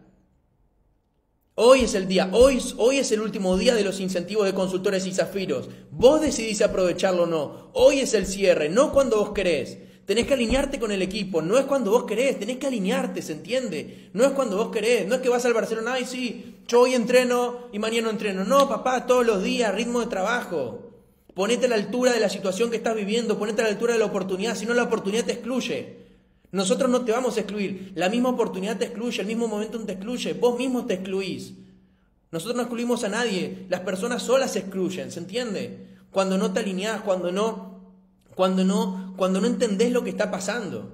Hoy 1.58 1.84
es 1.84 1.94
el 1.94 2.06
día, 2.06 2.28
hoy, 2.32 2.62
hoy 2.76 2.98
es 2.98 3.10
el 3.12 3.22
último 3.22 3.56
día 3.56 3.74
de 3.74 3.82
los 3.82 3.98
incentivos 3.98 4.44
de 4.44 4.52
consultores 4.52 5.06
y 5.06 5.14
zafiros. 5.14 5.70
Vos 5.90 6.20
decidís 6.20 6.60
aprovecharlo 6.60 7.22
o 7.22 7.26
no. 7.26 7.70
Hoy 7.72 8.00
es 8.00 8.12
el 8.12 8.26
cierre, 8.26 8.68
no 8.68 8.92
cuando 8.92 9.16
vos 9.16 9.30
querés. 9.30 9.78
Tenés 10.04 10.26
que 10.26 10.34
alinearte 10.34 10.78
con 10.78 10.92
el 10.92 11.00
equipo. 11.00 11.40
No 11.40 11.56
es 11.56 11.64
cuando 11.64 11.92
vos 11.92 12.04
querés, 12.04 12.38
tenés 12.38 12.58
que 12.58 12.66
alinearte, 12.66 13.22
¿se 13.22 13.32
entiende? 13.32 14.10
No 14.12 14.26
es 14.26 14.32
cuando 14.32 14.58
vos 14.58 14.68
querés. 14.70 15.08
No 15.08 15.14
es 15.14 15.22
que 15.22 15.30
vas 15.30 15.46
al 15.46 15.54
Barcelona, 15.54 15.98
y 15.98 16.04
sí, 16.04 16.56
yo 16.68 16.82
hoy 16.82 16.92
entreno 16.92 17.68
y 17.72 17.78
mañana 17.78 18.08
no 18.08 18.10
entreno. 18.10 18.44
No, 18.44 18.68
papá, 18.68 19.06
todos 19.06 19.24
los 19.24 19.42
días, 19.42 19.74
ritmo 19.74 20.00
de 20.00 20.08
trabajo. 20.08 20.90
Ponete 21.32 21.64
a 21.64 21.68
la 21.70 21.76
altura 21.76 22.12
de 22.12 22.20
la 22.20 22.28
situación 22.28 22.68
que 22.68 22.76
estás 22.76 22.94
viviendo, 22.94 23.38
ponete 23.38 23.62
a 23.62 23.64
la 23.64 23.70
altura 23.70 23.94
de 23.94 23.98
la 24.00 24.04
oportunidad, 24.04 24.56
si 24.56 24.66
no 24.66 24.74
la 24.74 24.82
oportunidad 24.82 25.24
te 25.24 25.32
excluye. 25.32 26.05
Nosotros 26.52 26.90
no 26.90 27.04
te 27.04 27.12
vamos 27.12 27.36
a 27.36 27.40
excluir, 27.40 27.92
la 27.94 28.08
misma 28.08 28.30
oportunidad 28.30 28.78
te 28.78 28.86
excluye, 28.86 29.20
el 29.20 29.26
mismo 29.26 29.48
momento 29.48 29.78
te 29.80 29.92
excluye, 29.92 30.32
vos 30.34 30.58
mismo 30.58 30.86
te 30.86 30.94
excluís. 30.94 31.54
Nosotros 32.30 32.56
no 32.56 32.62
excluimos 32.62 33.04
a 33.04 33.08
nadie, 33.08 33.66
las 33.68 33.80
personas 33.80 34.22
solas 34.22 34.52
se 34.52 34.60
excluyen, 34.60 35.10
¿se 35.10 35.20
entiende? 35.20 35.86
Cuando 36.10 36.38
no 36.38 36.52
te 36.52 36.60
alineás, 36.60 37.02
cuando 37.02 37.32
no 37.32 37.76
cuando 38.36 38.64
no, 38.64 39.14
cuando 39.16 39.40
no 39.40 39.46
entendés 39.46 39.90
lo 39.90 40.04
que 40.04 40.10
está 40.10 40.30
pasando. 40.30 40.92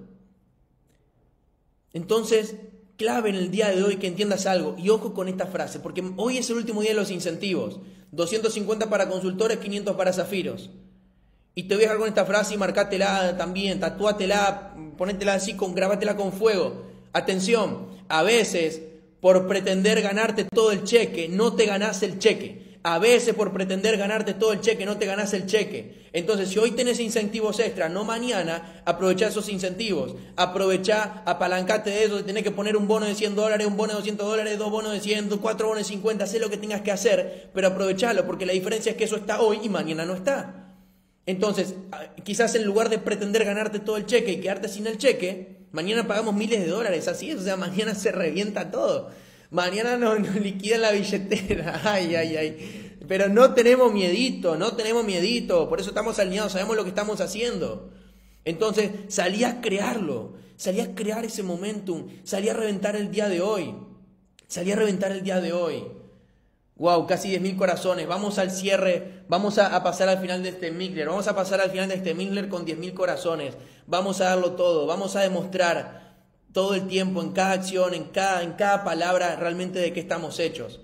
Entonces, 1.92 2.55
clave 2.96 3.30
en 3.30 3.34
el 3.34 3.50
día 3.50 3.68
de 3.70 3.82
hoy 3.82 3.96
que 3.96 4.07
entiendas 4.07 4.46
algo. 4.46 4.76
Y 4.78 4.88
ojo 4.90 5.12
con 5.12 5.28
esta 5.28 5.46
frase, 5.46 5.80
porque 5.80 6.09
hoy 6.16 6.38
es 6.38 6.48
el 6.50 6.57
último 6.57 6.80
día 6.80 6.92
de 6.92 6.96
los 6.96 7.11
incentivos. 7.11 7.80
250 8.12 8.88
para 8.88 9.09
consultores, 9.09 9.59
500 9.59 9.96
para 9.96 10.12
zafiros. 10.12 10.70
Y 11.55 11.64
te 11.64 11.74
voy 11.74 11.84
a 11.84 11.86
dejar 11.86 11.98
con 11.98 12.09
esta 12.09 12.24
frase 12.24 12.55
y 12.55 12.57
marcátela 12.57 13.36
también, 13.36 13.78
tatúatela, 13.78 14.74
ponétela 14.96 15.34
así, 15.34 15.55
con, 15.55 15.74
grabátela 15.74 16.16
con 16.16 16.32
fuego. 16.32 16.86
Atención, 17.12 17.88
a 18.09 18.22
veces 18.22 18.80
por 19.20 19.46
pretender 19.46 20.00
ganarte 20.00 20.44
todo 20.44 20.72
el 20.72 20.82
cheque, 20.82 21.28
no 21.28 21.55
te 21.55 21.66
ganás 21.66 22.03
el 22.03 22.18
cheque. 22.18 22.72
A 22.84 22.98
veces 22.98 23.34
por 23.34 23.53
pretender 23.53 23.96
ganarte 23.96 24.34
todo 24.34 24.53
el 24.53 24.61
cheque 24.61 24.84
no 24.84 24.96
te 24.96 25.07
ganas 25.07 25.32
el 25.34 25.46
cheque. 25.46 26.09
Entonces, 26.12 26.48
si 26.48 26.59
hoy 26.59 26.72
tenés 26.72 26.98
incentivos 26.98 27.61
extra, 27.61 27.88
no 27.88 28.03
mañana, 28.03 28.82
aprovecha 28.84 29.28
esos 29.28 29.48
incentivos. 29.48 30.16
Aprovecha, 30.34 31.22
apalancate 31.24 31.90
de 31.90 32.05
eso, 32.05 32.16
de 32.16 32.22
tener 32.24 32.42
que 32.42 32.50
poner 32.50 32.76
un 32.76 32.88
bono 32.88 33.07
de 33.07 33.14
100 33.14 33.36
dólares, 33.36 33.68
un 33.68 33.76
bono 33.76 33.92
de 33.92 33.98
200 33.98 34.26
dólares, 34.26 34.59
dos 34.59 34.70
bonos 34.70 34.92
de 34.92 35.00
100, 35.00 35.28
cuatro 35.38 35.68
bonos 35.68 35.86
de 35.86 35.92
50, 35.92 36.26
sé 36.26 36.40
lo 36.40 36.50
que 36.50 36.57
tengas 36.57 36.80
que 36.80 36.90
hacer, 36.90 37.50
pero 37.55 37.68
aprovechalo, 37.68 38.26
porque 38.26 38.46
la 38.46 38.53
diferencia 38.53 38.90
es 38.90 38.98
que 38.98 39.05
eso 39.05 39.14
está 39.14 39.40
hoy 39.40 39.61
y 39.62 39.68
mañana 39.68 40.05
no 40.05 40.14
está. 40.14 40.61
Entonces, 41.26 41.74
quizás 42.24 42.54
en 42.54 42.64
lugar 42.64 42.88
de 42.88 42.98
pretender 42.98 43.44
ganarte 43.44 43.78
todo 43.78 43.96
el 43.96 44.06
cheque 44.06 44.32
y 44.32 44.40
quedarte 44.40 44.68
sin 44.68 44.86
el 44.86 44.98
cheque, 44.98 45.66
mañana 45.70 46.06
pagamos 46.06 46.34
miles 46.34 46.60
de 46.60 46.66
dólares, 46.66 47.06
así 47.08 47.30
es, 47.30 47.36
o 47.36 47.42
sea, 47.42 47.56
mañana 47.56 47.94
se 47.94 48.10
revienta 48.10 48.70
todo. 48.70 49.10
Mañana 49.50 49.98
nos, 49.98 50.18
nos 50.20 50.34
la 50.34 50.92
billetera. 50.92 51.80
Ay, 51.84 52.14
ay, 52.14 52.36
ay. 52.36 52.96
Pero 53.06 53.28
no 53.28 53.52
tenemos 53.52 53.92
miedito, 53.92 54.56
no 54.56 54.74
tenemos 54.74 55.04
miedito. 55.04 55.68
Por 55.68 55.78
eso 55.78 55.90
estamos 55.90 56.18
alineados, 56.18 56.52
sabemos 56.52 56.74
lo 56.74 56.84
que 56.84 56.88
estamos 56.88 57.20
haciendo. 57.20 57.90
Entonces, 58.46 58.90
salí 59.08 59.44
a 59.44 59.60
crearlo. 59.60 60.34
Salí 60.56 60.80
a 60.80 60.94
crear 60.94 61.26
ese 61.26 61.42
momentum. 61.42 62.08
Salí 62.24 62.48
a 62.48 62.54
reventar 62.54 62.96
el 62.96 63.10
día 63.10 63.28
de 63.28 63.42
hoy. 63.42 63.74
Salí 64.46 64.72
a 64.72 64.76
reventar 64.76 65.12
el 65.12 65.22
día 65.22 65.40
de 65.40 65.52
hoy. 65.52 65.84
Wow, 66.76 67.06
casi 67.06 67.30
10.000 67.30 67.56
corazones. 67.56 68.08
Vamos 68.08 68.38
al 68.38 68.50
cierre, 68.50 69.24
vamos 69.28 69.58
a, 69.58 69.82
pasar 69.82 70.08
al 70.08 70.18
final 70.18 70.42
de 70.42 70.50
este 70.50 70.70
Migler. 70.70 71.08
Vamos 71.08 71.28
a 71.28 71.36
pasar 71.36 71.60
al 71.60 71.70
final 71.70 71.88
de 71.88 71.96
este 71.96 72.14
Migler 72.14 72.48
con 72.48 72.66
10.000 72.66 72.94
corazones. 72.94 73.56
Vamos 73.86 74.20
a 74.20 74.24
darlo 74.24 74.52
todo. 74.52 74.86
Vamos 74.86 75.14
a 75.16 75.20
demostrar 75.20 76.02
todo 76.52 76.74
el 76.74 76.86
tiempo, 76.86 77.22
en 77.22 77.32
cada 77.32 77.52
acción, 77.52 77.94
en 77.94 78.04
cada, 78.04 78.42
en 78.42 78.52
cada 78.52 78.84
palabra, 78.84 79.36
realmente 79.36 79.78
de 79.78 79.92
qué 79.92 80.00
estamos 80.00 80.38
hechos. 80.38 80.80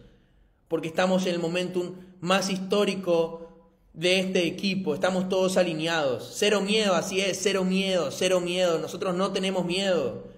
Porque 0.66 0.89
estamos 0.89 1.26
en 1.26 1.34
el 1.34 1.41
momentum 1.41 1.95
más 2.20 2.51
histórico 2.51 3.49
de 3.93 4.20
este 4.20 4.47
equipo, 4.47 4.95
estamos 4.95 5.28
todos 5.28 5.57
alineados. 5.57 6.34
Cero 6.36 6.61
miedo, 6.61 6.95
así 6.95 7.20
es, 7.20 7.41
cero 7.43 7.64
miedo, 7.64 8.11
cero 8.11 8.41
miedo. 8.41 8.78
Nosotros 8.78 9.14
no 9.14 9.32
tenemos 9.32 9.64
miedo, 9.64 10.28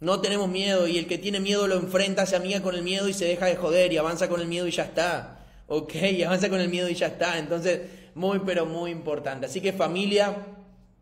no 0.00 0.20
tenemos 0.20 0.48
miedo. 0.48 0.86
Y 0.86 0.98
el 0.98 1.06
que 1.06 1.18
tiene 1.18 1.40
miedo 1.40 1.66
lo 1.66 1.76
enfrenta, 1.76 2.26
se 2.26 2.36
amiga 2.36 2.62
con 2.62 2.74
el 2.74 2.82
miedo 2.82 3.08
y 3.08 3.14
se 3.14 3.24
deja 3.24 3.46
de 3.46 3.56
joder 3.56 3.92
y 3.92 3.96
avanza 3.96 4.28
con 4.28 4.40
el 4.40 4.48
miedo 4.48 4.66
y 4.66 4.70
ya 4.70 4.84
está. 4.84 5.46
Ok, 5.66 5.94
avanza 6.24 6.48
con 6.48 6.60
el 6.60 6.68
miedo 6.68 6.88
y 6.88 6.94
ya 6.94 7.08
está. 7.08 7.38
Entonces, 7.38 7.80
muy, 8.14 8.40
pero 8.40 8.66
muy 8.66 8.90
importante. 8.90 9.46
Así 9.46 9.60
que 9.60 9.72
familia, 9.72 10.36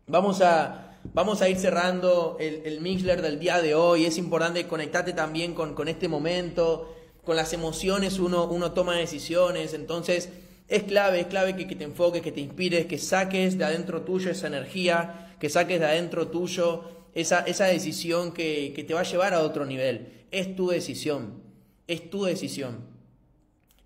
vamos 0.07 0.41
a 0.41 0.83
Vamos 1.11 1.41
a 1.41 1.49
ir 1.49 1.57
cerrando 1.57 2.37
el, 2.39 2.61
el 2.65 2.79
Mixler 2.79 3.21
del 3.21 3.37
día 3.37 3.61
de 3.61 3.75
hoy. 3.75 4.05
Es 4.05 4.17
importante 4.17 4.65
conectarte 4.67 5.11
también 5.11 5.53
con, 5.53 5.75
con 5.75 5.89
este 5.89 6.07
momento, 6.07 6.95
con 7.25 7.35
las 7.35 7.51
emociones 7.51 8.19
uno, 8.19 8.45
uno 8.45 8.71
toma 8.71 8.95
decisiones. 8.95 9.73
Entonces 9.73 10.29
es 10.69 10.83
clave, 10.83 11.19
es 11.19 11.27
clave 11.27 11.57
que, 11.57 11.67
que 11.67 11.75
te 11.75 11.83
enfoques, 11.83 12.21
que 12.21 12.31
te 12.31 12.39
inspires, 12.39 12.85
que 12.85 12.97
saques 12.97 13.57
de 13.57 13.65
adentro 13.65 14.03
tuyo 14.03 14.31
esa 14.31 14.47
energía, 14.47 15.35
que 15.39 15.49
saques 15.49 15.79
de 15.81 15.85
adentro 15.85 16.29
tuyo 16.29 16.85
esa, 17.15 17.41
esa 17.41 17.65
decisión 17.65 18.33
que, 18.33 18.73
que 18.75 18.83
te 18.83 18.93
va 18.93 19.01
a 19.01 19.03
llevar 19.03 19.33
a 19.33 19.41
otro 19.41 19.65
nivel. 19.65 20.25
Es 20.31 20.55
tu 20.55 20.69
decisión, 20.69 21.41
es 21.87 22.09
tu 22.09 22.23
decisión, 22.23 22.85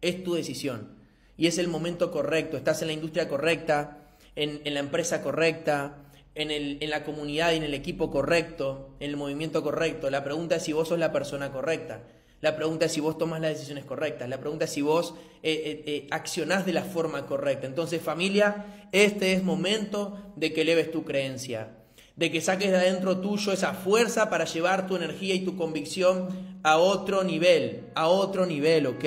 es 0.02 0.24
tu 0.24 0.34
decisión. 0.36 0.96
Y 1.38 1.48
es 1.48 1.58
el 1.58 1.68
momento 1.68 2.12
correcto, 2.12 2.58
estás 2.58 2.82
en 2.82 2.88
la 2.88 2.94
industria 2.94 3.28
correcta, 3.28 4.08
en, 4.36 4.62
en 4.66 4.74
la 4.74 4.80
empresa 4.80 5.22
correcta, 5.22 6.04
en, 6.38 6.52
el, 6.52 6.78
en 6.82 6.90
la 6.90 7.04
comunidad 7.04 7.52
y 7.52 7.58
en 7.58 7.64
el 7.64 7.74
equipo 7.74 8.12
correcto, 8.12 8.96
en 9.00 9.10
el 9.10 9.18
movimiento 9.18 9.64
correcto. 9.64 10.10
La 10.10 10.24
pregunta 10.24 10.56
es 10.56 10.64
si 10.64 10.74
vos 10.74 10.88
sos 10.88 11.00
la 11.00 11.12
persona 11.12 11.52
correcta. 11.52 12.04
La 12.40 12.56
pregunta 12.56 12.86
es 12.86 12.92
si 12.92 13.00
vos 13.00 13.18
tomas 13.18 13.42
las 13.42 13.54
decisiones 13.54 13.86
correctas. 13.86 14.30
La 14.30 14.40
pregunta 14.40 14.66
es 14.66 14.72
si 14.72 14.84
vos 14.84 15.16
eh, 15.42 15.52
eh, 15.52 15.84
eh, 15.88 16.08
accionás 16.12 16.66
de 16.68 16.74
la 16.74 16.84
forma 16.84 17.26
correcta. 17.26 17.66
Entonces, 17.66 18.02
familia, 18.02 18.88
este 18.92 19.34
es 19.34 19.44
momento 19.44 20.34
de 20.36 20.54
que 20.54 20.62
eleves 20.62 20.92
tu 20.92 21.04
creencia, 21.04 21.77
de 22.18 22.32
que 22.32 22.42
saques 22.42 22.72
de 22.72 22.78
adentro 22.78 23.20
tuyo 23.20 23.54
esa 23.54 23.74
fuerza 23.74 24.30
para 24.30 24.46
llevar 24.46 24.88
tu 24.88 24.96
energía 24.96 25.36
y 25.36 25.46
tu 25.46 25.56
convicción 25.56 26.28
a 26.64 26.78
otro 26.78 27.24
nivel, 27.24 27.86
a 27.94 28.08
otro 28.08 28.46
nivel, 28.46 28.88
¿ok? 28.88 29.06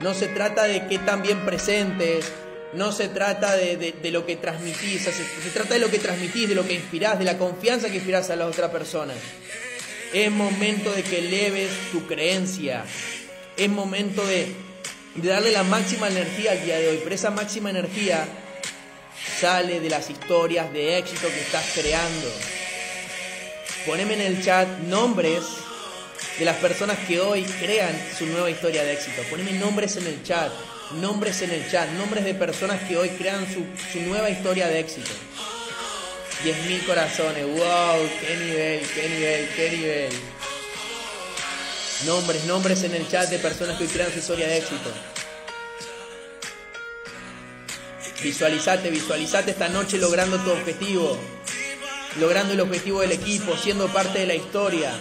No 0.00 0.12
se 0.14 0.28
trata 0.28 0.64
de 0.64 0.86
que 0.86 0.98
tan 0.98 1.22
bien 1.22 1.44
presentes, 1.46 2.30
no 2.74 2.92
se 2.92 3.08
trata 3.08 3.56
de, 3.56 3.94
lo 4.12 4.26
que 4.26 4.36
transmitís, 4.36 5.02
se, 5.02 5.50
trata 5.50 5.74
de 5.74 5.80
lo 5.80 5.90
que 5.90 5.98
transmitís, 5.98 6.48
de 6.48 6.54
lo 6.54 6.66
que 6.66 6.74
inspirás, 6.74 7.18
de 7.18 7.24
la 7.24 7.38
confianza 7.38 7.88
que 7.88 7.96
inspirás 7.96 8.28
a 8.30 8.36
la 8.36 8.46
otra 8.46 8.70
persona. 8.70 9.14
Es 10.12 10.30
momento 10.30 10.92
de 10.92 11.02
que 11.02 11.18
eleves 11.18 11.70
tu 11.90 12.06
creencia. 12.06 12.84
Es 13.56 13.68
momento 13.68 14.26
de, 14.26 14.54
de 15.14 15.28
darle 15.28 15.52
la 15.52 15.62
máxima 15.62 16.08
energía 16.08 16.52
al 16.52 16.64
día 16.64 16.78
de 16.78 16.88
hoy. 16.88 17.00
Pero 17.02 17.14
esa 17.14 17.30
máxima 17.30 17.70
energía 17.70 18.26
sale 19.40 19.80
de 19.80 19.90
las 19.90 20.10
historias 20.10 20.72
de 20.72 20.98
éxito 20.98 21.28
que 21.28 21.40
estás 21.40 21.64
creando. 21.74 22.30
Poneme 23.86 24.14
en 24.14 24.20
el 24.20 24.44
chat 24.44 24.68
nombres 24.88 25.42
de 26.38 26.44
las 26.44 26.56
personas 26.56 26.98
que 27.06 27.20
hoy 27.20 27.44
crean 27.44 27.94
su 28.16 28.26
nueva 28.26 28.50
historia 28.50 28.82
de 28.82 28.92
éxito. 28.92 29.22
Poneme 29.30 29.52
nombres 29.52 29.96
en 29.96 30.06
el 30.06 30.22
chat 30.22 30.50
nombres 30.98 31.42
en 31.42 31.50
el 31.50 31.70
chat, 31.70 31.88
nombres 31.90 32.24
de 32.24 32.34
personas 32.34 32.80
que 32.82 32.96
hoy 32.96 33.10
crean 33.10 33.46
su, 33.52 34.00
nueva 34.00 34.30
historia 34.30 34.66
de 34.66 34.80
éxito. 34.80 35.10
10.000 36.44 36.86
corazones, 36.86 37.44
wow, 37.44 38.08
qué 38.20 38.36
nivel, 38.36 38.80
qué 38.94 39.08
nivel, 39.08 39.48
qué 39.54 39.70
nivel. 39.70 40.12
Nombres, 42.06 42.44
nombres 42.44 42.82
en 42.82 42.94
el 42.94 43.08
chat 43.08 43.28
de 43.28 43.38
personas 43.38 43.76
que 43.76 43.84
hoy 43.84 43.90
crean 43.90 44.10
su 44.10 44.18
historia 44.18 44.48
de 44.48 44.58
éxito. 44.58 44.90
Visualizate, 48.22 48.90
visualizate 48.90 49.52
esta 49.52 49.68
noche 49.68 49.98
logrando 49.98 50.38
tu 50.38 50.50
objetivo, 50.50 51.18
logrando 52.18 52.52
el 52.52 52.60
objetivo 52.60 53.00
del 53.00 53.12
equipo, 53.12 53.56
siendo 53.56 53.88
parte 53.88 54.18
de 54.20 54.26
la 54.26 54.34
historia. 54.34 54.92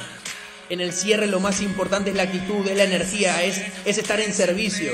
En 0.69 0.81
el 0.81 0.93
cierre 0.93 1.27
lo 1.27 1.39
más 1.39 1.61
importante 1.61 2.11
es 2.11 2.15
la 2.15 2.23
actitud, 2.23 2.67
es 2.67 2.77
la 2.77 2.83
energía, 2.83 3.43
es, 3.43 3.61
es 3.85 3.97
estar 3.97 4.19
en 4.19 4.33
servicio 4.33 4.91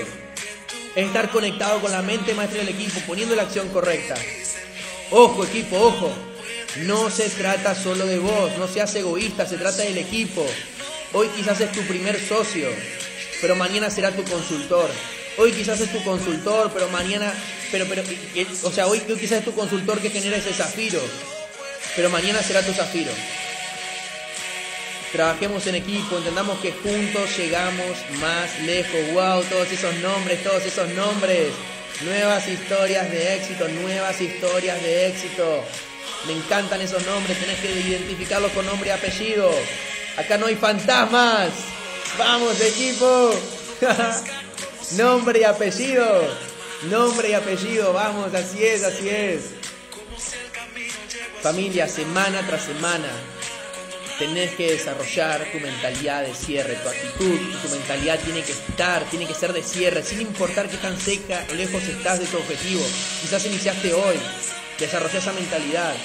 es 0.95 1.07
estar 1.07 1.30
conectado 1.30 1.82
con 1.82 1.91
la 1.91 2.01
mente 2.01 2.34
maestra 2.34 2.59
del 2.59 2.69
equipo, 2.69 3.01
poniendo 3.05 3.36
la 3.36 3.43
acción 3.43 3.67
correcta. 3.69 4.15
Ojo, 5.11 5.43
equipo, 5.43 5.78
ojo. 5.78 6.11
No 6.84 7.09
se 7.09 7.30
trata 7.30 7.76
solo 7.76 8.05
de 8.05 8.19
vos, 8.19 8.57
no 8.57 8.67
seas 8.67 8.95
egoísta, 8.95 9.45
se 9.45 9.57
trata 9.57 9.84
del 9.84 9.97
equipo. 9.97 10.45
Hoy 11.13 11.28
quizás 11.36 11.59
es 11.61 11.71
tu 11.71 11.82
primer 11.82 12.19
socio, 12.19 12.67
pero 13.41 13.55
mañana 13.55 13.89
será 13.89 14.11
tu 14.11 14.23
consultor. 14.23 14.89
Hoy 15.38 15.52
quizás 15.52 15.80
es 15.82 15.92
tu 15.92 16.04
consultor, 16.04 16.72
pero 16.74 16.88
mañana, 16.90 17.34
pero, 17.72 17.86
pero, 17.88 18.04
o 18.64 18.72
sea, 18.72 18.88
hoy 18.88 19.00
quizás 19.00 19.40
es 19.40 19.46
tu 19.46 19.54
consultor 19.54 20.00
que 20.00 20.10
genera 20.10 20.38
ese 20.38 20.54
zafiro, 20.54 21.02
pero 21.96 22.10
mañana 22.10 22.42
será 22.42 22.62
tu 22.62 22.72
zafiro 22.72 23.12
trabajemos 25.16 25.66
en 25.68 25.76
equipo, 25.76 26.18
entendamos 26.18 26.60
que 26.60 26.74
juntos 26.74 27.38
llegamos 27.38 27.96
más 28.20 28.60
lejos. 28.66 29.00
¡Wow! 29.14 29.44
Todos 29.44 29.72
esos 29.72 29.96
nombres, 30.00 30.44
todos 30.44 30.66
esos 30.66 30.90
nombres. 30.90 31.54
Nuevas 32.02 32.46
historias 32.50 33.10
de 33.10 33.36
éxito, 33.36 33.66
nuevas 33.70 34.20
historias 34.20 34.82
de 34.84 35.08
éxito. 35.08 35.64
Me 36.28 36.34
encantan 36.34 36.82
esos 36.82 37.06
nombres, 37.06 37.40
tenés 37.40 37.60
que 37.60 37.72
identificarlos 37.72 38.52
con 38.52 38.66
nombre 38.66 38.90
y 38.90 38.92
apellido. 38.92 39.50
Acá 40.18 40.38
no 40.38 40.48
hay 40.48 40.56
fantasmas. 40.56 41.52
Vamos, 42.18 42.60
equipo. 42.60 43.34
nombre 44.94 45.40
y 45.40 45.44
apellido. 45.44 46.28
Nombre 46.90 47.30
y 47.30 47.34
apellido, 47.34 47.94
vamos, 47.94 48.34
así 48.34 48.64
es, 48.64 48.84
así 48.84 49.10
es. 49.10 49.42
Familia, 51.42 51.88
semana 51.88 52.46
tras 52.46 52.64
semana, 52.64 53.08
tenés 54.20 54.52
que 54.56 54.72
desarrollar 54.72 55.46
tu 55.52 55.60
mentalidad 55.60 56.24
de 56.24 56.34
cierre, 56.34 56.76
tu 56.76 56.90
actitud, 56.90 57.40
tu 57.62 57.70
mentalidad 57.70 58.20
tiene 58.20 58.42
que 58.42 58.52
estar, 58.52 59.04
tiene 59.10 59.26
que 59.28 59.34
ser 59.34 59.54
de 59.54 59.64
cierre, 59.64 60.04
sin 60.04 60.22
importar 60.22 60.70
qué 60.70 60.78
tan 60.78 61.00
seca 61.00 61.46
o 61.50 61.54
lejos 61.54 61.84
estás 61.84 62.20
de 62.20 62.26
tu 62.26 62.38
objetivo. 62.38 62.84
Quizás 63.22 63.46
iniciaste 63.46 63.94
hoy, 63.94 64.16
desarrolla 64.80 65.20
esa 65.20 65.34
mentalidad. 65.34 65.96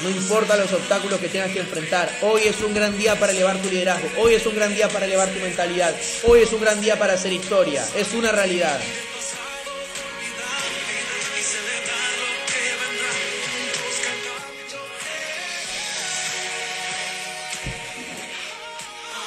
No 0.00 0.10
importa 0.10 0.56
los 0.56 0.72
obstáculos 0.72 1.18
que 1.18 1.28
tengas 1.28 1.50
que 1.50 1.58
enfrentar, 1.58 2.08
hoy 2.22 2.42
es 2.44 2.60
un 2.60 2.72
gran 2.72 2.96
día 2.96 3.18
para 3.18 3.32
elevar 3.32 3.56
tu 3.58 3.68
liderazgo, 3.68 4.08
hoy 4.18 4.34
es 4.34 4.46
un 4.46 4.54
gran 4.54 4.72
día 4.72 4.88
para 4.88 5.06
elevar 5.06 5.28
tu 5.28 5.40
mentalidad, 5.40 5.92
hoy 6.22 6.42
es 6.42 6.52
un 6.52 6.60
gran 6.60 6.80
día 6.80 6.96
para 6.96 7.14
hacer 7.14 7.32
historia, 7.32 7.84
es 7.96 8.12
una 8.14 8.30
realidad. 8.30 8.78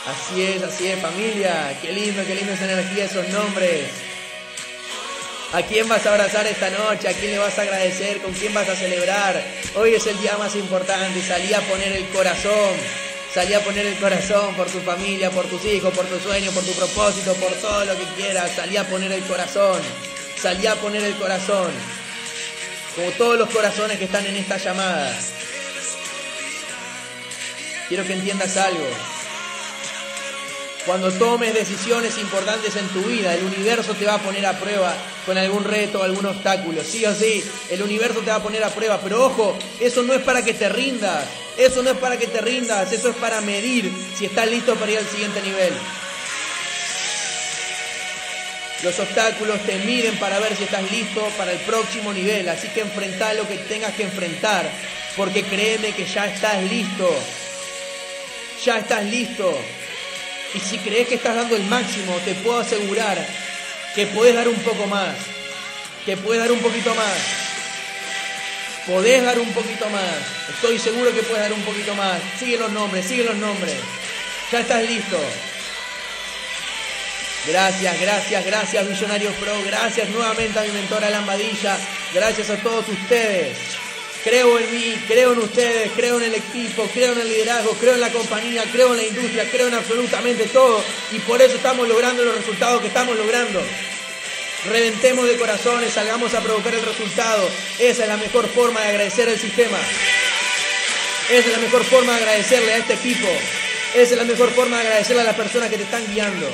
Así 0.07 0.41
es, 0.41 0.63
así 0.63 0.87
es 0.87 0.99
familia. 0.99 1.77
Qué 1.81 1.91
lindo, 1.91 2.23
qué 2.25 2.35
lindo 2.35 2.53
esa 2.53 2.65
energía, 2.65 3.05
esos 3.05 3.27
nombres. 3.29 4.10
¿A 5.53 5.61
quién 5.63 5.85
vas 5.89 6.05
a 6.05 6.11
abrazar 6.11 6.47
esta 6.47 6.69
noche? 6.69 7.09
¿A 7.09 7.13
quién 7.13 7.31
le 7.31 7.37
vas 7.37 7.59
a 7.59 7.63
agradecer? 7.63 8.21
¿Con 8.21 8.31
quién 8.31 8.53
vas 8.53 8.69
a 8.69 8.75
celebrar? 8.75 9.43
Hoy 9.75 9.95
es 9.95 10.07
el 10.07 10.17
día 10.21 10.37
más 10.37 10.55
importante. 10.55 11.21
Salí 11.21 11.53
a 11.53 11.59
poner 11.59 11.91
el 11.91 12.07
corazón. 12.07 12.73
Salí 13.33 13.53
a 13.53 13.61
poner 13.61 13.85
el 13.85 13.97
corazón 13.97 14.55
por 14.55 14.67
tu 14.67 14.79
familia, 14.79 15.29
por 15.29 15.47
tus 15.47 15.65
hijos, 15.65 15.93
por 15.93 16.05
tu 16.05 16.17
sueño, 16.19 16.51
por 16.51 16.63
tu 16.63 16.71
propósito, 16.71 17.33
por 17.33 17.51
todo 17.55 17.83
lo 17.83 17.97
que 17.97 18.05
quieras. 18.15 18.49
Salí 18.55 18.77
a 18.77 18.87
poner 18.87 19.11
el 19.11 19.23
corazón. 19.23 19.81
Salí 20.41 20.67
a 20.67 20.75
poner 20.75 21.03
el 21.03 21.15
corazón. 21.15 21.71
Como 22.95 23.11
todos 23.11 23.37
los 23.37 23.49
corazones 23.49 23.97
que 23.97 24.05
están 24.05 24.25
en 24.25 24.37
esta 24.37 24.55
llamada. 24.55 25.13
Quiero 27.89 28.05
que 28.05 28.13
entiendas 28.13 28.55
algo. 28.55 28.87
Cuando 30.85 31.11
tomes 31.11 31.53
decisiones 31.53 32.17
importantes 32.17 32.75
en 32.75 32.87
tu 32.87 33.03
vida, 33.03 33.35
el 33.35 33.43
universo 33.43 33.93
te 33.93 34.05
va 34.05 34.15
a 34.15 34.17
poner 34.17 34.43
a 34.47 34.59
prueba 34.59 34.91
con 35.27 35.37
algún 35.37 35.63
reto 35.63 35.99
o 35.99 36.03
algún 36.03 36.25
obstáculo. 36.25 36.83
Sí 36.83 37.05
o 37.05 37.13
sí, 37.13 37.43
el 37.69 37.83
universo 37.83 38.21
te 38.21 38.31
va 38.31 38.37
a 38.37 38.43
poner 38.43 38.63
a 38.63 38.69
prueba. 38.69 38.99
Pero 39.03 39.25
ojo, 39.25 39.55
eso 39.79 40.01
no 40.01 40.13
es 40.13 40.21
para 40.23 40.43
que 40.43 40.55
te 40.55 40.69
rindas. 40.69 41.25
Eso 41.55 41.83
no 41.83 41.91
es 41.91 41.97
para 41.97 42.17
que 42.17 42.25
te 42.25 42.41
rindas. 42.41 42.91
Eso 42.91 43.09
es 43.09 43.15
para 43.17 43.41
medir 43.41 43.91
si 44.17 44.25
estás 44.25 44.49
listo 44.49 44.75
para 44.75 44.91
ir 44.91 44.97
al 44.97 45.07
siguiente 45.07 45.39
nivel. 45.43 45.73
Los 48.81 48.97
obstáculos 48.97 49.59
te 49.61 49.77
miden 49.85 50.17
para 50.17 50.39
ver 50.39 50.55
si 50.55 50.63
estás 50.63 50.89
listo 50.91 51.21
para 51.37 51.51
el 51.51 51.59
próximo 51.59 52.11
nivel. 52.11 52.49
Así 52.49 52.67
que 52.69 52.81
enfrenta 52.81 53.35
lo 53.35 53.47
que 53.47 53.57
tengas 53.57 53.93
que 53.93 54.03
enfrentar. 54.03 54.67
Porque 55.15 55.43
créeme 55.43 55.93
que 55.93 56.05
ya 56.05 56.25
estás 56.25 56.63
listo. 56.63 57.13
Ya 58.65 58.79
estás 58.79 59.05
listo. 59.05 59.55
Y 60.53 60.59
si 60.59 60.77
crees 60.79 61.07
que 61.07 61.15
estás 61.15 61.35
dando 61.35 61.55
el 61.55 61.63
máximo, 61.63 62.15
te 62.25 62.35
puedo 62.35 62.59
asegurar 62.59 63.17
que 63.95 64.07
puedes 64.07 64.35
dar 64.35 64.47
un 64.47 64.59
poco 64.61 64.85
más. 64.87 65.15
Que 66.05 66.17
puedes 66.17 66.41
dar 66.41 66.51
un 66.51 66.59
poquito 66.59 66.93
más. 66.95 67.41
Podés 68.85 69.23
dar 69.23 69.37
un 69.39 69.51
poquito 69.53 69.87
más. 69.89 70.15
Estoy 70.49 70.79
seguro 70.79 71.13
que 71.13 71.21
puedes 71.23 71.41
dar 71.41 71.53
un 71.53 71.61
poquito 71.61 71.93
más. 71.95 72.19
Sigue 72.39 72.57
los 72.57 72.71
nombres, 72.71 73.05
sigue 73.05 73.23
los 73.23 73.35
nombres. 73.35 73.75
Ya 74.51 74.61
estás 74.61 74.83
listo. 74.83 75.19
Gracias, 77.47 77.99
gracias, 77.99 78.45
gracias 78.45 78.85
Millonarios 78.85 79.33
Pro. 79.35 79.53
Gracias 79.65 80.09
nuevamente 80.09 80.59
a 80.59 80.63
mi 80.63 80.71
mentora 80.71 81.09
Lambadilla. 81.09 81.77
Gracias 82.13 82.49
a 82.49 82.57
todos 82.57 82.87
ustedes. 82.89 83.80
Creo 84.23 84.59
en 84.59 84.71
mí, 84.71 84.95
creo 85.07 85.33
en 85.33 85.39
ustedes, 85.39 85.91
creo 85.95 86.17
en 86.17 86.25
el 86.25 86.35
equipo, 86.35 86.87
creo 86.93 87.13
en 87.13 87.21
el 87.21 87.29
liderazgo, 87.29 87.71
creo 87.79 87.95
en 87.95 88.01
la 88.01 88.11
compañía, 88.11 88.63
creo 88.71 88.91
en 88.91 88.97
la 88.97 89.03
industria, 89.03 89.49
creo 89.49 89.67
en 89.67 89.73
absolutamente 89.73 90.45
todo. 90.45 90.83
Y 91.11 91.19
por 91.19 91.41
eso 91.41 91.55
estamos 91.55 91.87
logrando 91.87 92.23
los 92.23 92.35
resultados 92.35 92.81
que 92.81 92.87
estamos 92.87 93.17
logrando. 93.17 93.61
Reventemos 94.69 95.27
de 95.27 95.37
corazones, 95.37 95.91
salgamos 95.91 96.35
a 96.35 96.41
provocar 96.41 96.75
el 96.75 96.85
resultado. 96.85 97.49
Esa 97.79 98.03
es 98.03 98.07
la 98.07 98.17
mejor 98.17 98.47
forma 98.47 98.81
de 98.81 98.89
agradecer 98.89 99.27
al 99.27 99.39
sistema. 99.39 99.79
Esa 101.31 101.47
es 101.47 101.51
la 101.53 101.59
mejor 101.59 101.83
forma 101.83 102.11
de 102.11 102.19
agradecerle 102.19 102.73
a 102.73 102.77
este 102.77 102.93
equipo. 102.93 103.27
Esa 103.95 104.11
es 104.11 104.17
la 104.17 104.23
mejor 104.23 104.51
forma 104.51 104.77
de 104.77 104.83
agradecerle 104.83 105.23
a 105.23 105.25
las 105.25 105.35
personas 105.35 105.69
que 105.71 105.77
te 105.77 105.83
están 105.83 106.05
guiando. 106.13 106.47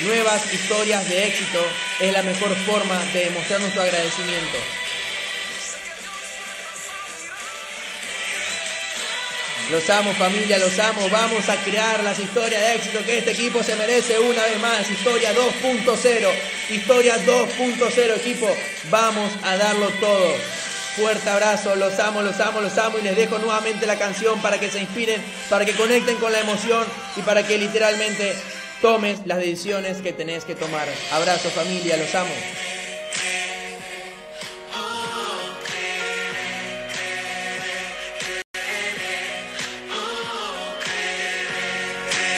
Nuevas 0.00 0.52
historias 0.52 1.08
de 1.08 1.28
éxito 1.28 1.64
es 2.00 2.12
la 2.12 2.24
mejor 2.24 2.56
forma 2.66 2.98
de 3.12 3.26
demostrar 3.26 3.60
nuestro 3.60 3.82
agradecimiento. 3.82 4.83
Los 9.70 9.88
amo 9.88 10.12
familia, 10.14 10.58
los 10.58 10.78
amo. 10.78 11.08
Vamos 11.10 11.48
a 11.48 11.56
crear 11.64 12.02
las 12.04 12.18
historias 12.18 12.60
de 12.60 12.74
éxito 12.74 12.98
que 13.04 13.18
este 13.18 13.32
equipo 13.32 13.62
se 13.62 13.74
merece 13.76 14.18
una 14.18 14.42
vez 14.42 14.60
más. 14.60 14.90
Historia 14.90 15.34
2.0. 15.34 16.28
Historia 16.70 17.16
2.0 17.24 18.16
equipo. 18.16 18.46
Vamos 18.90 19.32
a 19.42 19.56
darlo 19.56 19.88
todo. 20.00 20.34
Fuerte 20.96 21.28
abrazo, 21.28 21.74
los 21.74 21.98
amo, 21.98 22.22
los 22.22 22.38
amo, 22.38 22.60
los 22.60 22.76
amo 22.78 22.98
y 22.98 23.02
les 23.02 23.16
dejo 23.16 23.38
nuevamente 23.38 23.84
la 23.86 23.98
canción 23.98 24.40
para 24.40 24.60
que 24.60 24.70
se 24.70 24.78
inspiren, 24.78 25.20
para 25.50 25.64
que 25.64 25.72
conecten 25.72 26.16
con 26.18 26.30
la 26.30 26.38
emoción 26.38 26.84
y 27.16 27.22
para 27.22 27.44
que 27.44 27.58
literalmente 27.58 28.36
tomes 28.80 29.18
las 29.24 29.38
decisiones 29.38 29.96
que 30.02 30.12
tenés 30.12 30.44
que 30.44 30.54
tomar. 30.54 30.86
Abrazo 31.10 31.48
familia, 31.50 31.96
los 31.96 32.14
amo. 32.14 32.34